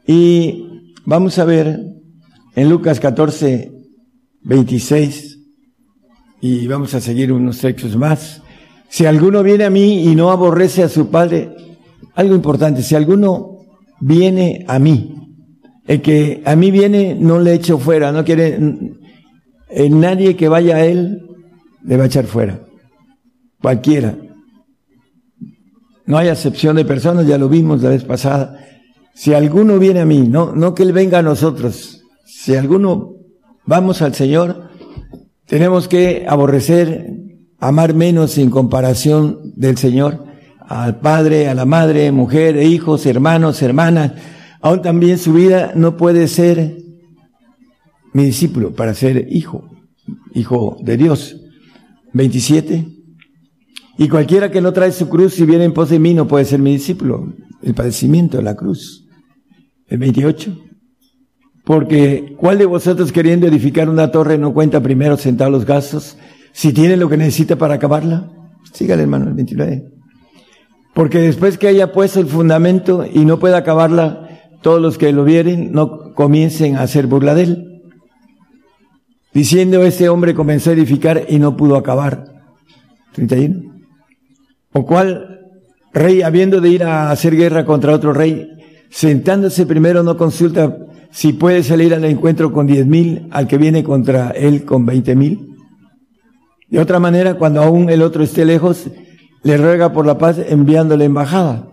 Y 0.06 0.66
vamos 1.06 1.40
a 1.40 1.46
ver 1.46 1.80
en 2.58 2.70
Lucas 2.70 3.00
14, 3.00 3.72
26, 4.42 5.40
y 6.42 6.68
vamos 6.68 6.94
a 6.94 7.00
seguir 7.00 7.32
unos 7.32 7.60
textos 7.60 7.96
más. 7.96 8.42
Si 8.92 9.06
alguno 9.06 9.42
viene 9.42 9.64
a 9.64 9.70
mí 9.70 10.04
y 10.04 10.16
no 10.16 10.32
aborrece 10.32 10.84
a 10.84 10.90
su 10.90 11.10
Padre, 11.10 11.56
algo 12.14 12.36
importante, 12.36 12.84
si 12.84 12.94
alguno 12.94 13.60
viene 14.02 14.66
a 14.68 14.80
mí, 14.80 15.16
el 15.88 16.02
que 16.02 16.42
a 16.44 16.58
mí 16.58 16.72
viene 16.72 17.16
no 17.16 17.40
le 17.40 17.54
echo 17.54 17.78
fuera, 17.78 18.12
no 18.12 18.26
quiere, 18.26 18.60
nadie 19.90 20.36
que 20.36 20.50
vaya 20.50 20.76
a 20.76 20.86
él 20.86 21.22
le 21.86 21.96
va 21.96 22.04
a 22.04 22.08
echar 22.08 22.26
fuera. 22.26 22.60
Cualquiera. 23.62 24.18
No 26.06 26.18
hay 26.18 26.28
acepción 26.28 26.76
de 26.76 26.84
personas, 26.84 27.26
ya 27.26 27.38
lo 27.38 27.48
vimos 27.48 27.82
la 27.82 27.92
vez 27.92 28.04
pasada. 28.04 28.60
Si 29.16 29.34
alguno 29.34 29.80
viene 29.80 30.02
a 30.02 30.06
mí, 30.06 30.28
no, 30.28 30.54
no 30.54 30.76
que 30.76 30.84
él 30.84 30.92
venga 30.92 31.20
a 31.20 31.24
nosotros. 31.24 32.04
Si 32.26 32.56
alguno 32.56 33.14
vamos 33.66 34.02
al 34.02 34.14
Señor, 34.16 34.70
tenemos 35.46 35.88
que 35.88 36.26
aborrecer, 36.28 37.21
amar 37.62 37.94
menos 37.94 38.38
en 38.40 38.50
comparación 38.50 39.54
del 39.56 39.78
Señor, 39.78 40.26
al 40.60 41.00
padre, 41.00 41.48
a 41.48 41.54
la 41.54 41.66
madre, 41.66 42.12
mujer, 42.12 42.58
hijos, 42.58 43.06
hermanos, 43.06 43.62
hermanas. 43.62 44.14
Aún 44.62 44.82
también 44.82 45.18
su 45.20 45.32
vida 45.34 45.72
no 45.76 45.96
puede 45.96 46.28
ser 46.28 46.78
mi 48.14 48.26
discípulo 48.26 48.74
para 48.74 48.94
ser 48.96 49.28
hijo, 49.30 49.70
hijo 50.34 50.78
de 50.82 50.98
Dios. 50.98 51.38
27. 52.14 52.88
Y 53.98 54.10
cualquiera 54.10 54.50
que 54.50 54.60
no 54.60 54.74
trae 54.74 54.92
su 54.92 55.08
cruz 55.08 55.40
y 55.40 55.46
viene 55.46 55.66
en 55.66 55.74
pos 55.74 55.90
de 55.90 56.00
mí 56.00 56.14
no 56.14 56.28
puede 56.28 56.46
ser 56.46 56.60
mi 56.60 56.74
discípulo. 56.74 57.32
El 57.62 57.76
padecimiento 57.76 58.38
de 58.38 58.44
la 58.44 58.56
cruz. 58.56 59.08
El 59.88 60.00
28. 60.00 60.58
Porque 61.64 62.34
¿cuál 62.38 62.58
de 62.58 62.66
vosotros 62.66 63.12
queriendo 63.12 63.46
edificar 63.46 63.88
una 63.88 64.12
torre 64.12 64.40
no 64.40 64.52
cuenta 64.52 64.82
primero 64.82 65.16
sentar 65.16 65.52
los 65.52 65.64
gastos 65.64 66.18
si 66.54 66.74
tiene 66.74 66.98
lo 66.98 67.10
que 67.10 67.18
necesita 67.18 67.56
para 67.56 67.76
acabarla? 67.76 68.30
Sígale 68.74 69.04
hermano 69.04 69.28
el 69.28 69.34
29. 69.34 69.84
Porque 70.94 71.20
después 71.20 71.58
que 71.58 71.68
haya 71.68 71.92
puesto 71.92 72.20
el 72.20 72.28
fundamento 72.28 73.06
y 73.12 73.26
no 73.26 73.40
pueda 73.40 73.58
acabarla, 73.58 74.28
todos 74.62 74.82
los 74.82 74.98
que 74.98 75.12
lo 75.12 75.24
vieren 75.24 75.72
no 75.72 76.14
comiencen 76.14 76.76
a 76.76 76.82
hacer 76.82 77.08
burla 77.08 77.34
de 77.34 77.44
él. 77.44 77.82
Diciendo, 79.34 79.84
ese 79.84 80.10
hombre 80.10 80.34
comenzó 80.34 80.72
a 80.72 80.74
edificar 80.74 81.26
y 81.30 81.40
no 81.40 81.56
pudo 81.56 81.78
acabar. 81.78 82.26
31. 83.14 83.72
O 84.74 84.86
cual 84.86 85.40
rey, 85.94 86.22
habiendo 86.22 86.62
de 86.62 86.70
ir 86.70 86.84
a 86.84 87.12
hacer 87.12 87.36
guerra 87.36 87.66
contra 87.66 87.94
otro 87.94 88.14
rey, 88.14 88.48
sentándose 88.90 89.66
primero 89.66 90.04
no 90.04 90.18
consulta 90.18 90.78
si 91.12 91.34
puede 91.34 91.64
salir 91.64 91.94
al 91.94 92.06
encuentro 92.06 92.52
con 92.52 92.68
diez 92.68 92.86
mil 92.86 93.28
al 93.32 93.48
que 93.48 93.58
viene 93.58 93.84
contra 93.84 94.32
él 94.32 94.66
con 94.66 94.86
veinte 94.86 95.16
mil. 95.16 95.51
De 96.72 96.80
otra 96.80 97.00
manera, 97.00 97.36
cuando 97.36 97.62
aún 97.62 97.90
el 97.90 98.02
otro 98.02 98.24
esté 98.24 98.46
lejos, 98.46 98.88
le 99.44 99.58
ruega 99.58 99.92
por 99.92 100.06
la 100.06 100.18
paz 100.18 100.38
enviándole 100.40 101.06
embajada. 101.06 101.68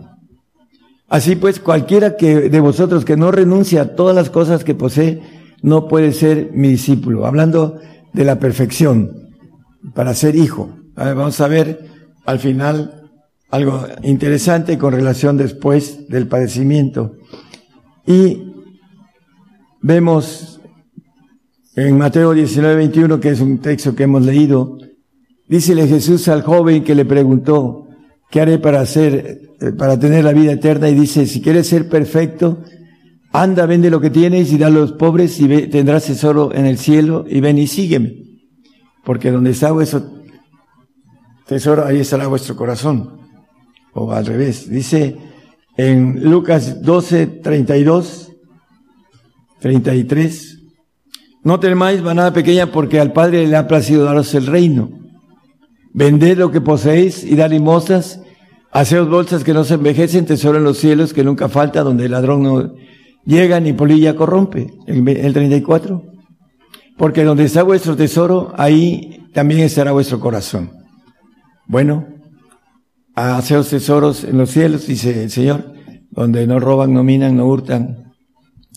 Así 1.07 1.37
pues, 1.37 1.59
cualquiera 1.59 2.17
que 2.17 2.49
de 2.49 2.59
vosotros 2.59 3.05
que 3.05 3.15
no 3.15 3.31
renuncia 3.31 3.81
a 3.81 3.95
todas 3.95 4.15
las 4.15 4.29
cosas 4.29 4.63
que 4.63 4.75
posee, 4.75 5.21
no 5.61 5.87
puede 5.87 6.11
ser 6.11 6.51
mi 6.53 6.67
discípulo. 6.67 7.25
Hablando 7.25 7.79
de 8.13 8.25
la 8.25 8.39
perfección, 8.39 9.11
para 9.95 10.13
ser 10.13 10.35
hijo. 10.35 10.69
vamos 10.95 11.39
a 11.39 11.47
ver 11.47 11.79
al 12.25 12.39
final 12.39 13.09
algo 13.49 13.87
interesante 14.03 14.77
con 14.77 14.93
relación 14.93 15.37
después 15.37 16.09
del 16.09 16.27
padecimiento. 16.27 17.15
Y 18.05 18.51
vemos 19.81 20.59
en 21.75 21.97
Mateo 21.97 22.33
19, 22.33 22.75
21, 22.75 23.19
que 23.21 23.29
es 23.29 23.39
un 23.39 23.59
texto 23.59 23.95
que 23.95 24.03
hemos 24.03 24.23
leído, 24.23 24.77
dícele 25.49 25.87
Jesús 25.87 26.27
al 26.29 26.43
joven 26.43 26.83
que 26.83 26.95
le 26.95 27.03
preguntó, 27.03 27.87
¿qué 28.29 28.39
haré 28.39 28.59
para 28.59 28.79
hacer, 28.79 29.41
eh, 29.59 29.71
para 29.77 29.99
tener 29.99 30.23
la 30.23 30.31
vida 30.31 30.53
eterna? 30.53 30.87
Y 30.87 30.95
dice, 30.95 31.25
si 31.25 31.41
quieres 31.41 31.67
ser 31.67 31.89
perfecto, 31.89 32.63
anda, 33.33 33.65
vende 33.65 33.89
lo 33.89 33.99
que 33.99 34.11
tienes 34.11 34.53
y 34.53 34.57
da 34.57 34.67
a 34.67 34.69
los 34.69 34.93
pobres 34.93 35.39
y 35.39 35.47
tendrás 35.67 36.05
tesoro 36.05 36.53
en 36.53 36.65
el 36.65 36.77
cielo 36.77 37.25
y 37.27 37.41
ven 37.41 37.57
y 37.57 37.67
sígueme. 37.67 38.13
Porque 39.03 39.31
donde 39.31 39.51
está 39.51 39.71
vuestro 39.71 40.03
tesoro, 41.47 41.85
ahí 41.85 41.99
estará 41.99 42.27
vuestro 42.27 42.55
corazón. 42.55 43.17
O 43.93 44.11
al 44.11 44.25
revés. 44.25 44.69
Dice 44.69 45.17
en 45.77 46.29
Lucas 46.29 46.81
12, 46.83 47.25
32, 47.25 48.31
33. 49.59 50.59
No 51.43 51.59
temáis 51.59 52.01
manada 52.01 52.33
pequeña 52.33 52.71
porque 52.71 52.99
al 52.99 53.13
Padre 53.13 53.47
le 53.47 53.55
ha 53.55 53.67
placido 53.67 54.03
daros 54.03 54.35
el 54.35 54.45
reino. 54.45 54.99
Vended 55.93 56.37
lo 56.37 56.51
que 56.51 56.61
poseéis 56.61 57.23
y 57.23 57.35
dar 57.35 57.49
limosnas. 57.49 58.21
Haceos 58.71 59.09
bolsas 59.09 59.43
que 59.43 59.53
no 59.53 59.63
se 59.63 59.75
envejecen, 59.75 60.25
tesoro 60.25 60.57
en 60.57 60.63
los 60.63 60.77
cielos 60.77 61.13
que 61.13 61.23
nunca 61.23 61.49
falta, 61.49 61.83
donde 61.83 62.05
el 62.05 62.11
ladrón 62.11 62.43
no 62.43 62.73
llega 63.25 63.59
ni 63.59 63.73
polilla 63.73 64.15
corrompe. 64.15 64.67
El, 64.85 65.07
el 65.07 65.33
34. 65.33 66.03
Porque 66.97 67.23
donde 67.23 67.45
está 67.45 67.63
vuestro 67.63 67.95
tesoro, 67.95 68.53
ahí 68.57 69.29
también 69.33 69.61
estará 69.61 69.91
vuestro 69.91 70.19
corazón. 70.19 70.71
Bueno, 71.67 72.07
haceos 73.15 73.69
tesoros 73.69 74.23
en 74.23 74.37
los 74.37 74.49
cielos, 74.49 74.87
dice 74.87 75.23
el 75.23 75.31
Señor, 75.31 75.73
donde 76.11 76.47
no 76.47 76.59
roban, 76.59 76.93
no 76.93 77.03
minan, 77.03 77.37
no 77.37 77.45
hurtan, 77.45 78.13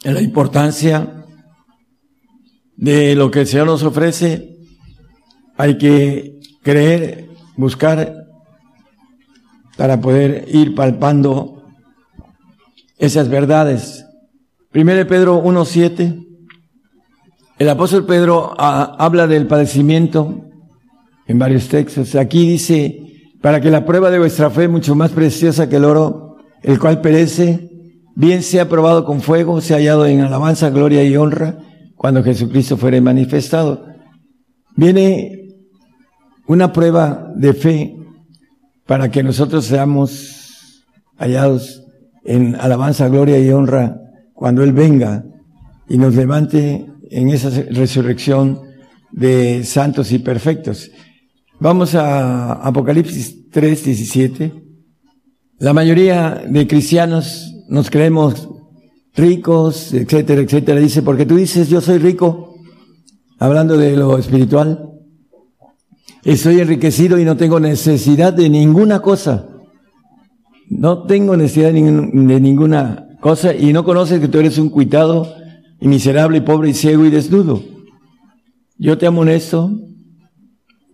la 0.05 0.21
importancia 0.21 1.25
de 2.77 3.15
lo 3.15 3.31
que 3.31 3.41
el 3.41 3.47
Señor 3.47 3.67
nos 3.67 3.83
ofrece, 3.83 4.59
hay 5.57 5.79
que 5.79 6.32
creer, 6.63 7.29
buscar 7.57 8.27
para 9.77 10.01
poder 10.01 10.47
ir 10.49 10.75
palpando 10.75 11.65
esas 12.99 13.29
verdades. 13.29 14.07
Primero 14.71 15.07
Pedro 15.07 15.43
1.7, 15.43 16.27
el 17.59 17.69
apóstol 17.69 18.07
Pedro 18.07 18.55
ah, 18.59 18.97
habla 18.99 19.27
del 19.27 19.47
padecimiento 19.47 20.47
en 21.27 21.39
varios 21.39 21.69
textos. 21.69 22.15
Aquí 22.15 22.49
dice, 22.49 23.33
para 23.41 23.61
que 23.61 23.71
la 23.71 23.85
prueba 23.85 24.11
de 24.11 24.19
vuestra 24.19 24.51
fe, 24.51 24.69
mucho 24.69 24.95
más 24.95 25.11
preciosa 25.11 25.69
que 25.69 25.77
el 25.77 25.85
oro, 25.85 26.37
el 26.63 26.79
cual 26.79 27.01
perece, 27.01 27.71
bien 28.15 28.43
sea 28.43 28.69
probado 28.69 29.05
con 29.05 29.21
fuego, 29.21 29.61
sea 29.61 29.79
hallado 29.79 30.07
en 30.07 30.21
alabanza, 30.21 30.71
gloria 30.71 31.03
y 31.03 31.17
honra 31.17 31.59
cuando 31.97 32.23
Jesucristo 32.23 32.77
fuere 32.77 33.01
manifestado. 33.01 33.87
Viene 34.75 35.42
una 36.47 36.73
prueba 36.73 37.33
de 37.37 37.55
fe 37.55 37.97
para 38.87 39.11
que 39.11 39.23
nosotros 39.23 39.65
seamos 39.65 40.85
hallados 41.17 41.85
en 42.25 42.57
alabanza, 42.57 43.09
gloria 43.09 43.39
y 43.39 43.51
honra 43.51 44.01
cuando 44.35 44.63
Él 44.63 44.73
venga 44.73 45.25
y 45.89 45.99
nos 45.99 46.15
levante 46.15 46.87
en 47.11 47.29
esa 47.31 47.51
resurrección 47.71 48.61
de 49.11 49.65
santos 49.65 50.11
y 50.13 50.19
perfectos. 50.19 50.91
Vamos 51.61 51.95
a 51.95 52.55
Apocalipsis 52.55 53.51
3, 53.51 53.85
17. 53.85 54.53
La 55.59 55.73
mayoría 55.73 56.43
de 56.49 56.67
cristianos 56.67 57.55
nos 57.69 57.91
creemos 57.91 58.49
ricos, 59.15 59.93
etcétera, 59.93 60.41
etcétera. 60.41 60.81
Dice, 60.81 61.03
porque 61.03 61.27
tú 61.27 61.37
dices, 61.37 61.69
yo 61.69 61.81
soy 61.81 61.99
rico, 61.99 62.57
hablando 63.39 63.77
de 63.77 63.97
lo 63.97 64.19
espiritual, 64.19 64.92
estoy 66.25 66.61
enriquecido 66.61 67.19
y 67.19 67.25
no 67.25 67.37
tengo 67.37 67.61
necesidad 67.61 68.33
de 68.33 68.49
ninguna 68.49 69.01
cosa. 69.01 69.49
No 70.69 71.03
tengo 71.05 71.37
necesidad 71.37 71.73
de, 71.73 71.83
ninguna 71.83 73.09
cosa 73.21 73.55
y 73.55 73.73
no 73.73 73.85
conoces 73.85 74.21
que 74.21 74.29
tú 74.29 74.39
eres 74.39 74.59
un 74.59 74.71
cuitado 74.71 75.35
y 75.81 75.89
miserable 75.89 76.39
y 76.39 76.43
pobre 76.43 76.71
y 76.71 76.75
ciego 76.75 77.05
y 77.05 77.11
desnudo. 77.11 77.63
Yo 78.79 78.99
te 78.99 79.07
amonesto 79.07 79.71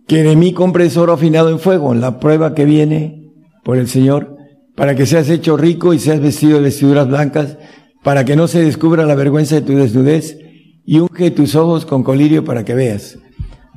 que 0.07 0.23
de 0.23 0.35
mí 0.35 0.53
compres 0.53 0.97
oro 0.97 1.13
afinado 1.13 1.49
en 1.49 1.59
fuego, 1.59 1.93
la 1.93 2.19
prueba 2.19 2.55
que 2.55 2.65
viene 2.65 3.31
por 3.63 3.77
el 3.77 3.87
Señor, 3.87 4.35
para 4.75 4.95
que 4.95 5.05
seas 5.05 5.29
hecho 5.29 5.55
rico 5.55 5.93
y 5.93 5.99
seas 5.99 6.19
vestido 6.19 6.57
de 6.57 6.63
vestiduras 6.63 7.07
blancas, 7.07 7.57
para 8.03 8.25
que 8.25 8.35
no 8.35 8.47
se 8.47 8.63
descubra 8.63 9.05
la 9.05 9.15
vergüenza 9.15 9.55
de 9.55 9.61
tu 9.61 9.75
desnudez, 9.75 10.37
y 10.85 10.99
unge 10.99 11.29
tus 11.31 11.53
ojos 11.55 11.85
con 11.85 12.03
colirio 12.03 12.43
para 12.43 12.65
que 12.65 12.73
veas. 12.73 13.19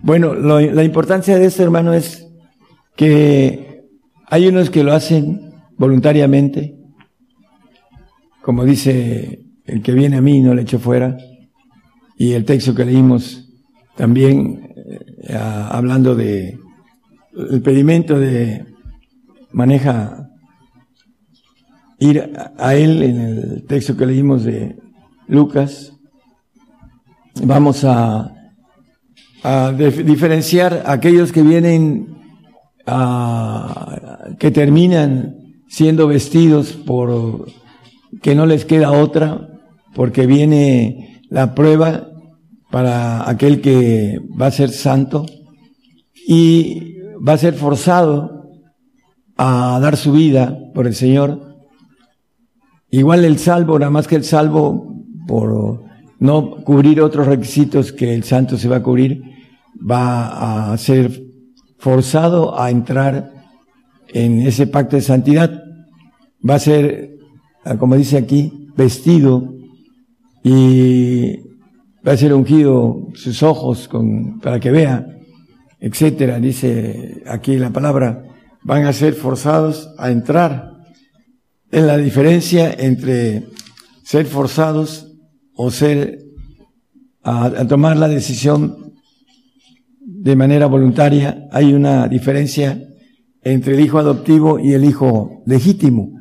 Bueno, 0.04 0.34
la 0.34 0.82
importancia 0.82 1.38
de 1.38 1.46
esto, 1.46 1.62
hermano, 1.62 1.92
es 1.92 2.26
que 2.96 3.84
hay 4.26 4.48
unos 4.48 4.68
que 4.68 4.82
lo 4.82 4.92
hacen 4.92 5.52
voluntariamente, 5.78 6.76
como 8.42 8.64
dice 8.64 9.46
el 9.64 9.80
que 9.80 9.92
viene 9.92 10.16
a 10.16 10.20
mí 10.20 10.40
no 10.40 10.54
le 10.54 10.62
echo 10.62 10.80
fuera, 10.80 11.16
y 12.16 12.32
el 12.32 12.44
texto 12.44 12.74
que 12.74 12.84
leímos 12.84 13.48
también 13.96 14.74
eh, 15.22 15.36
hablando 15.36 16.16
de 16.16 16.58
pedimento 17.62 18.18
de 18.18 18.66
maneja 19.52 20.30
ir 22.00 22.32
a 22.58 22.74
él 22.74 23.04
en 23.04 23.20
el 23.20 23.66
texto 23.68 23.96
que 23.96 24.06
leímos 24.06 24.42
de 24.42 24.76
Lucas. 25.28 25.92
Vamos 27.44 27.84
a, 27.84 28.41
a 29.42 29.72
diferenciar 29.72 30.84
aquellos 30.86 31.32
que 31.32 31.42
vienen 31.42 32.16
a, 32.86 34.34
que 34.38 34.50
terminan 34.50 35.36
siendo 35.68 36.06
vestidos 36.06 36.72
por 36.72 37.46
que 38.20 38.34
no 38.34 38.46
les 38.46 38.64
queda 38.64 38.92
otra, 38.92 39.48
porque 39.94 40.26
viene 40.26 41.22
la 41.30 41.54
prueba 41.54 42.08
para 42.70 43.28
aquel 43.28 43.60
que 43.60 44.18
va 44.40 44.46
a 44.46 44.50
ser 44.50 44.70
santo 44.70 45.26
y 46.26 46.94
va 47.26 47.34
a 47.34 47.38
ser 47.38 47.54
forzado 47.54 48.50
a 49.36 49.78
dar 49.80 49.96
su 49.96 50.12
vida 50.12 50.58
por 50.74 50.86
el 50.86 50.94
Señor. 50.94 51.56
Igual 52.90 53.24
el 53.24 53.38
salvo, 53.38 53.78
nada 53.78 53.90
más 53.90 54.06
que 54.06 54.16
el 54.16 54.24
salvo, 54.24 54.94
por 55.26 55.84
no 56.18 56.56
cubrir 56.62 57.00
otros 57.00 57.26
requisitos 57.26 57.92
que 57.92 58.14
el 58.14 58.24
santo 58.24 58.56
se 58.56 58.68
va 58.68 58.76
a 58.76 58.82
cubrir, 58.82 59.31
va 59.88 60.72
a 60.72 60.78
ser 60.78 61.22
forzado 61.78 62.58
a 62.58 62.70
entrar 62.70 63.30
en 64.08 64.42
ese 64.42 64.66
pacto 64.66 64.96
de 64.96 65.02
santidad. 65.02 65.62
Va 66.48 66.54
a 66.54 66.58
ser, 66.58 67.10
como 67.78 67.96
dice 67.96 68.16
aquí, 68.16 68.68
vestido 68.76 69.54
y 70.44 71.36
va 72.06 72.12
a 72.12 72.16
ser 72.16 72.34
ungido 72.34 73.08
sus 73.14 73.42
ojos 73.42 73.88
con, 73.88 74.40
para 74.40 74.60
que 74.60 74.70
vea, 74.70 75.06
etcétera, 75.80 76.38
dice 76.38 77.22
aquí 77.26 77.56
la 77.56 77.70
palabra, 77.70 78.24
van 78.62 78.86
a 78.86 78.92
ser 78.92 79.14
forzados 79.14 79.88
a 79.98 80.10
entrar. 80.10 80.70
En 81.70 81.86
la 81.86 81.96
diferencia 81.96 82.72
entre 82.72 83.46
ser 84.04 84.26
forzados 84.26 85.08
o 85.54 85.70
ser, 85.70 86.18
a, 87.22 87.46
a 87.46 87.66
tomar 87.66 87.96
la 87.96 88.08
decisión 88.08 88.91
de 90.22 90.36
manera 90.36 90.66
voluntaria, 90.66 91.48
hay 91.50 91.74
una 91.74 92.06
diferencia 92.06 92.80
entre 93.42 93.74
el 93.74 93.80
hijo 93.80 93.98
adoptivo 93.98 94.60
y 94.60 94.72
el 94.72 94.84
hijo 94.84 95.42
legítimo, 95.46 96.12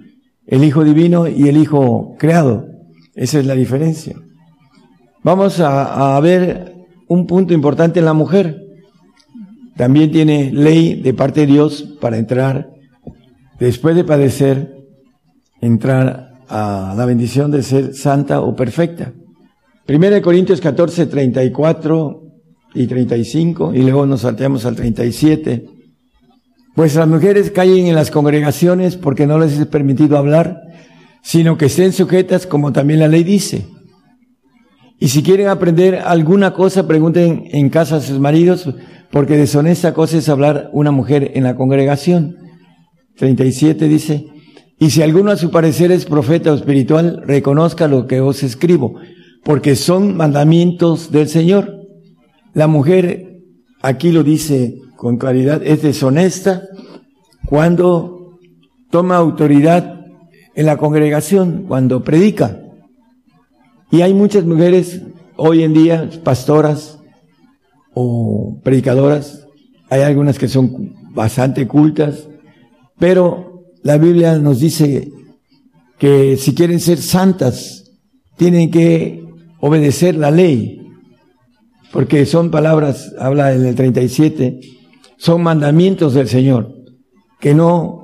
el 0.48 0.64
hijo 0.64 0.84
divino 0.84 1.28
y 1.28 1.48
el 1.48 1.58
hijo 1.58 2.16
creado. 2.18 2.66
Esa 3.14 3.40
es 3.40 3.46
la 3.46 3.54
diferencia. 3.54 4.16
Vamos 5.22 5.60
a, 5.60 6.20
ver 6.20 6.74
un 7.10 7.28
punto 7.28 7.54
importante 7.54 8.00
en 8.00 8.06
la 8.06 8.14
mujer. 8.14 8.60
También 9.78 10.12
tiene 10.12 10.52
ley 10.52 10.96
de 10.96 11.14
parte 11.14 11.42
de 11.42 11.48
Dios 11.54 11.84
para 12.02 12.18
entrar, 12.18 12.72
después 13.60 13.96
de 13.96 14.04
padecer, 14.04 14.78
entrar 15.62 16.40
a 16.50 16.96
la 16.98 17.06
bendición 17.06 17.52
de 17.52 17.62
ser 17.62 17.94
santa 17.94 18.42
o 18.42 18.56
perfecta. 18.56 19.14
Primera 19.86 20.16
de 20.16 20.24
Corintios 20.24 20.60
14, 20.60 21.06
34 21.06 22.31
y 22.74 22.88
35, 22.88 23.74
y 23.74 23.82
luego 23.82 24.06
nos 24.06 24.22
salteamos 24.22 24.66
al 24.66 24.76
37. 24.76 25.66
Pues 26.76 26.96
las 26.96 27.08
mujeres 27.08 27.52
callen 27.52 27.88
en 27.88 27.96
las 27.96 28.12
congregaciones 28.12 28.96
porque 28.96 29.28
no 29.28 29.38
les 29.40 29.60
es 29.60 29.68
permitido 29.68 30.18
hablar, 30.18 30.58
sino 31.22 31.58
que 31.58 31.66
estén 31.66 31.92
sujetas 31.92 32.48
como 32.48 32.72
también 32.72 33.00
la 33.00 33.08
ley 33.08 33.24
dice 33.24 33.66
y 35.02 35.08
si 35.08 35.24
quieren 35.24 35.48
aprender 35.48 35.96
alguna 36.06 36.54
cosa, 36.54 36.88
pregunten 36.88 37.46
en 37.54 37.70
casa 37.72 37.96
a 37.96 38.02
sus 38.02 38.20
maridos, 38.20 38.70
porque 39.10 39.36
deshonesta 39.36 39.96
cosa 39.96 40.20
es 40.20 40.30
hablar 40.30 40.70
una 40.74 40.92
mujer 40.92 41.32
en 41.34 41.44
la 41.44 41.56
congregación. 41.56 42.36
37 43.18 43.88
dice, 43.88 44.28
y 44.78 44.92
si 44.92 45.02
alguno 45.02 45.32
a 45.32 45.38
su 45.38 45.50
parecer 45.50 45.92
es 45.92 46.06
profeta 46.06 46.52
o 46.52 46.56
espiritual, 46.56 47.24
reconozca 47.26 47.88
lo 47.88 48.06
que 48.06 48.22
os 48.22 48.44
escribo, 48.44 48.94
porque 49.44 49.76
son 49.76 50.16
mandamientos 50.16 51.12
del 51.12 51.28
Señor. 51.28 51.81
La 52.54 52.68
mujer, 52.68 53.40
aquí 53.82 54.12
lo 54.12 54.24
dice 54.24 54.76
con 54.98 55.18
claridad, 55.18 55.62
es 55.64 55.82
deshonesta 55.82 56.64
cuando 57.46 58.40
toma 58.90 59.16
autoridad 59.16 60.06
en 60.54 60.66
la 60.66 60.78
congregación, 60.78 61.66
cuando 61.68 62.04
predica. 62.04 62.60
Y 63.90 64.02
hay 64.02 64.14
muchas 64.14 64.46
mujeres 64.46 65.02
hoy 65.38 65.64
en 65.64 65.74
día, 65.74 66.10
pastoras 66.24 67.00
o 67.94 68.60
predicadoras, 68.64 69.48
hay 69.90 70.02
algunas 70.02 70.38
que 70.38 70.48
son 70.48 70.94
bastante 71.14 71.68
cultas, 71.68 72.28
pero 73.00 73.64
la 73.84 73.98
Biblia 73.98 74.38
nos 74.38 74.60
dice 74.60 75.12
que 75.98 76.38
si 76.38 76.54
quieren 76.54 76.80
ser 76.80 76.98
santas, 76.98 77.92
tienen 78.38 78.72
que 78.72 79.24
obedecer 79.60 80.16
la 80.16 80.32
ley, 80.32 80.81
porque 81.92 82.26
son 82.26 82.52
palabras, 82.52 83.14
habla 83.20 83.54
en 83.54 83.66
el 83.66 83.76
37, 83.76 84.60
son 85.18 85.44
mandamientos 85.44 86.14
del 86.14 86.28
Señor, 86.28 86.74
que 87.40 87.54
no 87.54 88.02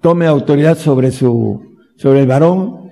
tome 0.00 0.26
autoridad 0.26 0.78
sobre 0.78 1.12
su, 1.12 1.60
sobre 1.96 2.20
el 2.20 2.26
varón, 2.26 2.90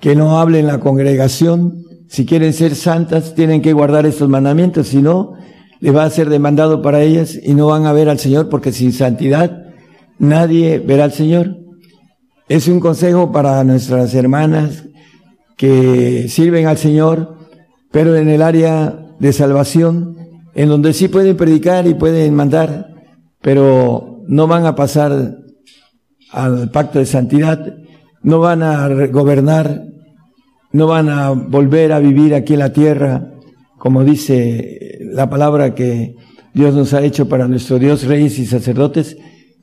que 0.00 0.14
no 0.14 0.38
hable 0.38 0.60
en 0.60 0.66
la 0.66 0.80
congregación. 0.80 1.82
Si 2.08 2.26
quieren 2.26 2.52
ser 2.52 2.74
santas, 2.74 3.34
tienen 3.34 3.62
que 3.62 3.72
guardar 3.72 4.04
estos 4.06 4.28
mandamientos, 4.28 4.88
si 4.88 5.00
no, 5.00 5.32
les 5.80 5.94
va 5.94 6.04
a 6.04 6.10
ser 6.10 6.28
demandado 6.28 6.82
para 6.82 7.02
ellas 7.02 7.38
y 7.42 7.54
no 7.54 7.68
van 7.68 7.86
a 7.86 7.92
ver 7.92 8.08
al 8.08 8.18
Señor, 8.18 8.48
porque 8.48 8.72
sin 8.72 8.92
santidad 8.92 9.64
nadie 10.18 10.78
verá 10.78 11.04
al 11.04 11.12
Señor. 11.12 11.56
Es 12.48 12.68
un 12.68 12.80
consejo 12.80 13.32
para 13.32 13.64
nuestras 13.64 14.14
hermanas 14.14 14.84
que 15.56 16.28
sirven 16.28 16.66
al 16.66 16.76
Señor, 16.76 17.38
pero 17.90 18.14
en 18.16 18.28
el 18.28 18.42
área 18.42 19.03
de 19.24 19.32
salvación, 19.32 20.16
en 20.54 20.68
donde 20.68 20.92
sí 20.92 21.08
pueden 21.08 21.36
predicar 21.36 21.86
y 21.86 21.94
pueden 21.94 22.34
mandar, 22.34 22.88
pero 23.40 24.22
no 24.28 24.46
van 24.46 24.66
a 24.66 24.74
pasar 24.74 25.36
al 26.30 26.70
pacto 26.70 26.98
de 26.98 27.06
santidad, 27.06 27.74
no 28.22 28.40
van 28.40 28.62
a 28.62 28.88
gobernar 29.06 29.94
no 30.74 30.88
van 30.88 31.08
a 31.08 31.30
volver 31.30 31.92
a 31.92 32.00
vivir 32.00 32.34
aquí 32.34 32.54
en 32.54 32.58
la 32.58 32.72
tierra, 32.72 33.30
como 33.78 34.02
dice 34.02 34.98
la 35.12 35.30
palabra 35.30 35.72
que 35.72 36.16
Dios 36.52 36.74
nos 36.74 36.92
ha 36.94 37.02
hecho 37.04 37.28
para 37.28 37.46
nuestro 37.46 37.78
Dios, 37.78 38.04
reyes 38.04 38.40
y 38.40 38.44
sacerdotes, 38.44 39.16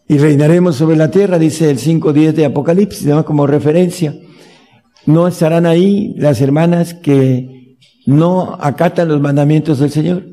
y 0.07 0.17
reinaremos 0.17 0.77
sobre 0.77 0.95
la 0.95 1.11
tierra, 1.11 1.37
dice 1.37 1.69
el 1.69 1.79
5.10 1.79 2.31
de 2.31 2.45
Apocalipsis, 2.45 3.05
¿no? 3.07 3.25
como 3.25 3.45
referencia. 3.45 4.15
No 5.05 5.27
estarán 5.27 5.65
ahí 5.65 6.13
las 6.15 6.39
hermanas 6.39 6.93
que 6.93 7.60
no 8.05 8.57
acatan 8.59 9.07
los 9.07 9.21
mandamientos 9.21 9.79
del 9.79 9.91
Señor. 9.91 10.25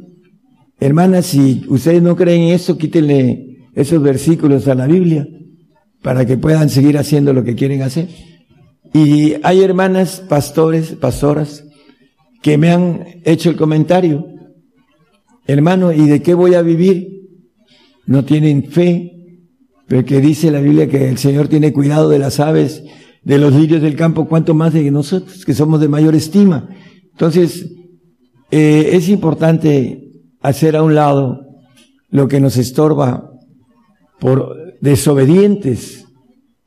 Hermanas, 0.81 1.27
si 1.27 1.65
ustedes 1.69 2.03
no 2.03 2.17
creen 2.17 2.43
en 2.43 2.55
eso, 2.55 2.79
quítenle 2.79 3.69
esos 3.75 4.03
versículos 4.03 4.69
a 4.69 4.75
la 4.75 4.87
Biblia 4.87 5.27
para 6.03 6.25
que 6.25 6.37
puedan 6.37 6.69
seguir 6.69 6.97
haciendo 6.99 7.33
lo 7.33 7.45
que 7.45 7.55
quieren 7.55 7.83
hacer. 7.83 8.09
Y 8.95 9.35
hay 9.43 9.63
hermanas, 9.63 10.23
pastores, 10.29 10.93
pastoras, 10.93 11.65
que 12.43 12.57
me 12.57 12.71
han 12.71 13.05
hecho 13.25 13.51
el 13.51 13.57
comentario, 13.57 14.27
hermano, 15.47 15.93
¿y 15.93 16.07
de 16.07 16.23
qué 16.23 16.35
voy 16.35 16.55
a 16.55 16.63
vivir? 16.63 17.09
No 18.07 18.25
tienen 18.25 18.71
fe, 18.71 19.13
porque 19.89 20.21
dice 20.21 20.51
la 20.51 20.61
Biblia 20.61 20.89
que 20.89 21.09
el 21.09 21.19
Señor 21.19 21.49
tiene 21.49 21.73
cuidado 21.73 22.09
de 22.09 22.19
las 22.19 22.41
aves 22.41 22.83
de 23.25 23.39
los 23.39 23.53
lirios 23.53 23.83
del 23.83 23.97
campo, 23.97 24.27
cuanto 24.27 24.55
más 24.55 24.73
de 24.73 24.91
nosotros, 24.91 25.45
que 25.45 25.55
somos 25.55 25.81
de 25.81 25.89
mayor 25.89 26.15
estima. 26.15 26.69
Entonces, 27.19 27.69
eh, 28.53 28.91
es 28.93 29.09
importante 29.09 30.09
hacer 30.41 30.77
a 30.77 30.85
un 30.85 30.95
lado 30.95 31.41
lo 32.11 32.29
que 32.29 32.39
nos 32.39 32.57
estorba 32.57 33.33
por 34.21 34.55
desobedientes, 34.81 36.07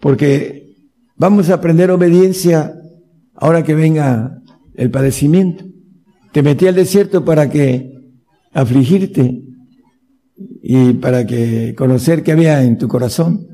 porque 0.02 0.76
vamos 1.16 1.50
a 1.50 1.54
aprender 1.54 1.90
obediencia 1.90 2.74
ahora 3.34 3.64
que 3.64 3.76
venga 3.76 4.42
el 4.76 4.92
padecimiento. 4.92 5.64
Te 6.34 6.44
metí 6.44 6.68
al 6.68 6.76
desierto 6.76 7.24
para 7.24 7.50
que 7.50 7.90
afligirte 8.52 9.42
y 10.62 10.92
para 10.96 11.26
que 11.26 11.76
conocer 11.78 12.24
qué 12.24 12.34
había 12.34 12.62
en 12.62 12.78
tu 12.78 12.90
corazón. 12.90 13.48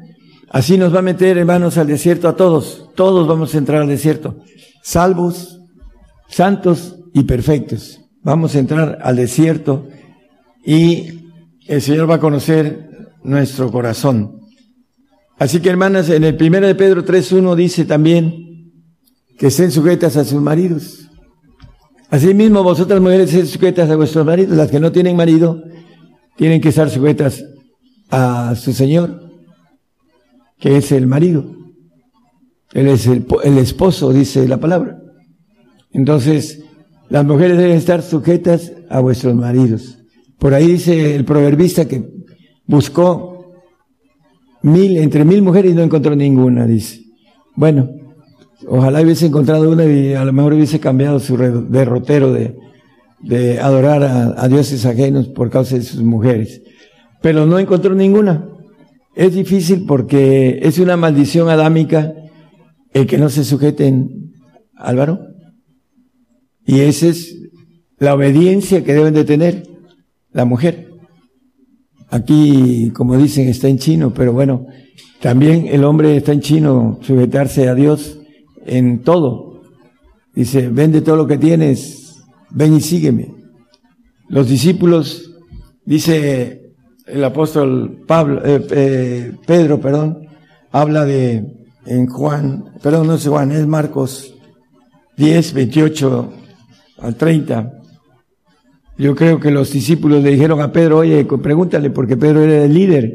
Así 0.49 0.79
nos 0.79 0.95
va 0.95 0.99
a 0.99 1.03
meter, 1.03 1.37
hermanos, 1.37 1.77
al 1.77 1.85
desierto 1.85 2.27
a 2.27 2.35
todos. 2.35 2.89
Todos 2.95 3.27
vamos 3.27 3.53
a 3.53 3.59
entrar 3.59 3.83
al 3.83 3.87
desierto. 3.87 4.37
Salvos, 4.81 5.56
santos 6.27 6.97
y 7.13 7.23
perfectos. 7.23 8.01
Vamos 8.23 8.55
a 8.55 8.59
entrar 8.59 8.99
al 9.01 9.15
desierto 9.15 9.87
y 10.65 11.31
el 11.67 11.81
Señor 11.81 12.09
va 12.09 12.15
a 12.15 12.19
conocer 12.19 12.89
nuestro 13.23 13.71
corazón. 13.71 14.41
Así 15.37 15.59
que 15.59 15.69
hermanas, 15.69 16.09
en 16.09 16.23
el 16.23 16.35
primero 16.35 16.65
de 16.65 16.75
Pedro 16.75 17.05
3.1 17.05 17.55
dice 17.55 17.85
también 17.85 18.73
que 19.37 19.47
estén 19.47 19.71
sujetas 19.71 20.17
a 20.17 20.25
sus 20.25 20.41
maridos. 20.41 21.09
Asimismo, 22.09 22.63
vosotras 22.63 23.01
mujeres, 23.01 23.33
estén 23.33 23.47
sujetas 23.47 23.89
a 23.89 23.95
vuestros 23.95 24.25
maridos. 24.25 24.57
Las 24.57 24.71
que 24.71 24.79
no 24.79 24.91
tienen 24.91 25.15
marido 25.15 25.61
tienen 26.37 26.61
que 26.61 26.69
estar 26.69 26.89
sujetas 26.89 27.43
a 28.09 28.55
su 28.55 28.73
Señor, 28.73 29.21
que 30.59 30.77
es 30.77 30.91
el 30.91 31.05
marido. 31.05 31.45
Él 32.73 32.87
es 32.87 33.07
el, 33.07 33.25
el 33.43 33.57
esposo, 33.57 34.11
dice 34.11 34.47
la 34.47 34.57
palabra. 34.57 34.96
Entonces, 35.97 36.63
las 37.09 37.25
mujeres 37.25 37.57
deben 37.57 37.75
estar 37.75 38.03
sujetas 38.03 38.71
a 38.87 38.99
vuestros 38.99 39.33
maridos. 39.35 39.97
Por 40.37 40.53
ahí 40.53 40.67
dice 40.67 41.15
el 41.15 41.25
proverbista 41.25 41.87
que 41.87 42.07
buscó 42.67 43.55
mil, 44.61 44.97
entre 44.97 45.25
mil 45.25 45.41
mujeres 45.41 45.71
y 45.71 45.75
no 45.75 45.81
encontró 45.81 46.15
ninguna, 46.15 46.67
dice. 46.67 47.01
Bueno, 47.55 47.89
ojalá 48.67 49.01
hubiese 49.01 49.25
encontrado 49.25 49.71
una 49.71 49.85
y 49.85 50.13
a 50.13 50.23
lo 50.23 50.31
mejor 50.33 50.53
hubiese 50.53 50.79
cambiado 50.79 51.19
su 51.19 51.35
derrotero 51.35 52.31
de, 52.31 53.59
adorar 53.59 54.03
a, 54.03 54.39
a, 54.39 54.47
dioses 54.47 54.85
ajenos 54.85 55.29
por 55.29 55.49
causa 55.49 55.77
de 55.77 55.81
sus 55.81 56.03
mujeres. 56.03 56.61
Pero 57.23 57.47
no 57.47 57.57
encontró 57.57 57.95
ninguna. 57.95 58.47
Es 59.15 59.33
difícil 59.33 59.85
porque 59.87 60.59
es 60.61 60.77
una 60.77 60.95
maldición 60.95 61.49
adámica 61.49 62.13
el 62.93 63.07
que 63.07 63.17
no 63.17 63.29
se 63.29 63.43
sujeten 63.43 64.31
al 64.75 64.95
varón. 64.97 65.36
Y 66.67 66.81
esa 66.81 67.07
es 67.07 67.33
la 67.97 68.13
obediencia 68.13 68.83
que 68.83 68.93
deben 68.93 69.13
de 69.13 69.23
tener 69.23 69.63
la 70.33 70.43
mujer. 70.43 70.91
Aquí, 72.09 72.91
como 72.93 73.17
dicen, 73.17 73.47
está 73.47 73.69
en 73.69 73.79
chino, 73.79 74.13
pero 74.13 74.33
bueno, 74.33 74.67
también 75.21 75.67
el 75.67 75.85
hombre 75.85 76.17
está 76.17 76.33
en 76.33 76.41
chino, 76.41 76.99
sujetarse 77.01 77.69
a 77.69 77.73
Dios 77.73 78.19
en 78.65 79.01
todo. 79.01 79.61
Dice, 80.35 80.67
vende 80.67 81.01
todo 81.01 81.15
lo 81.15 81.25
que 81.25 81.37
tienes, 81.37 82.17
ven 82.51 82.75
y 82.75 82.81
sígueme. 82.81 83.33
Los 84.27 84.49
discípulos, 84.49 85.31
dice 85.85 86.73
el 87.05 87.23
apóstol 87.23 88.03
Pablo, 88.05 88.41
eh, 88.45 88.67
eh, 88.71 89.31
Pedro, 89.45 89.79
perdón, 89.79 90.27
habla 90.71 91.05
de, 91.05 91.45
en 91.85 92.07
Juan, 92.07 92.73
perdón, 92.83 93.07
no 93.07 93.15
es 93.15 93.25
Juan, 93.25 93.53
es 93.53 93.65
Marcos 93.65 94.35
10, 95.15 95.53
28 95.53 96.33
al 96.99 97.15
30. 97.15 97.73
Yo 98.97 99.15
creo 99.15 99.39
que 99.39 99.51
los 99.51 99.71
discípulos 99.71 100.23
le 100.23 100.31
dijeron 100.31 100.59
a 100.61 100.71
Pedro, 100.71 100.99
oye, 100.99 101.25
pregúntale, 101.25 101.89
porque 101.91 102.17
Pedro 102.17 102.41
era 102.41 102.65
el 102.65 102.73
líder. 102.73 103.13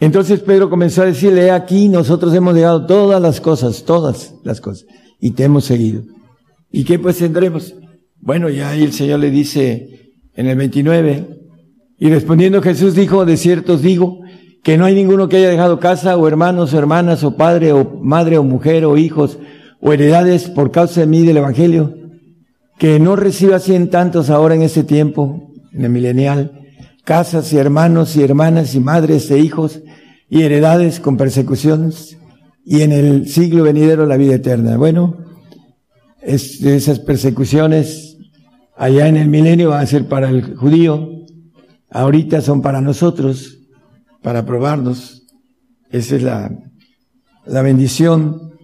Entonces 0.00 0.40
Pedro 0.40 0.70
comenzó 0.70 1.02
a 1.02 1.06
decirle, 1.06 1.50
aquí 1.50 1.88
nosotros 1.88 2.34
hemos 2.34 2.54
llegado 2.54 2.86
todas 2.86 3.20
las 3.20 3.40
cosas, 3.40 3.84
todas 3.84 4.34
las 4.44 4.60
cosas, 4.60 4.86
y 5.20 5.32
te 5.32 5.44
hemos 5.44 5.64
seguido. 5.64 6.02
¿Y 6.72 6.84
qué 6.84 6.98
pues 6.98 7.18
tendremos? 7.18 7.74
Bueno, 8.18 8.48
ya 8.48 8.70
ahí 8.70 8.82
el 8.82 8.92
Señor 8.92 9.20
le 9.20 9.30
dice 9.30 10.12
en 10.34 10.46
el 10.46 10.56
29, 10.56 11.28
y 11.98 12.08
respondiendo 12.08 12.62
Jesús 12.62 12.94
dijo, 12.94 13.26
de 13.26 13.36
cierto 13.36 13.74
os 13.74 13.82
digo, 13.82 14.20
que 14.62 14.78
no 14.78 14.86
hay 14.86 14.94
ninguno 14.94 15.28
que 15.28 15.36
haya 15.36 15.50
dejado 15.50 15.78
casa, 15.78 16.16
o 16.16 16.26
hermanos, 16.26 16.72
o 16.72 16.78
hermanas, 16.78 17.22
o 17.22 17.36
padre, 17.36 17.72
o 17.72 17.98
madre, 18.00 18.38
o 18.38 18.42
mujer, 18.42 18.84
o 18.86 18.96
hijos, 18.96 19.38
o 19.80 19.92
heredades 19.92 20.48
por 20.48 20.70
causa 20.70 21.00
de 21.00 21.06
mí 21.06 21.22
del 21.22 21.38
Evangelio, 21.38 21.94
que 22.80 22.98
no 22.98 23.14
reciba 23.14 23.58
cien 23.58 23.90
tantos 23.90 24.30
ahora 24.30 24.54
en 24.54 24.62
este 24.62 24.84
tiempo, 24.84 25.52
en 25.70 25.84
el 25.84 25.90
milenial, 25.90 26.62
casas 27.04 27.52
y 27.52 27.58
hermanos 27.58 28.16
y 28.16 28.22
hermanas 28.22 28.74
y 28.74 28.80
madres 28.80 29.30
e 29.30 29.38
hijos 29.38 29.82
y 30.30 30.44
heredades 30.44 30.98
con 30.98 31.18
persecuciones 31.18 32.16
y 32.64 32.80
en 32.80 32.92
el 32.92 33.28
siglo 33.28 33.64
venidero 33.64 34.06
la 34.06 34.16
vida 34.16 34.36
eterna. 34.36 34.78
Bueno, 34.78 35.18
es, 36.22 36.62
esas 36.62 37.00
persecuciones 37.00 38.16
allá 38.78 39.08
en 39.08 39.18
el 39.18 39.28
milenio 39.28 39.68
van 39.68 39.82
a 39.82 39.86
ser 39.86 40.08
para 40.08 40.30
el 40.30 40.56
judío, 40.56 41.06
ahorita 41.90 42.40
son 42.40 42.62
para 42.62 42.80
nosotros, 42.80 43.58
para 44.22 44.46
probarnos. 44.46 45.26
Esa 45.90 46.16
es 46.16 46.22
la, 46.22 46.50
la 47.44 47.60
bendición 47.60 48.54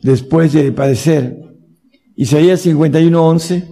después 0.00 0.52
de 0.52 0.70
padecer 0.70 1.43
Isaías 2.16 2.60
51, 2.60 3.26
11, 3.26 3.68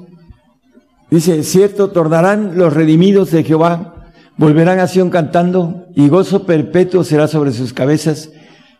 dice, 1.11 1.43
cierto, 1.45 1.91
tornarán 1.91 2.57
los 2.57 2.73
redimidos 2.73 3.31
de 3.31 3.45
Jehová, 3.45 4.11
volverán 4.37 4.81
a 4.81 4.89
Sion 4.89 5.11
cantando, 5.11 5.87
y 5.95 6.09
gozo 6.09 6.45
perpetuo 6.45 7.05
será 7.05 7.29
sobre 7.29 7.53
sus 7.53 7.73
cabezas, 7.73 8.31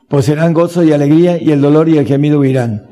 pues 0.09 0.25
serán 0.25 0.53
gozo 0.53 0.83
y 0.83 0.93
alegría, 0.93 1.41
y 1.41 1.53
el 1.53 1.61
dolor 1.61 1.89
y 1.89 1.97
el 1.97 2.07
gemido 2.07 2.41
huirán. 2.41 2.89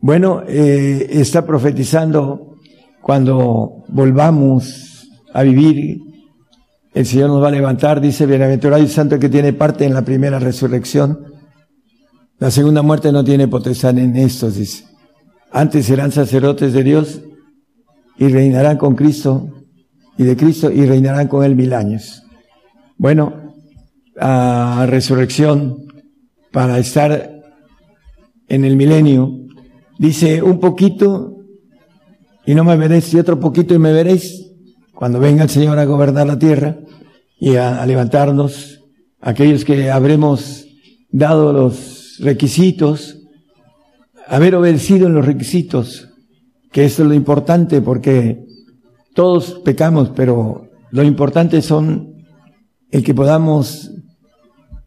Bueno, 0.00 0.42
eh, 0.48 1.08
está 1.10 1.44
profetizando 1.44 2.56
cuando 3.02 3.84
volvamos 3.88 5.06
a 5.34 5.42
vivir, 5.42 5.98
el 6.94 7.04
Señor 7.04 7.28
nos 7.28 7.42
va 7.42 7.48
a 7.48 7.50
levantar, 7.50 8.00
dice, 8.00 8.24
bienaventurado 8.24 8.82
y 8.82 8.88
santo 8.88 9.16
el 9.16 9.20
que 9.20 9.28
tiene 9.28 9.52
parte 9.52 9.84
en 9.84 9.92
la 9.92 10.02
primera 10.02 10.38
resurrección. 10.38 11.18
La 12.38 12.50
segunda 12.50 12.82
muerte 12.82 13.12
no 13.12 13.24
tiene 13.24 13.48
potestad 13.48 13.98
en 13.98 14.16
estos, 14.16 14.54
dice. 14.54 14.93
Antes 15.54 15.86
serán 15.86 16.10
sacerdotes 16.10 16.72
de 16.72 16.82
Dios 16.82 17.20
y 18.18 18.26
reinarán 18.26 18.76
con 18.76 18.96
Cristo 18.96 19.50
y 20.18 20.24
de 20.24 20.36
Cristo 20.36 20.68
y 20.68 20.84
reinarán 20.84 21.28
con 21.28 21.44
Él 21.44 21.54
mil 21.54 21.72
años. 21.74 22.24
Bueno, 22.96 23.54
a 24.18 24.84
resurrección 24.88 25.86
para 26.50 26.80
estar 26.80 27.40
en 28.48 28.64
el 28.64 28.74
milenio, 28.74 29.30
dice 29.96 30.42
un 30.42 30.58
poquito 30.58 31.36
y 32.44 32.56
no 32.56 32.64
me 32.64 32.76
veréis 32.76 33.14
y 33.14 33.20
otro 33.20 33.38
poquito 33.38 33.74
y 33.74 33.78
me 33.78 33.92
veréis 33.92 34.50
cuando 34.92 35.20
venga 35.20 35.44
el 35.44 35.50
Señor 35.50 35.78
a 35.78 35.84
gobernar 35.84 36.26
la 36.26 36.38
tierra 36.40 36.78
y 37.38 37.54
a, 37.54 37.80
a 37.80 37.86
levantarnos 37.86 38.80
aquellos 39.20 39.64
que 39.64 39.88
habremos 39.88 40.66
dado 41.12 41.52
los 41.52 42.16
requisitos 42.18 43.20
haber 44.28 44.54
obedecido 44.54 45.06
en 45.06 45.14
los 45.14 45.26
requisitos, 45.26 46.08
que 46.72 46.84
eso 46.84 47.02
es 47.02 47.08
lo 47.08 47.14
importante 47.14 47.80
porque 47.80 48.44
todos 49.14 49.60
pecamos, 49.64 50.10
pero 50.14 50.68
lo 50.90 51.02
importante 51.02 51.62
son 51.62 52.14
el 52.90 53.02
que 53.02 53.14
podamos 53.14 53.90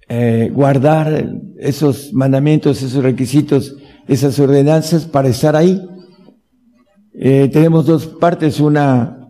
eh, 0.09 0.49
guardar 0.53 1.29
esos 1.57 2.13
mandamientos, 2.13 2.81
esos 2.81 3.03
requisitos, 3.03 3.75
esas 4.07 4.39
ordenanzas 4.39 5.05
para 5.05 5.27
estar 5.27 5.55
ahí. 5.55 5.81
Eh, 7.13 7.49
tenemos 7.51 7.85
dos 7.85 8.05
partes, 8.05 8.59
una 8.59 9.29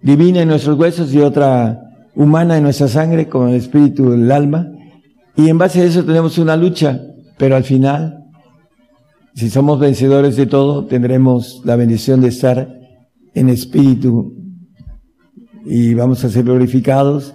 divina 0.00 0.40
en 0.40 0.48
nuestros 0.48 0.78
huesos 0.78 1.12
y 1.12 1.20
otra 1.20 1.80
humana 2.14 2.56
en 2.56 2.62
nuestra 2.62 2.88
sangre, 2.88 3.28
con 3.28 3.50
el 3.50 3.56
espíritu 3.56 4.10
del 4.10 4.30
alma. 4.32 4.66
Y 5.36 5.50
en 5.50 5.58
base 5.58 5.82
a 5.82 5.84
eso 5.84 6.04
tenemos 6.04 6.38
una 6.38 6.56
lucha, 6.56 7.00
pero 7.36 7.56
al 7.56 7.64
final 7.64 8.25
si 9.36 9.50
somos 9.50 9.78
vencedores 9.78 10.34
de 10.36 10.46
todo, 10.46 10.86
tendremos 10.86 11.60
la 11.62 11.76
bendición 11.76 12.22
de 12.22 12.28
estar 12.28 12.80
en 13.34 13.50
espíritu 13.50 14.34
y 15.66 15.92
vamos 15.92 16.24
a 16.24 16.30
ser 16.30 16.44
glorificados 16.44 17.34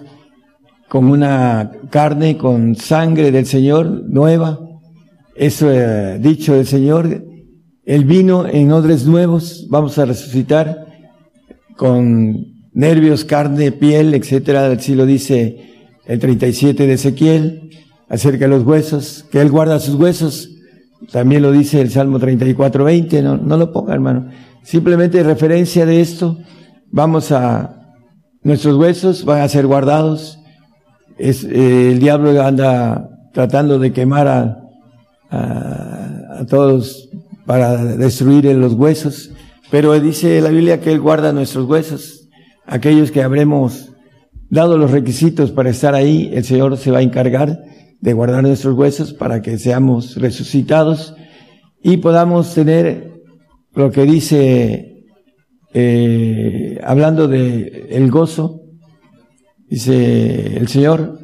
con 0.88 1.04
una 1.04 1.70
carne, 1.90 2.36
con 2.36 2.74
sangre 2.74 3.30
del 3.30 3.46
Señor 3.46 3.86
nueva. 4.08 4.58
Eso 5.36 5.70
eh, 5.70 6.18
dicho 6.18 6.54
del 6.54 6.66
Señor, 6.66 7.24
el 7.84 8.04
vino 8.04 8.48
en 8.48 8.72
odres 8.72 9.06
nuevos, 9.06 9.68
vamos 9.70 9.96
a 9.98 10.04
resucitar 10.04 10.84
con 11.76 12.66
nervios, 12.72 13.24
carne, 13.24 13.70
piel, 13.70 14.12
etcétera. 14.14 14.66
Así 14.72 14.96
lo 14.96 15.06
dice 15.06 15.70
el 16.06 16.18
37 16.18 16.84
de 16.84 16.94
Ezequiel 16.94 17.70
acerca 18.08 18.46
de 18.46 18.48
los 18.48 18.64
huesos, 18.64 19.24
que 19.30 19.40
Él 19.40 19.52
guarda 19.52 19.78
sus 19.78 19.94
huesos 19.94 20.51
también 21.10 21.42
lo 21.42 21.50
dice 21.50 21.80
el 21.80 21.90
Salmo 21.90 22.18
34, 22.18 22.84
20, 22.84 23.22
no, 23.22 23.36
no 23.36 23.56
lo 23.56 23.72
ponga 23.72 23.94
hermano. 23.94 24.28
Simplemente 24.62 25.22
referencia 25.22 25.84
de 25.86 26.00
esto, 26.00 26.38
vamos 26.90 27.32
a, 27.32 27.96
nuestros 28.42 28.76
huesos 28.76 29.24
van 29.24 29.40
a 29.40 29.48
ser 29.48 29.66
guardados. 29.66 30.38
Es, 31.18 31.44
eh, 31.44 31.92
el 31.92 31.98
diablo 31.98 32.40
anda 32.42 33.08
tratando 33.32 33.78
de 33.78 33.92
quemar 33.92 34.28
a, 34.28 34.58
a, 35.30 36.46
todos 36.48 37.08
para 37.46 37.84
destruir 37.84 38.44
los 38.56 38.74
huesos, 38.74 39.30
pero 39.70 39.98
dice 39.98 40.40
la 40.40 40.50
Biblia 40.50 40.80
que 40.80 40.92
Él 40.92 41.00
guarda 41.00 41.32
nuestros 41.32 41.68
huesos, 41.68 42.28
aquellos 42.66 43.10
que 43.10 43.22
habremos 43.22 43.92
dado 44.50 44.76
los 44.76 44.90
requisitos 44.90 45.50
para 45.50 45.70
estar 45.70 45.94
ahí, 45.94 46.30
el 46.34 46.44
Señor 46.44 46.76
se 46.76 46.90
va 46.90 46.98
a 46.98 47.02
encargar 47.02 47.62
de 48.02 48.12
guardar 48.12 48.42
nuestros 48.42 48.76
huesos 48.76 49.14
para 49.14 49.40
que 49.40 49.58
seamos 49.58 50.16
resucitados 50.16 51.14
y 51.82 51.98
podamos 51.98 52.52
tener 52.52 53.12
lo 53.74 53.92
que 53.92 54.02
dice, 54.02 55.04
eh, 55.72 56.80
hablando 56.82 57.28
de 57.28 57.86
el 57.90 58.10
gozo, 58.10 58.60
dice 59.68 60.56
el 60.56 60.66
Señor, 60.66 61.20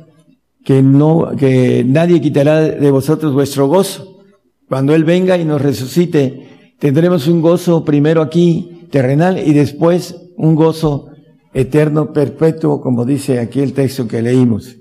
que 0.65 0.81
no, 0.81 1.33
que 1.37 1.85
nadie 1.85 2.21
quitará 2.21 2.61
de 2.61 2.91
vosotros 2.93 3.35
vuestro 3.35 3.67
gozo. 3.67 4.23
Cuando 4.69 4.95
Él 4.95 5.03
venga 5.03 5.37
y 5.37 5.45
nos 5.45 5.61
resucite, 5.61 6.75
tendremos 6.79 7.27
un 7.27 7.43
gozo 7.43 7.85
primero 7.85 8.23
aquí 8.23 8.87
terrenal 8.93 9.39
y 9.45 9.53
después 9.53 10.15
un 10.37 10.55
gozo 10.55 11.09
eterno, 11.53 12.13
perpetuo, 12.13 12.81
como 12.81 13.05
dice 13.05 13.41
aquí 13.41 13.61
el 13.61 13.73
texto 13.73 14.07
que 14.07 14.23
leímos 14.23 14.79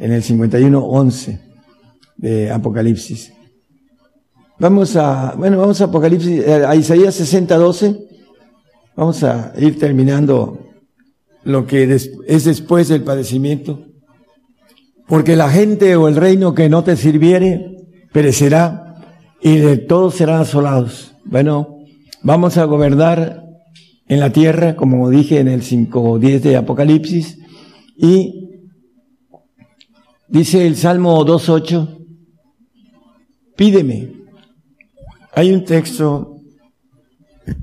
en 0.00 0.12
el 0.12 0.22
51.11 0.22 1.40
de 2.16 2.50
Apocalipsis. 2.50 3.32
Vamos 4.58 4.96
a, 4.96 5.34
bueno, 5.36 5.58
vamos 5.58 5.80
a 5.80 5.84
Apocalipsis, 5.84 6.40
eh, 6.40 6.64
a 6.66 6.74
Isaías 6.74 7.20
60.12. 7.20 8.06
Vamos 8.96 9.22
a 9.22 9.52
ir 9.58 9.78
terminando 9.78 10.58
lo 11.44 11.66
que 11.66 11.84
es 11.94 12.44
después 12.44 12.88
del 12.88 13.02
padecimiento. 13.02 13.86
Porque 15.06 15.36
la 15.36 15.50
gente 15.50 15.96
o 15.96 16.08
el 16.08 16.16
reino 16.16 16.54
que 16.54 16.68
no 16.68 16.84
te 16.84 16.96
sirviere 16.96 17.76
perecerá 18.12 18.96
y 19.40 19.56
de 19.56 19.78
todos 19.78 20.16
serán 20.16 20.42
asolados. 20.42 21.14
Bueno, 21.24 21.78
vamos 22.22 22.58
a 22.58 22.64
gobernar 22.64 23.44
en 24.08 24.20
la 24.20 24.30
tierra, 24.30 24.76
como 24.76 25.08
dije 25.08 25.40
en 25.40 25.48
el 25.48 25.62
5.10 25.62 26.40
de 26.40 26.56
Apocalipsis, 26.56 27.38
y 27.96 28.49
Dice 30.30 30.64
el 30.64 30.76
Salmo 30.76 31.26
2.8, 31.26 32.06
pídeme. 33.56 34.12
Hay 35.34 35.52
un 35.52 35.64
texto, 35.64 36.36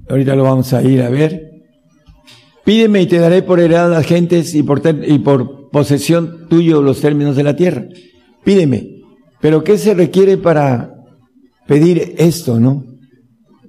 ahorita 0.10 0.36
lo 0.36 0.44
vamos 0.44 0.74
a 0.74 0.84
ir 0.84 1.02
a 1.02 1.10
ver. 1.10 1.50
Pídeme 2.66 3.04
y 3.04 3.06
te 3.06 3.20
daré 3.20 3.42
por 3.42 3.62
heredad 3.62 3.90
las 3.90 4.06
gentes 4.06 4.54
y 4.54 4.64
por, 4.64 4.82
y 5.08 5.20
por 5.20 5.70
posesión 5.70 6.50
tuyo 6.50 6.82
los 6.82 7.00
términos 7.00 7.38
de 7.38 7.44
la 7.44 7.56
tierra. 7.56 7.86
Pídeme. 8.44 8.98
Pero 9.40 9.64
¿qué 9.64 9.78
se 9.78 9.94
requiere 9.94 10.38
para 10.38 10.94
pedir 11.68 12.16
esto, 12.18 12.60
no? 12.60 12.84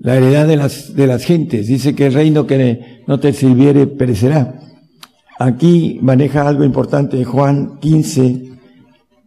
La 0.00 0.16
heredad 0.16 0.48
de 0.48 0.56
las, 0.56 0.96
de 0.96 1.06
las 1.06 1.22
gentes. 1.22 1.68
Dice 1.68 1.94
que 1.94 2.06
el 2.06 2.14
reino 2.14 2.48
que 2.48 3.02
no 3.06 3.20
te 3.20 3.32
sirviere 3.32 3.86
perecerá. 3.86 4.58
Aquí 5.38 6.00
maneja 6.02 6.48
algo 6.48 6.64
importante 6.64 7.24
Juan 7.24 7.78
15, 7.78 8.57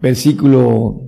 versículo, 0.02 1.02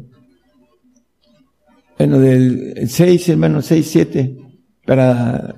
bueno, 1.98 2.20
del 2.20 2.88
6, 2.88 3.30
hermano, 3.30 3.62
6, 3.62 3.88
7, 3.90 4.38
para 4.86 5.56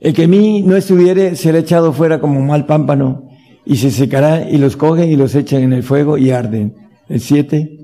el 0.00 0.12
que 0.12 0.24
a 0.24 0.28
mí 0.28 0.62
no 0.62 0.76
estuviere 0.76 1.36
será 1.36 1.58
echado 1.58 1.92
fuera 1.92 2.20
como 2.20 2.40
mal 2.40 2.66
pámpano 2.66 3.28
y 3.64 3.76
se 3.76 3.90
secará 3.90 4.48
y 4.50 4.58
los 4.58 4.76
cogen 4.76 5.10
y 5.10 5.16
los 5.16 5.34
echan 5.34 5.62
en 5.62 5.72
el 5.72 5.82
fuego 5.82 6.18
y 6.18 6.30
arden. 6.30 6.74
El 7.08 7.20
7. 7.20 7.78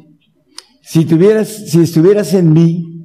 Si 0.82 1.05
tuvieras, 1.05 1.48
si 1.70 1.80
estuvieras 1.80 2.34
en 2.34 2.52
mí 2.52 3.05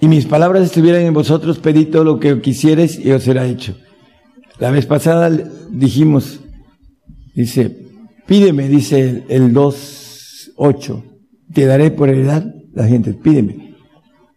y 0.00 0.08
mis 0.08 0.26
palabras 0.26 0.64
estuvieran 0.64 1.02
en 1.02 1.14
vosotros, 1.14 1.58
pedid 1.58 1.88
todo 1.90 2.04
lo 2.04 2.18
que 2.18 2.40
quisieres 2.40 2.98
y 2.98 3.10
os 3.10 3.22
será 3.22 3.46
hecho. 3.46 3.76
La 4.58 4.70
vez 4.70 4.86
pasada 4.86 5.30
dijimos, 5.70 6.40
dice, 7.34 7.76
pídeme, 8.26 8.68
dice 8.68 9.24
el 9.28 9.52
2, 9.52 10.05
8. 10.56 11.04
Te 11.52 11.66
daré 11.66 11.90
por 11.90 12.08
heredad 12.08 12.44
la 12.72 12.86
gente. 12.86 13.14
Pídeme. 13.14 13.74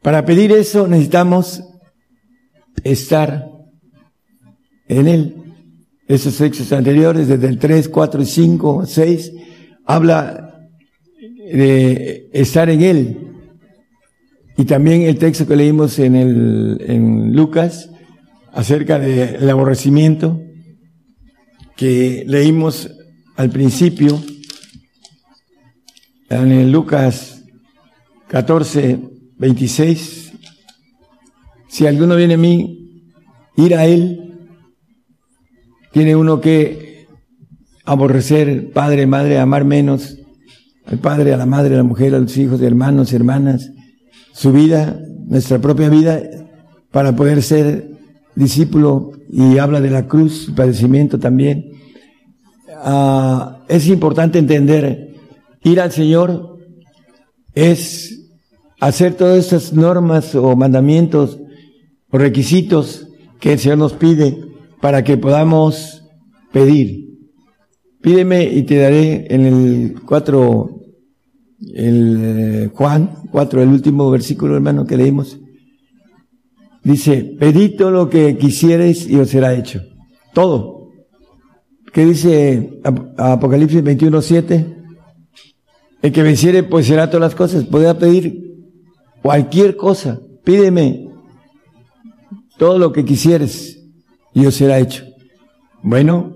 Para 0.01 0.25
pedir 0.25 0.51
eso 0.51 0.87
necesitamos 0.87 1.63
estar 2.83 3.45
en 4.87 5.07
Él. 5.07 5.35
Esos 6.07 6.37
textos 6.37 6.71
anteriores, 6.71 7.27
desde 7.27 7.47
el 7.47 7.59
3, 7.59 7.89
4, 7.89 8.25
5, 8.25 8.85
6, 8.85 9.31
habla 9.85 10.67
de 11.19 12.29
estar 12.33 12.69
en 12.69 12.81
Él. 12.81 13.17
Y 14.57 14.65
también 14.65 15.03
el 15.03 15.17
texto 15.17 15.47
que 15.47 15.55
leímos 15.55 15.99
en, 15.99 16.15
el, 16.15 16.77
en 16.85 17.33
Lucas 17.33 17.89
acerca 18.51 18.99
del 18.99 19.49
aborrecimiento 19.49 20.41
que 21.77 22.25
leímos 22.27 22.91
al 23.37 23.51
principio 23.51 24.21
en 26.29 26.71
Lucas 26.71 27.43
14, 28.27 28.99
26, 29.37 30.33
si 31.67 31.87
alguno 31.87 32.15
viene 32.15 32.35
a 32.35 32.37
mí, 32.37 33.03
ir 33.57 33.75
a 33.75 33.85
él, 33.85 34.37
tiene 35.91 36.15
uno 36.15 36.39
que 36.39 37.07
aborrecer 37.83 38.71
padre, 38.71 39.07
madre, 39.07 39.39
amar 39.39 39.65
menos 39.65 40.17
al 40.85 40.99
padre, 40.99 41.33
a 41.33 41.37
la 41.37 41.47
madre, 41.47 41.73
a 41.73 41.77
la 41.77 41.83
mujer, 41.83 42.13
a 42.13 42.19
los 42.19 42.37
hijos, 42.37 42.61
hermanos, 42.61 43.11
hermanas, 43.13 43.71
su 44.31 44.51
vida, 44.51 44.99
nuestra 45.25 45.59
propia 45.59 45.89
vida, 45.89 46.21
para 46.91 47.15
poder 47.15 47.41
ser 47.41 47.91
discípulo. 48.35 49.11
Y 49.31 49.57
habla 49.59 49.81
de 49.81 49.91
la 49.91 50.07
cruz, 50.07 50.51
padecimiento 50.55 51.19
también. 51.19 51.71
Ah, 52.83 53.63
es 53.67 53.87
importante 53.87 54.39
entender 54.39 55.08
Ir 55.63 55.79
al 55.81 55.91
Señor 55.91 56.57
es 57.53 58.31
hacer 58.79 59.15
todas 59.15 59.39
estas 59.39 59.73
normas 59.73 60.33
o 60.35 60.55
mandamientos 60.55 61.39
o 62.11 62.17
requisitos 62.17 63.07
que 63.39 63.53
el 63.53 63.59
Señor 63.59 63.77
nos 63.77 63.93
pide 63.93 64.37
para 64.81 65.03
que 65.03 65.17
podamos 65.17 66.03
pedir. 66.51 67.09
Pídeme 68.01 68.45
y 68.45 68.63
te 68.63 68.77
daré 68.77 69.27
en 69.29 69.45
el 69.45 70.01
4, 70.05 70.69
el 71.73 72.17
eh, 72.21 72.69
Juan 72.73 73.23
4, 73.29 73.61
el 73.61 73.69
último 73.69 74.09
versículo 74.09 74.55
hermano 74.55 74.85
que 74.85 74.95
leímos. 74.95 75.37
Dice, 76.81 77.35
pedid 77.37 77.75
todo 77.77 77.91
lo 77.91 78.09
que 78.09 78.37
quisieres 78.37 79.07
y 79.09 79.17
os 79.17 79.29
será 79.29 79.53
hecho. 79.53 79.81
Todo. 80.33 80.91
¿Qué 81.91 82.05
dice 82.05 82.79
Apocalipsis 83.17 83.83
21, 83.83 84.21
7? 84.21 84.78
El 86.01 86.11
que 86.11 86.23
venciere 86.23 86.63
pues 86.63 86.87
será 86.87 87.09
todas 87.09 87.21
las 87.21 87.35
cosas. 87.35 87.65
Podrá 87.65 87.97
pedir 87.97 88.55
cualquier 89.21 89.75
cosa. 89.75 90.19
Pídeme 90.43 91.09
todo 92.57 92.77
lo 92.77 92.91
que 92.91 93.05
quisieres 93.05 93.83
y 94.33 94.45
os 94.45 94.55
será 94.55 94.79
hecho. 94.79 95.05
Bueno, 95.81 96.35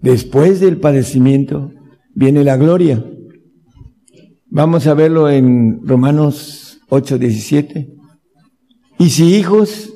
después 0.00 0.60
del 0.60 0.78
padecimiento 0.78 1.70
viene 2.14 2.44
la 2.44 2.56
gloria. 2.56 3.04
Vamos 4.48 4.86
a 4.86 4.94
verlo 4.94 5.30
en 5.30 5.80
Romanos 5.86 6.80
8, 6.90 7.18
17. 7.18 7.88
Y 8.98 9.08
si 9.08 9.34
hijos, 9.34 9.94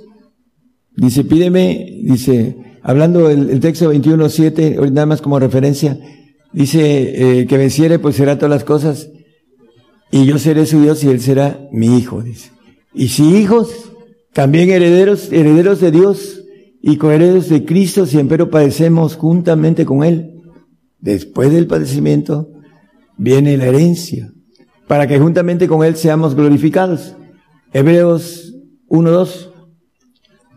dice, 0.96 1.24
pídeme, 1.24 2.00
dice, 2.02 2.56
hablando 2.82 3.28
el, 3.28 3.60
texto 3.60 3.88
21, 3.90 4.28
7, 4.28 4.78
nada 4.92 5.06
más 5.06 5.20
como 5.20 5.38
referencia, 5.38 5.98
Dice 6.56 7.40
eh, 7.40 7.46
que 7.46 7.58
venciere, 7.58 7.98
pues 7.98 8.16
será 8.16 8.38
todas 8.38 8.48
las 8.48 8.64
cosas, 8.64 9.10
y 10.10 10.24
yo 10.24 10.38
seré 10.38 10.64
su 10.64 10.80
Dios 10.80 11.04
y 11.04 11.08
él 11.08 11.20
será 11.20 11.68
mi 11.70 11.98
hijo, 11.98 12.22
dice. 12.22 12.50
Y 12.94 13.08
si 13.08 13.24
hijos, 13.36 13.92
también 14.32 14.70
herederos, 14.70 15.30
herederos 15.30 15.82
de 15.82 15.90
Dios 15.90 16.44
y 16.80 16.96
coherederos 16.96 17.50
de 17.50 17.66
Cristo, 17.66 18.06
siempre 18.06 18.46
padecemos 18.46 19.16
juntamente 19.16 19.84
con 19.84 20.02
él. 20.02 20.40
Después 20.98 21.52
del 21.52 21.66
padecimiento 21.66 22.48
viene 23.18 23.58
la 23.58 23.66
herencia, 23.66 24.32
para 24.88 25.06
que 25.06 25.18
juntamente 25.18 25.68
con 25.68 25.84
él 25.84 25.94
seamos 25.96 26.34
glorificados. 26.34 27.16
Hebreos 27.74 28.54
1.2 28.88 29.50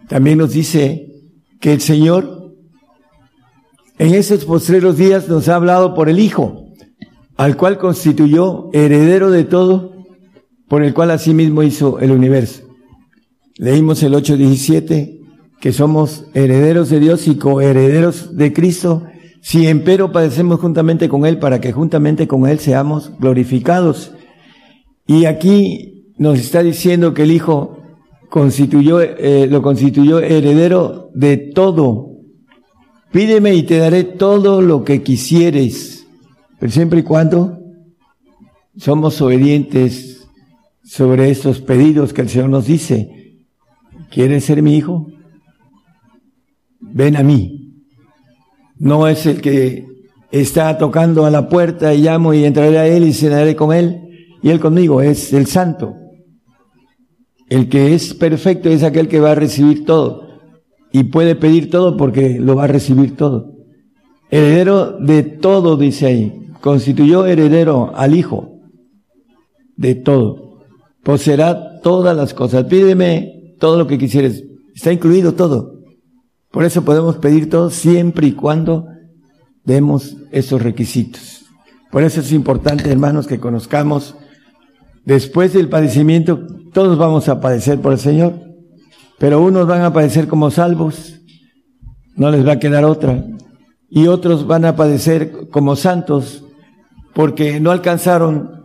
también 0.08 0.38
nos 0.38 0.54
dice 0.54 1.12
que 1.60 1.74
el 1.74 1.82
Señor 1.82 2.39
en 4.00 4.16
esos 4.16 4.46
postreros 4.46 4.98
días 4.98 5.28
nos 5.28 5.50
ha 5.50 5.56
hablado 5.56 5.94
por 5.94 6.10
el 6.10 6.20
Hijo, 6.20 6.66
al 7.38 7.58
cual 7.58 7.78
constituyó 7.78 8.70
heredero 8.74 9.30
de 9.30 9.44
todo 9.44 9.94
por 10.70 10.84
el 10.84 10.94
cual 10.94 11.12
asimismo 11.12 11.64
hizo 11.64 12.00
el 12.00 12.12
universo. 12.12 12.64
Leímos 13.58 14.02
el 14.04 14.14
8.17, 14.14 15.20
que 15.60 15.74
somos 15.74 16.26
herederos 16.34 16.90
de 16.90 17.02
Dios 17.02 17.28
y 17.28 17.36
coherederos 17.36 18.38
de 18.38 18.54
Cristo, 18.54 19.04
si 19.42 19.68
empero 19.68 20.12
padecemos 20.12 20.60
juntamente 20.60 21.10
con 21.10 21.26
Él, 21.26 21.38
para 21.40 21.60
que 21.60 21.74
juntamente 21.74 22.28
con 22.28 22.48
Él 22.48 22.60
seamos 22.60 23.12
glorificados. 23.20 24.14
Y 25.08 25.26
aquí 25.26 26.14
nos 26.18 26.40
está 26.40 26.64
diciendo 26.64 27.14
que 27.14 27.24
el 27.24 27.32
Hijo 27.32 27.78
constituyó, 28.30 29.02
eh, 29.02 29.48
lo 29.50 29.62
constituyó 29.62 30.20
heredero 30.20 31.10
de 31.14 31.38
todo. 31.38 32.09
Pídeme 33.12 33.56
y 33.56 33.64
te 33.64 33.78
daré 33.78 34.04
todo 34.04 34.62
lo 34.62 34.84
que 34.84 35.02
quisieres, 35.02 36.06
pero 36.60 36.72
siempre 36.72 37.00
y 37.00 37.04
cuando 37.04 37.58
somos 38.78 39.20
obedientes 39.22 40.28
sobre 40.84 41.32
estos 41.32 41.60
pedidos 41.60 42.14
que 42.14 42.22
el 42.22 42.30
Señor 42.30 42.50
nos 42.50 42.68
dice. 42.68 43.38
¿Quieres 44.12 44.46
ser 44.46 44.62
mi 44.62 44.78
hijo? 44.78 45.08
Ven 46.80 47.18
a 47.18 47.24
mí. 47.24 47.74
No 48.78 49.08
es 49.08 49.26
el 49.26 49.42
que 49.42 49.88
está 50.32 50.78
tocando 50.78 51.26
a 51.26 51.32
la 51.32 51.50
puerta 51.50 51.94
y 51.94 52.04
llamo 52.04 52.34
y 52.34 52.46
entraré 52.46 52.78
a 52.78 52.88
él 52.88 53.06
y 53.06 53.14
cenaré 53.14 53.56
con 53.56 53.74
él 53.74 54.38
y 54.44 54.50
él 54.50 54.60
conmigo. 54.60 55.02
Es 55.02 55.34
el 55.34 55.48
santo. 55.48 55.96
El 57.50 57.70
que 57.70 57.96
es 57.96 58.14
perfecto 58.14 58.70
es 58.70 58.84
aquel 58.84 59.08
que 59.08 59.20
va 59.20 59.32
a 59.32 59.36
recibir 59.36 59.84
todo 59.84 60.29
y 60.92 61.04
puede 61.06 61.36
pedir 61.36 61.70
todo 61.70 61.98
porque 61.98 62.40
lo 62.40 62.56
va 62.56 62.66
a 62.66 62.68
recibir 62.68 63.16
todo. 63.16 63.54
Heredero 64.30 64.98
de 65.00 65.24
todo, 65.24 65.78
dice 65.78 66.06
ahí. 66.06 66.48
Constituyó 66.62 67.26
heredero 67.26 67.96
al 67.96 68.16
Hijo 68.16 68.60
de 69.76 69.96
todo. 69.96 70.60
Poseerá 71.04 71.80
todas 71.82 72.16
las 72.16 72.34
cosas. 72.34 72.66
Pídeme 72.66 73.56
todo 73.60 73.78
lo 73.78 73.88
que 73.88 73.98
quisieres. 73.98 74.44
Está 74.76 74.92
incluido 74.92 75.34
todo. 75.34 75.80
Por 76.52 76.64
eso 76.64 76.84
podemos 76.84 77.18
pedir 77.18 77.50
todo 77.50 77.70
siempre 77.70 78.28
y 78.28 78.32
cuando 78.34 78.88
demos 79.64 80.18
esos 80.32 80.62
requisitos. 80.62 81.46
Por 81.92 82.04
eso 82.04 82.22
es 82.22 82.32
importante, 82.32 82.92
hermanos, 82.92 83.28
que 83.28 83.40
conozcamos, 83.40 84.16
después 85.06 85.54
del 85.54 85.70
padecimiento, 85.70 86.46
todos 86.74 86.98
vamos 86.98 87.30
a 87.30 87.40
padecer 87.40 87.80
por 87.80 87.94
el 87.94 88.00
Señor, 88.00 88.34
pero 89.20 89.42
unos 89.42 89.68
van 89.68 89.82
a 89.82 89.94
padecer 89.94 90.28
como 90.28 90.50
salvos, 90.50 91.22
no 92.16 92.32
les 92.32 92.46
va 92.48 92.54
a 92.54 92.60
quedar 92.60 92.86
otra, 92.86 93.26
y 93.90 94.08
otros 94.08 94.48
van 94.48 94.66
a 94.66 94.76
padecer 94.76 95.50
como 95.52 95.76
santos, 95.76 96.46
porque 97.14 97.60
no 97.60 97.72
alcanzaron, 97.72 98.64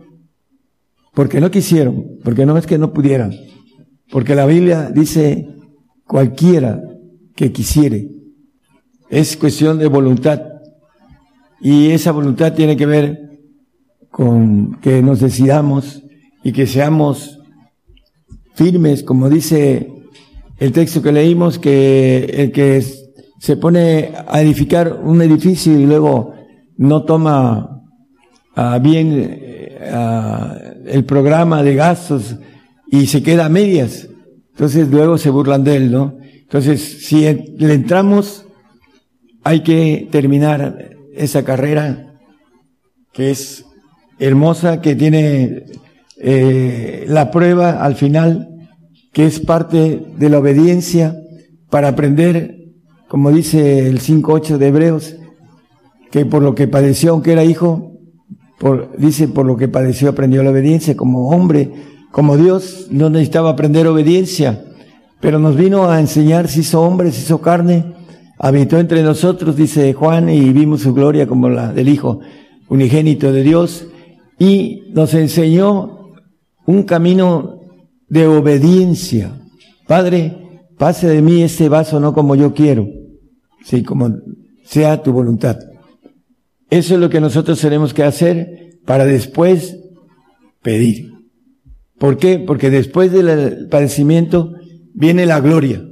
porque 1.13 1.39
no 1.39 1.51
quisieron, 1.51 2.19
porque 2.23 2.45
no 2.45 2.57
es 2.57 2.65
que 2.65 2.77
no 2.77 2.93
pudieran, 2.93 3.33
porque 4.09 4.35
la 4.35 4.45
Biblia 4.45 4.89
dice 4.93 5.47
cualquiera 6.05 6.81
que 7.35 7.51
quisiere. 7.51 8.09
Es 9.09 9.37
cuestión 9.37 9.77
de 9.77 9.87
voluntad. 9.87 10.41
Y 11.61 11.91
esa 11.91 12.11
voluntad 12.11 12.53
tiene 12.53 12.77
que 12.77 12.85
ver 12.85 13.39
con 14.09 14.79
que 14.81 15.01
nos 15.01 15.19
decidamos 15.19 16.03
y 16.43 16.51
que 16.51 16.67
seamos 16.67 17.39
firmes, 18.53 19.03
como 19.03 19.29
dice 19.29 19.94
el 20.57 20.71
texto 20.71 21.01
que 21.01 21.11
leímos, 21.11 21.59
que 21.59 22.25
el 22.25 22.51
que 22.51 22.83
se 23.39 23.57
pone 23.57 24.11
a 24.27 24.41
edificar 24.41 24.99
un 25.03 25.21
edificio 25.21 25.77
y 25.79 25.85
luego 25.85 26.33
no 26.77 27.03
toma 27.03 27.83
ah, 28.55 28.79
bien 28.79 29.11
eh, 29.13 30.83
el 30.85 31.05
programa 31.05 31.63
de 31.63 31.75
gastos 31.75 32.37
y 32.87 33.07
se 33.07 33.21
queda 33.21 33.45
a 33.45 33.49
medias. 33.49 34.07
Entonces 34.51 34.87
luego 34.89 35.17
se 35.17 35.29
burlan 35.29 35.63
de 35.63 35.75
él, 35.75 35.91
¿no? 35.91 36.17
Entonces, 36.21 37.05
si 37.05 37.21
le 37.57 37.73
entramos, 37.73 38.45
hay 39.43 39.61
que 39.61 40.07
terminar 40.11 40.91
esa 41.13 41.43
carrera 41.43 42.13
que 43.11 43.31
es 43.31 43.65
hermosa, 44.19 44.81
que 44.81 44.95
tiene 44.95 45.63
eh, 46.17 47.05
la 47.07 47.31
prueba 47.31 47.83
al 47.83 47.95
final, 47.95 48.54
que 49.15 49.25
es 49.25 49.39
parte 49.39 50.05
de 50.17 50.29
la 50.29 50.39
obediencia 50.39 51.15
para 51.69 51.87
aprender, 51.87 52.57
como 53.07 53.31
dice 53.31 53.87
el 53.87 54.01
5.8 54.01 54.57
de 54.57 54.67
Hebreos, 54.67 55.15
que 56.11 56.25
por 56.25 56.43
lo 56.43 56.53
que 56.53 56.67
padeció, 56.67 57.13
aunque 57.13 57.31
era 57.31 57.45
hijo, 57.45 57.93
dice 58.97 59.29
por 59.29 59.45
lo 59.45 59.55
que 59.55 59.69
padeció 59.69 60.09
aprendió 60.09 60.43
la 60.43 60.51
obediencia. 60.51 60.97
Como 60.97 61.29
hombre, 61.29 61.71
como 62.11 62.35
Dios 62.35 62.87
no 62.91 63.09
necesitaba 63.09 63.51
aprender 63.51 63.87
obediencia, 63.87 64.65
pero 65.21 65.39
nos 65.39 65.55
vino 65.55 65.89
a 65.89 66.01
enseñar, 66.01 66.49
se 66.49 66.59
hizo 66.59 66.81
hombre, 66.81 67.13
se 67.13 67.21
hizo 67.21 67.39
carne, 67.39 67.93
habitó 68.37 68.79
entre 68.79 69.01
nosotros, 69.01 69.55
dice 69.55 69.93
Juan, 69.93 70.27
y 70.27 70.51
vimos 70.51 70.81
su 70.81 70.93
gloria 70.93 71.25
como 71.25 71.47
la 71.47 71.71
del 71.71 71.87
Hijo 71.87 72.19
unigénito 72.67 73.31
de 73.31 73.43
Dios, 73.43 73.87
y 74.37 74.91
nos 74.93 75.13
enseñó 75.13 76.11
un 76.65 76.83
camino 76.83 77.61
de 78.07 78.27
obediencia. 78.27 79.41
Padre, 79.87 80.37
pase 80.77 81.07
de 81.07 81.21
mí 81.21 81.41
este 81.41 81.69
vaso 81.69 81.99
no 81.99 82.13
como 82.13 82.35
yo 82.35 82.53
quiero, 82.53 82.87
sí, 83.63 83.83
como 83.83 84.15
sea 84.63 85.01
tu 85.01 85.11
voluntad. 85.11 85.57
Eso 86.69 86.95
es 86.95 86.99
lo 86.99 87.09
que 87.09 87.21
nosotros 87.21 87.59
tenemos 87.59 87.93
que 87.93 88.03
hacer 88.03 88.79
para 88.85 89.05
después 89.05 89.77
pedir. 90.61 91.11
¿Por 91.97 92.17
qué? 92.17 92.39
Porque 92.39 92.69
después 92.69 93.11
del 93.11 93.67
padecimiento 93.69 94.53
viene 94.93 95.25
la 95.25 95.39
gloria. 95.39 95.85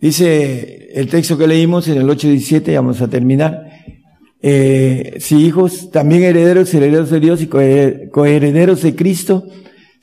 Dice 0.00 0.88
el 0.94 1.08
texto 1.08 1.38
que 1.38 1.46
leímos 1.46 1.88
en 1.88 1.98
el 1.98 2.08
8.17, 2.08 2.74
vamos 2.74 3.00
a 3.00 3.08
terminar. 3.08 3.62
Eh, 4.42 5.18
si 5.20 5.36
hijos, 5.36 5.90
también 5.92 6.24
herederos, 6.24 6.74
herederos 6.74 7.10
de 7.10 7.20
Dios 7.20 7.40
y 7.40 7.46
coherederos 7.46 8.82
de 8.82 8.96
Cristo, 8.96 9.44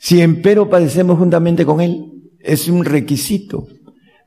si 0.02 0.22
empero 0.22 0.70
padecemos 0.70 1.18
juntamente 1.18 1.66
con 1.66 1.82
Él, 1.82 2.06
es 2.40 2.68
un 2.68 2.86
requisito 2.86 3.68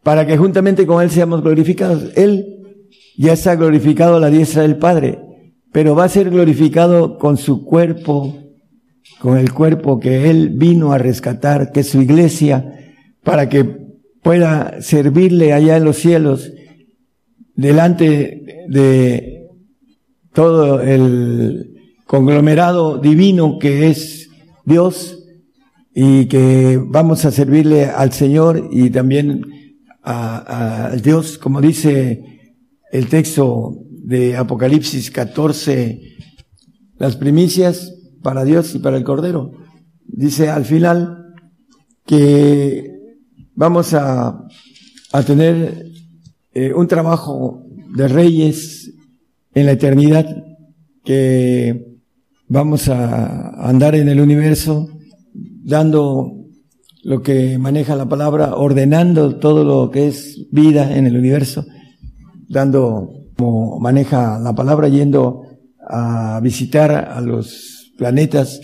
para 0.04 0.28
que 0.28 0.38
juntamente 0.38 0.86
con 0.86 1.02
Él 1.02 1.10
seamos 1.10 1.42
glorificados. 1.42 2.12
Él 2.16 2.46
ya 3.18 3.34
está 3.34 3.56
glorificado 3.56 4.18
a 4.18 4.20
la 4.20 4.30
diestra 4.30 4.62
del 4.62 4.78
Padre, 4.78 5.20
pero 5.72 5.96
va 5.96 6.04
a 6.04 6.10
ser 6.10 6.30
glorificado 6.30 7.18
con 7.18 7.38
su 7.38 7.66
cuerpo 7.66 8.38
con 9.20 9.38
el 9.38 9.52
cuerpo 9.52 10.00
que 10.00 10.30
Él 10.30 10.50
vino 10.50 10.94
a 10.94 10.98
rescatar, 11.00 11.72
que 11.72 11.80
es 11.80 11.90
su 11.90 12.02
iglesia, 12.02 12.94
para 13.24 13.50
que 13.50 13.64
pueda 14.22 14.82
servirle 14.82 15.54
allá 15.54 15.78
en 15.78 15.86
los 15.86 15.98
cielos, 15.98 16.52
delante 17.56 18.66
de 18.68 19.48
todo 20.34 20.82
el 20.82 21.74
conglomerado 22.06 23.00
divino 23.00 23.58
que 23.60 23.88
es 23.88 24.30
Dios 24.66 25.23
y 25.94 26.26
que 26.26 26.82
vamos 26.84 27.24
a 27.26 27.32
servirle 27.32 27.86
al 27.86 28.12
Señor 28.12 28.70
y 28.72 28.90
también 28.90 29.42
a, 30.04 30.96
Dios, 31.02 31.38
como 31.38 31.62
dice 31.62 32.52
el 32.92 33.08
texto 33.08 33.78
de 33.90 34.36
Apocalipsis 34.36 35.12
14, 35.12 36.02
las 36.98 37.16
primicias 37.16 37.94
para 38.22 38.44
Dios 38.44 38.74
y 38.76 38.80
para 38.80 38.98
el 38.98 39.04
Cordero. 39.04 39.52
Dice 40.06 40.50
al 40.50 40.66
final 40.66 41.34
que 42.06 42.92
vamos 43.56 43.94
a, 43.94 44.48
tener 45.26 45.86
eh, 46.54 46.74
un 46.74 46.88
trabajo 46.88 47.64
de 47.96 48.08
reyes 48.08 48.92
en 49.54 49.68
la 49.68 49.74
eternidad, 49.74 50.26
que 51.06 52.00
vamos 52.48 52.90
a 52.90 53.70
andar 53.70 53.94
en 53.94 54.10
el 54.10 54.20
universo 54.20 54.93
dando 55.64 56.44
lo 57.04 57.22
que 57.22 57.58
maneja 57.58 57.96
la 57.96 58.08
palabra, 58.08 58.56
ordenando 58.56 59.38
todo 59.38 59.64
lo 59.64 59.92
que 59.92 60.08
es 60.08 60.48
vida 60.52 60.96
en 60.96 61.06
el 61.06 61.18
universo, 61.18 61.66
dando 62.48 63.10
como 63.38 63.80
maneja 63.80 64.40
la 64.40 64.54
palabra, 64.54 64.88
yendo 64.88 65.42
a 65.88 66.40
visitar 66.42 66.92
a 66.92 67.20
los 67.22 67.92
planetas 67.98 68.62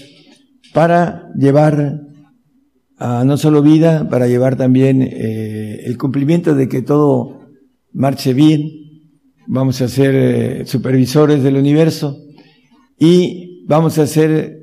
para 0.74 1.30
llevar 1.36 2.02
a 2.98 3.24
no 3.24 3.38
solo 3.38 3.62
vida, 3.62 4.08
para 4.10 4.28
llevar 4.28 4.56
también 4.58 5.02
eh, 5.02 5.84
el 5.86 5.98
cumplimiento 5.98 6.54
de 6.54 6.68
que 6.68 6.82
todo 6.82 7.40
marche 7.94 8.34
bien. 8.34 8.70
Vamos 9.48 9.82
a 9.82 9.88
ser 9.88 10.16
eh, 10.16 10.66
supervisores 10.66 11.42
del 11.42 11.56
universo 11.56 12.18
y 13.00 13.66
vamos 13.68 13.98
a 13.98 14.06
ser, 14.06 14.59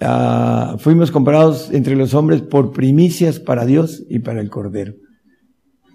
ah, 0.00 0.76
fuimos 0.78 1.10
comprados 1.10 1.70
entre 1.72 1.96
los 1.96 2.14
hombres 2.14 2.42
por 2.42 2.72
primicias 2.72 3.40
para 3.40 3.66
Dios 3.66 4.04
y 4.08 4.20
para 4.20 4.40
el 4.40 4.50
Cordero. 4.50 4.94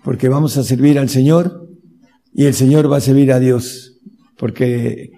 Porque 0.04 0.30
vamos 0.30 0.58
a 0.58 0.64
servir 0.64 0.98
al 1.00 1.10
Señor 1.10 1.68
y 2.34 2.46
el 2.46 2.54
Señor 2.54 2.92
va 2.92 2.98
a 2.98 3.02
servir 3.02 3.32
a 3.32 3.40
Dios. 3.40 4.00
Porque 4.38 5.12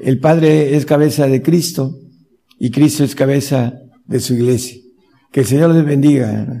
el 0.00 0.20
Padre 0.20 0.76
es 0.76 0.84
cabeza 0.84 1.26
de 1.26 1.42
Cristo 1.42 1.98
y 2.58 2.70
Cristo 2.70 3.04
es 3.04 3.14
cabeza 3.14 3.74
de 4.06 4.20
su 4.20 4.34
iglesia. 4.34 4.80
Que 5.32 5.40
el 5.40 5.46
Señor 5.46 5.74
les 5.74 5.84
bendiga. 5.84 6.60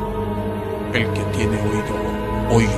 El 0.93 1.07
que 1.13 1.21
tiene 1.37 1.57
oído, 1.57 1.95
oiga. 2.49 2.71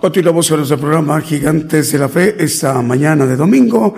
Continuamos 0.00 0.48
con 0.48 0.56
nuestro 0.56 0.78
programa 0.78 1.20
Gigantes 1.20 1.92
de 1.92 1.98
la 1.98 2.08
Fe 2.08 2.36
esta 2.38 2.80
mañana 2.80 3.26
de 3.26 3.36
domingo, 3.36 3.94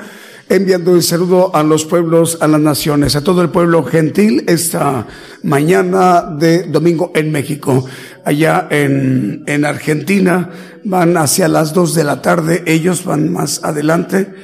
enviando 0.49 0.91
un 0.91 1.03
saludo 1.05 1.55
a 1.55 1.63
los 1.63 1.85
pueblos, 1.85 2.39
a 2.41 2.49
las 2.49 2.61
naciones, 2.61 3.15
a 3.15 3.23
todo 3.23 3.43
el 3.43 3.51
pueblo 3.51 3.85
gentil 3.85 4.43
esta 4.49 5.07
mañana 5.45 6.23
de 6.23 6.65
domingo 6.65 7.13
en 7.15 7.31
México. 7.31 7.85
Allá 8.25 8.67
en, 8.69 9.45
en 9.47 9.65
Argentina 9.65 10.51
van 10.83 11.17
hacia 11.17 11.47
las 11.47 11.73
dos 11.73 11.95
de 11.95 12.03
la 12.03 12.21
tarde, 12.23 12.65
ellos 12.67 13.05
van 13.05 13.33
más 13.33 13.63
adelante 13.63 14.35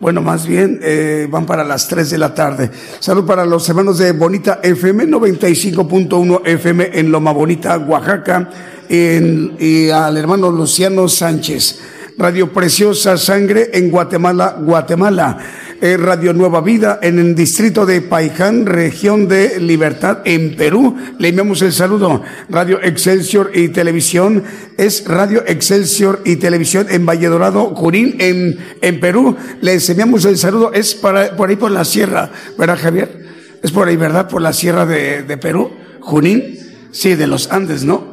bueno, 0.00 0.22
más 0.22 0.46
bien 0.46 0.80
eh, 0.82 1.28
van 1.30 1.44
para 1.44 1.62
las 1.62 1.86
3 1.86 2.08
de 2.08 2.18
la 2.18 2.34
tarde. 2.34 2.70
Salud 2.98 3.26
para 3.26 3.44
los 3.44 3.68
hermanos 3.68 3.98
de 3.98 4.12
Bonita 4.12 4.58
FM 4.62 5.06
95.1 5.06 6.40
FM 6.42 6.90
en 6.94 7.12
Loma 7.12 7.32
Bonita, 7.32 7.76
Oaxaca, 7.78 8.48
y 8.88 9.90
al 9.90 10.16
hermano 10.16 10.50
Luciano 10.50 11.06
Sánchez. 11.06 11.80
Radio 12.16 12.52
Preciosa 12.52 13.16
Sangre 13.16 13.70
en 13.72 13.90
Guatemala, 13.90 14.56
Guatemala. 14.60 15.38
Eh, 15.82 15.96
Radio 15.96 16.34
Nueva 16.34 16.60
Vida 16.60 16.98
en 17.00 17.18
el 17.18 17.34
distrito 17.34 17.86
de 17.86 18.02
Paiján, 18.02 18.66
región 18.66 19.28
de 19.28 19.58
Libertad 19.58 20.18
en 20.26 20.54
Perú. 20.54 20.94
Le 21.18 21.28
enviamos 21.28 21.62
el 21.62 21.72
saludo. 21.72 22.22
Radio 22.50 22.78
Excelsior 22.82 23.50
y 23.54 23.70
Televisión 23.70 24.44
es 24.76 25.06
Radio 25.06 25.42
Excelsior 25.46 26.20
y 26.26 26.36
Televisión 26.36 26.86
en 26.90 27.06
Valle 27.06 27.28
Dorado, 27.28 27.74
Junín, 27.74 28.16
en, 28.18 28.58
en 28.82 29.00
Perú. 29.00 29.38
Les 29.62 29.88
enviamos 29.88 30.26
el 30.26 30.36
saludo. 30.36 30.70
Es 30.74 30.94
para, 30.94 31.34
por 31.34 31.48
ahí 31.48 31.56
por 31.56 31.70
la 31.70 31.86
sierra, 31.86 32.30
¿verdad 32.58 32.78
Javier? 32.78 33.26
Es 33.62 33.72
por 33.72 33.88
ahí, 33.88 33.96
¿verdad? 33.96 34.28
Por 34.28 34.42
la 34.42 34.52
sierra 34.52 34.84
de, 34.84 35.22
de 35.22 35.38
Perú, 35.38 35.70
Junín. 36.00 36.58
Sí, 36.92 37.14
de 37.14 37.26
los 37.26 37.50
Andes, 37.52 37.84
¿no? 37.84 38.09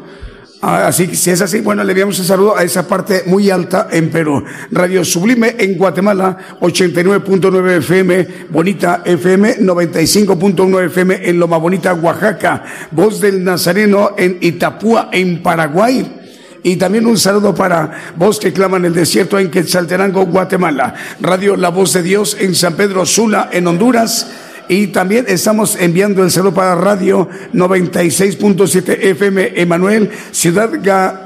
Ah, 0.59 0.87
así 0.87 1.07
que 1.07 1.15
si 1.15 1.29
es 1.29 1.39
así, 1.41 1.61
bueno, 1.61 1.83
le 1.83 1.91
enviamos 1.91 2.17
un 2.17 2.25
saludo 2.25 2.57
a 2.57 2.63
esa 2.63 2.87
parte 2.87 3.23
muy 3.27 3.51
alta 3.51 3.89
en 3.91 4.09
Perú. 4.09 4.43
Radio 4.71 5.05
Sublime 5.05 5.55
en 5.59 5.77
Guatemala, 5.77 6.35
89.9 6.59 7.77
FM, 7.77 8.27
Bonita 8.49 9.03
FM, 9.05 9.59
95.1 9.59 10.85
FM 10.85 11.29
en 11.29 11.39
Loma 11.39 11.57
Bonita, 11.57 11.93
Oaxaca. 11.93 12.63
Voz 12.89 13.21
del 13.21 13.43
Nazareno 13.43 14.15
en 14.17 14.39
Itapúa, 14.41 15.09
en 15.11 15.43
Paraguay. 15.43 16.17
Y 16.63 16.75
también 16.77 17.05
un 17.05 17.19
saludo 17.19 17.53
para 17.53 18.13
Voz 18.15 18.39
que 18.39 18.51
clama 18.51 18.77
en 18.77 18.85
el 18.85 18.93
desierto 18.95 19.37
en 19.37 19.51
Quetzaltenango, 19.51 20.25
Guatemala. 20.25 20.95
Radio 21.19 21.55
La 21.55 21.69
Voz 21.69 21.93
de 21.93 22.01
Dios 22.01 22.35
en 22.39 22.55
San 22.55 22.73
Pedro 22.73 23.05
Sula, 23.05 23.49
en 23.51 23.67
Honduras. 23.67 24.27
Y 24.69 24.87
también 24.87 25.25
estamos 25.27 25.77
enviando 25.79 26.23
el 26.23 26.31
saludo 26.31 26.53
para 26.53 26.75
Radio 26.75 27.29
96.7 27.53 28.97
FM 29.01 29.53
Emanuel, 29.55 30.11
Ciudad 30.31 30.69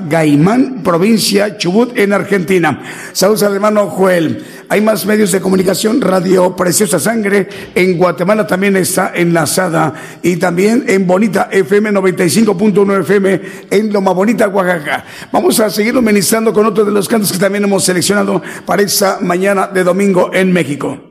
Gaimán, 0.08 0.84
provincia 0.84 1.58
Chubut, 1.58 1.98
en 1.98 2.14
Argentina. 2.14 2.82
Saludos 3.14 3.44
al 3.44 3.56
hermano 3.56 3.88
Joel. 3.88 4.44
Hay 4.70 4.82
más 4.82 5.06
medios 5.06 5.32
de 5.32 5.42
comunicación, 5.42 6.00
Radio 6.02 6.56
Preciosa 6.56 7.00
Sangre 7.00 7.48
en 7.76 7.98
Guatemala 7.98 8.48
también 8.48 8.76
está 8.78 9.12
enlazada 9.14 9.94
y 10.22 10.38
también 10.38 10.86
en 10.88 11.08
Bonita 11.08 11.50
FM 11.52 11.92
95.1 11.92 13.02
FM 13.02 13.42
en 13.70 13.92
Loma 13.92 14.12
Bonita, 14.12 14.48
Oaxaca. 14.48 15.04
Vamos 15.32 15.60
a 15.60 15.70
seguirlo 15.70 16.02
ministrando 16.02 16.54
con 16.54 16.66
otro 16.66 16.86
de 16.86 16.92
los 16.92 17.08
cantos 17.08 17.32
que 17.32 17.40
también 17.40 17.64
hemos 17.64 17.84
seleccionado 17.84 18.42
para 18.66 18.82
esta 18.82 19.20
mañana 19.20 19.68
de 19.68 19.84
domingo 19.84 20.32
en 20.34 20.52
México. 20.54 21.11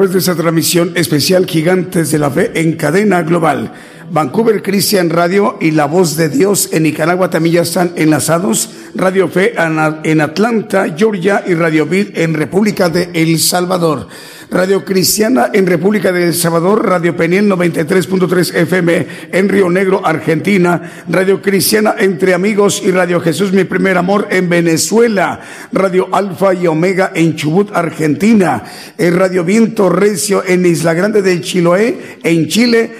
Través 0.00 0.14
de 0.14 0.20
esta 0.20 0.34
transmisión 0.34 0.92
especial 0.94 1.44
Gigantes 1.44 2.10
de 2.10 2.18
la 2.18 2.30
Fe 2.30 2.52
en 2.54 2.72
cadena 2.72 3.20
global. 3.20 3.70
Vancouver 4.10 4.62
Christian 4.62 5.10
Radio 5.10 5.58
y 5.60 5.72
La 5.72 5.84
Voz 5.84 6.16
de 6.16 6.30
Dios 6.30 6.70
en 6.72 6.84
Nicaragua 6.84 7.28
también 7.28 7.56
ya 7.56 7.60
están 7.60 7.92
enlazados. 7.96 8.70
Radio 8.94 9.28
Fe 9.28 9.52
en 10.04 10.20
Atlanta, 10.22 10.94
Georgia 10.96 11.44
y 11.46 11.52
Radio 11.52 11.84
Vid 11.84 12.16
en 12.16 12.32
República 12.32 12.88
de 12.88 13.10
El 13.12 13.38
Salvador. 13.38 14.08
Radio 14.60 14.84
Cristiana 14.84 15.48
en 15.54 15.66
República 15.66 16.12
de 16.12 16.22
El 16.22 16.34
Salvador, 16.34 16.86
Radio 16.86 17.16
Peniel 17.16 17.48
93.3 17.48 18.54
FM 18.56 19.06
en 19.32 19.48
Río 19.48 19.70
Negro, 19.70 20.02
Argentina, 20.04 21.02
Radio 21.08 21.40
Cristiana 21.40 21.94
Entre 21.98 22.34
Amigos 22.34 22.82
y 22.84 22.90
Radio 22.90 23.22
Jesús 23.22 23.52
Mi 23.52 23.64
Primer 23.64 23.96
Amor 23.96 24.28
en 24.28 24.50
Venezuela, 24.50 25.40
Radio 25.72 26.10
Alfa 26.12 26.52
y 26.52 26.66
Omega 26.66 27.10
en 27.14 27.36
Chubut, 27.36 27.70
Argentina, 27.72 28.62
Radio 28.98 29.44
Viento 29.44 29.88
Recio 29.88 30.44
en 30.46 30.66
Isla 30.66 30.92
Grande 30.92 31.22
del 31.22 31.40
Chiloé, 31.40 32.18
en 32.22 32.46
Chile, 32.48 32.92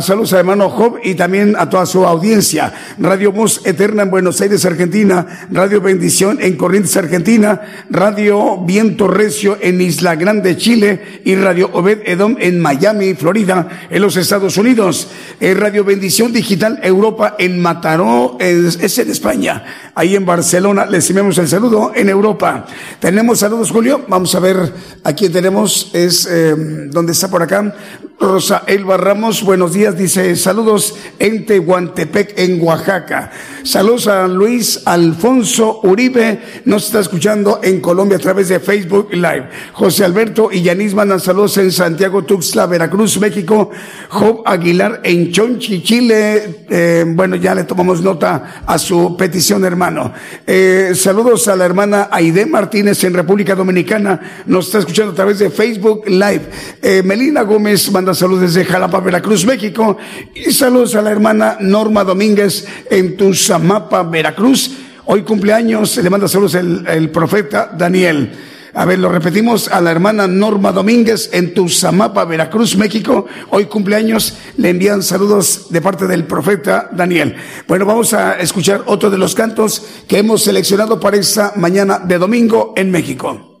saludos 0.00 0.34
a 0.34 0.38
hermano 0.38 0.70
Job 0.70 1.00
y 1.02 1.16
también 1.16 1.56
a 1.58 1.68
toda 1.68 1.84
su 1.86 2.06
audiencia, 2.06 2.72
Radio 2.96 3.32
Voz 3.32 3.66
Eterna 3.66 4.04
en 4.04 4.10
Buenos 4.10 4.40
Aires, 4.40 4.64
Argentina, 4.64 5.26
Radio 5.50 5.80
Bendición 5.80 6.38
en 6.40 6.56
Corrientes, 6.56 6.96
Argentina, 6.96 7.60
Radio 7.90 8.64
Viento 8.64 9.08
Recio 9.08 9.58
en 9.60 9.80
Isla 9.80 10.14
Grande, 10.14 10.56
Chile, 10.56 11.07
y 11.24 11.34
Radio 11.34 11.70
Obed 11.72 12.00
Edom 12.04 12.36
en 12.38 12.60
Miami, 12.60 13.14
Florida, 13.14 13.86
en 13.90 14.02
los 14.02 14.16
Estados 14.16 14.56
Unidos. 14.56 15.08
Eh, 15.40 15.54
Radio 15.54 15.84
Bendición 15.84 16.32
Digital 16.32 16.80
Europa 16.82 17.36
en 17.38 17.60
Mataró, 17.60 18.36
es, 18.40 18.98
en 18.98 19.10
España. 19.10 19.90
Ahí 19.94 20.16
en 20.16 20.24
Barcelona 20.24 20.86
les 20.86 21.08
enviamos 21.10 21.38
el 21.38 21.48
saludo 21.48 21.92
en 21.94 22.08
Europa. 22.08 22.66
Tenemos 23.00 23.40
saludos, 23.40 23.70
Julio. 23.70 24.04
Vamos 24.08 24.34
a 24.34 24.40
ver 24.40 24.72
a 25.04 25.12
quién 25.12 25.32
tenemos. 25.32 25.90
Es, 25.92 26.28
eh, 26.30 26.54
¿dónde 26.90 27.12
está 27.12 27.28
por 27.28 27.42
acá? 27.42 27.74
Rosa 28.20 28.64
Elba 28.66 28.96
Ramos, 28.96 29.44
buenos 29.44 29.74
días, 29.74 29.96
dice 29.96 30.34
saludos 30.34 30.96
en 31.20 31.46
Tehuantepec, 31.46 32.36
en 32.36 32.60
Oaxaca. 32.60 33.30
Saludos 33.62 34.08
a 34.08 34.26
Luis 34.26 34.82
Alfonso 34.86 35.80
Uribe, 35.84 36.40
nos 36.64 36.86
está 36.86 36.98
escuchando 36.98 37.60
en 37.62 37.80
Colombia 37.80 38.16
a 38.16 38.20
través 38.20 38.48
de 38.48 38.58
Facebook 38.58 39.10
Live. 39.12 39.48
José 39.72 40.04
Alberto 40.04 40.50
y 40.50 40.62
Yanis 40.62 40.94
mandan 40.94 41.20
saludos 41.20 41.58
en 41.58 41.70
Santiago, 41.70 42.24
Tuxtla, 42.24 42.66
Veracruz, 42.66 43.20
México. 43.20 43.70
Job 44.08 44.42
Aguilar 44.44 45.00
en 45.04 45.30
Chonchi, 45.30 45.82
Chile. 45.82 46.64
Eh, 46.68 47.04
bueno, 47.06 47.36
ya 47.36 47.54
le 47.54 47.64
tomamos 47.64 48.00
nota 48.00 48.62
a 48.66 48.78
su 48.78 49.16
petición, 49.16 49.64
hermano. 49.64 50.12
Eh, 50.46 50.92
saludos 50.94 51.46
a 51.46 51.54
la 51.54 51.64
hermana 51.64 52.08
Aide 52.10 52.46
Martínez 52.46 53.04
en 53.04 53.14
República 53.14 53.54
Dominicana, 53.54 54.44
nos 54.46 54.66
está 54.66 54.78
escuchando 54.78 55.12
a 55.12 55.14
través 55.14 55.38
de 55.38 55.50
Facebook 55.50 56.08
Live. 56.08 56.42
Eh, 56.82 57.02
Melina 57.04 57.42
Gómez 57.42 57.90
manda 57.92 58.07
saludos 58.14 58.42
desde 58.42 58.64
Jalapa, 58.64 59.00
Veracruz, 59.00 59.44
México. 59.44 59.96
Y 60.34 60.52
saludos 60.52 60.94
a 60.94 61.02
la 61.02 61.10
hermana 61.10 61.56
Norma 61.60 62.04
Domínguez 62.04 62.66
en 62.90 63.16
Tuzamapa, 63.16 64.02
Veracruz. 64.02 64.70
Hoy 65.06 65.22
cumpleaños, 65.22 65.96
le 65.96 66.10
manda 66.10 66.28
saludos 66.28 66.54
el, 66.54 66.86
el 66.86 67.10
profeta 67.10 67.70
Daniel. 67.76 68.32
A 68.74 68.84
ver, 68.84 68.98
lo 68.98 69.10
repetimos 69.10 69.68
a 69.68 69.80
la 69.80 69.90
hermana 69.90 70.26
Norma 70.26 70.70
Domínguez 70.72 71.30
en 71.32 71.54
Tuzamapa, 71.54 72.24
Veracruz, 72.24 72.76
México. 72.76 73.26
Hoy 73.50 73.64
cumpleaños, 73.64 74.34
le 74.56 74.70
envían 74.70 75.02
saludos 75.02 75.66
de 75.70 75.80
parte 75.80 76.06
del 76.06 76.24
profeta 76.24 76.88
Daniel. 76.92 77.34
Bueno, 77.66 77.86
vamos 77.86 78.12
a 78.12 78.38
escuchar 78.38 78.84
otro 78.86 79.10
de 79.10 79.18
los 79.18 79.34
cantos 79.34 79.82
que 80.06 80.18
hemos 80.18 80.44
seleccionado 80.44 81.00
para 81.00 81.16
esta 81.16 81.54
mañana 81.56 81.98
de 81.98 82.18
domingo 82.18 82.74
en 82.76 82.90
México. 82.90 83.57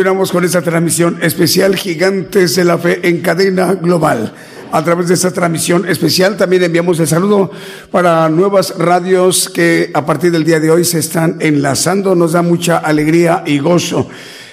Continuamos 0.00 0.32
con 0.32 0.46
esta 0.46 0.62
transmisión 0.62 1.18
especial 1.20 1.76
Gigantes 1.76 2.56
de 2.56 2.64
la 2.64 2.78
Fe 2.78 3.06
en 3.06 3.20
cadena 3.20 3.74
global. 3.74 4.32
A 4.72 4.82
través 4.82 5.08
de 5.08 5.14
esta 5.14 5.30
transmisión 5.30 5.86
especial 5.86 6.38
también 6.38 6.62
enviamos 6.62 6.98
el 7.00 7.06
saludo 7.06 7.50
para 7.90 8.26
nuevas 8.30 8.78
radios 8.78 9.50
que 9.50 9.90
a 9.92 10.06
partir 10.06 10.32
del 10.32 10.42
día 10.42 10.58
de 10.58 10.70
hoy 10.70 10.86
se 10.86 11.00
están 11.00 11.36
enlazando. 11.40 12.14
Nos 12.14 12.32
da 12.32 12.40
mucha 12.40 12.78
alegría 12.78 13.44
y 13.44 13.58
gozo. 13.58 14.08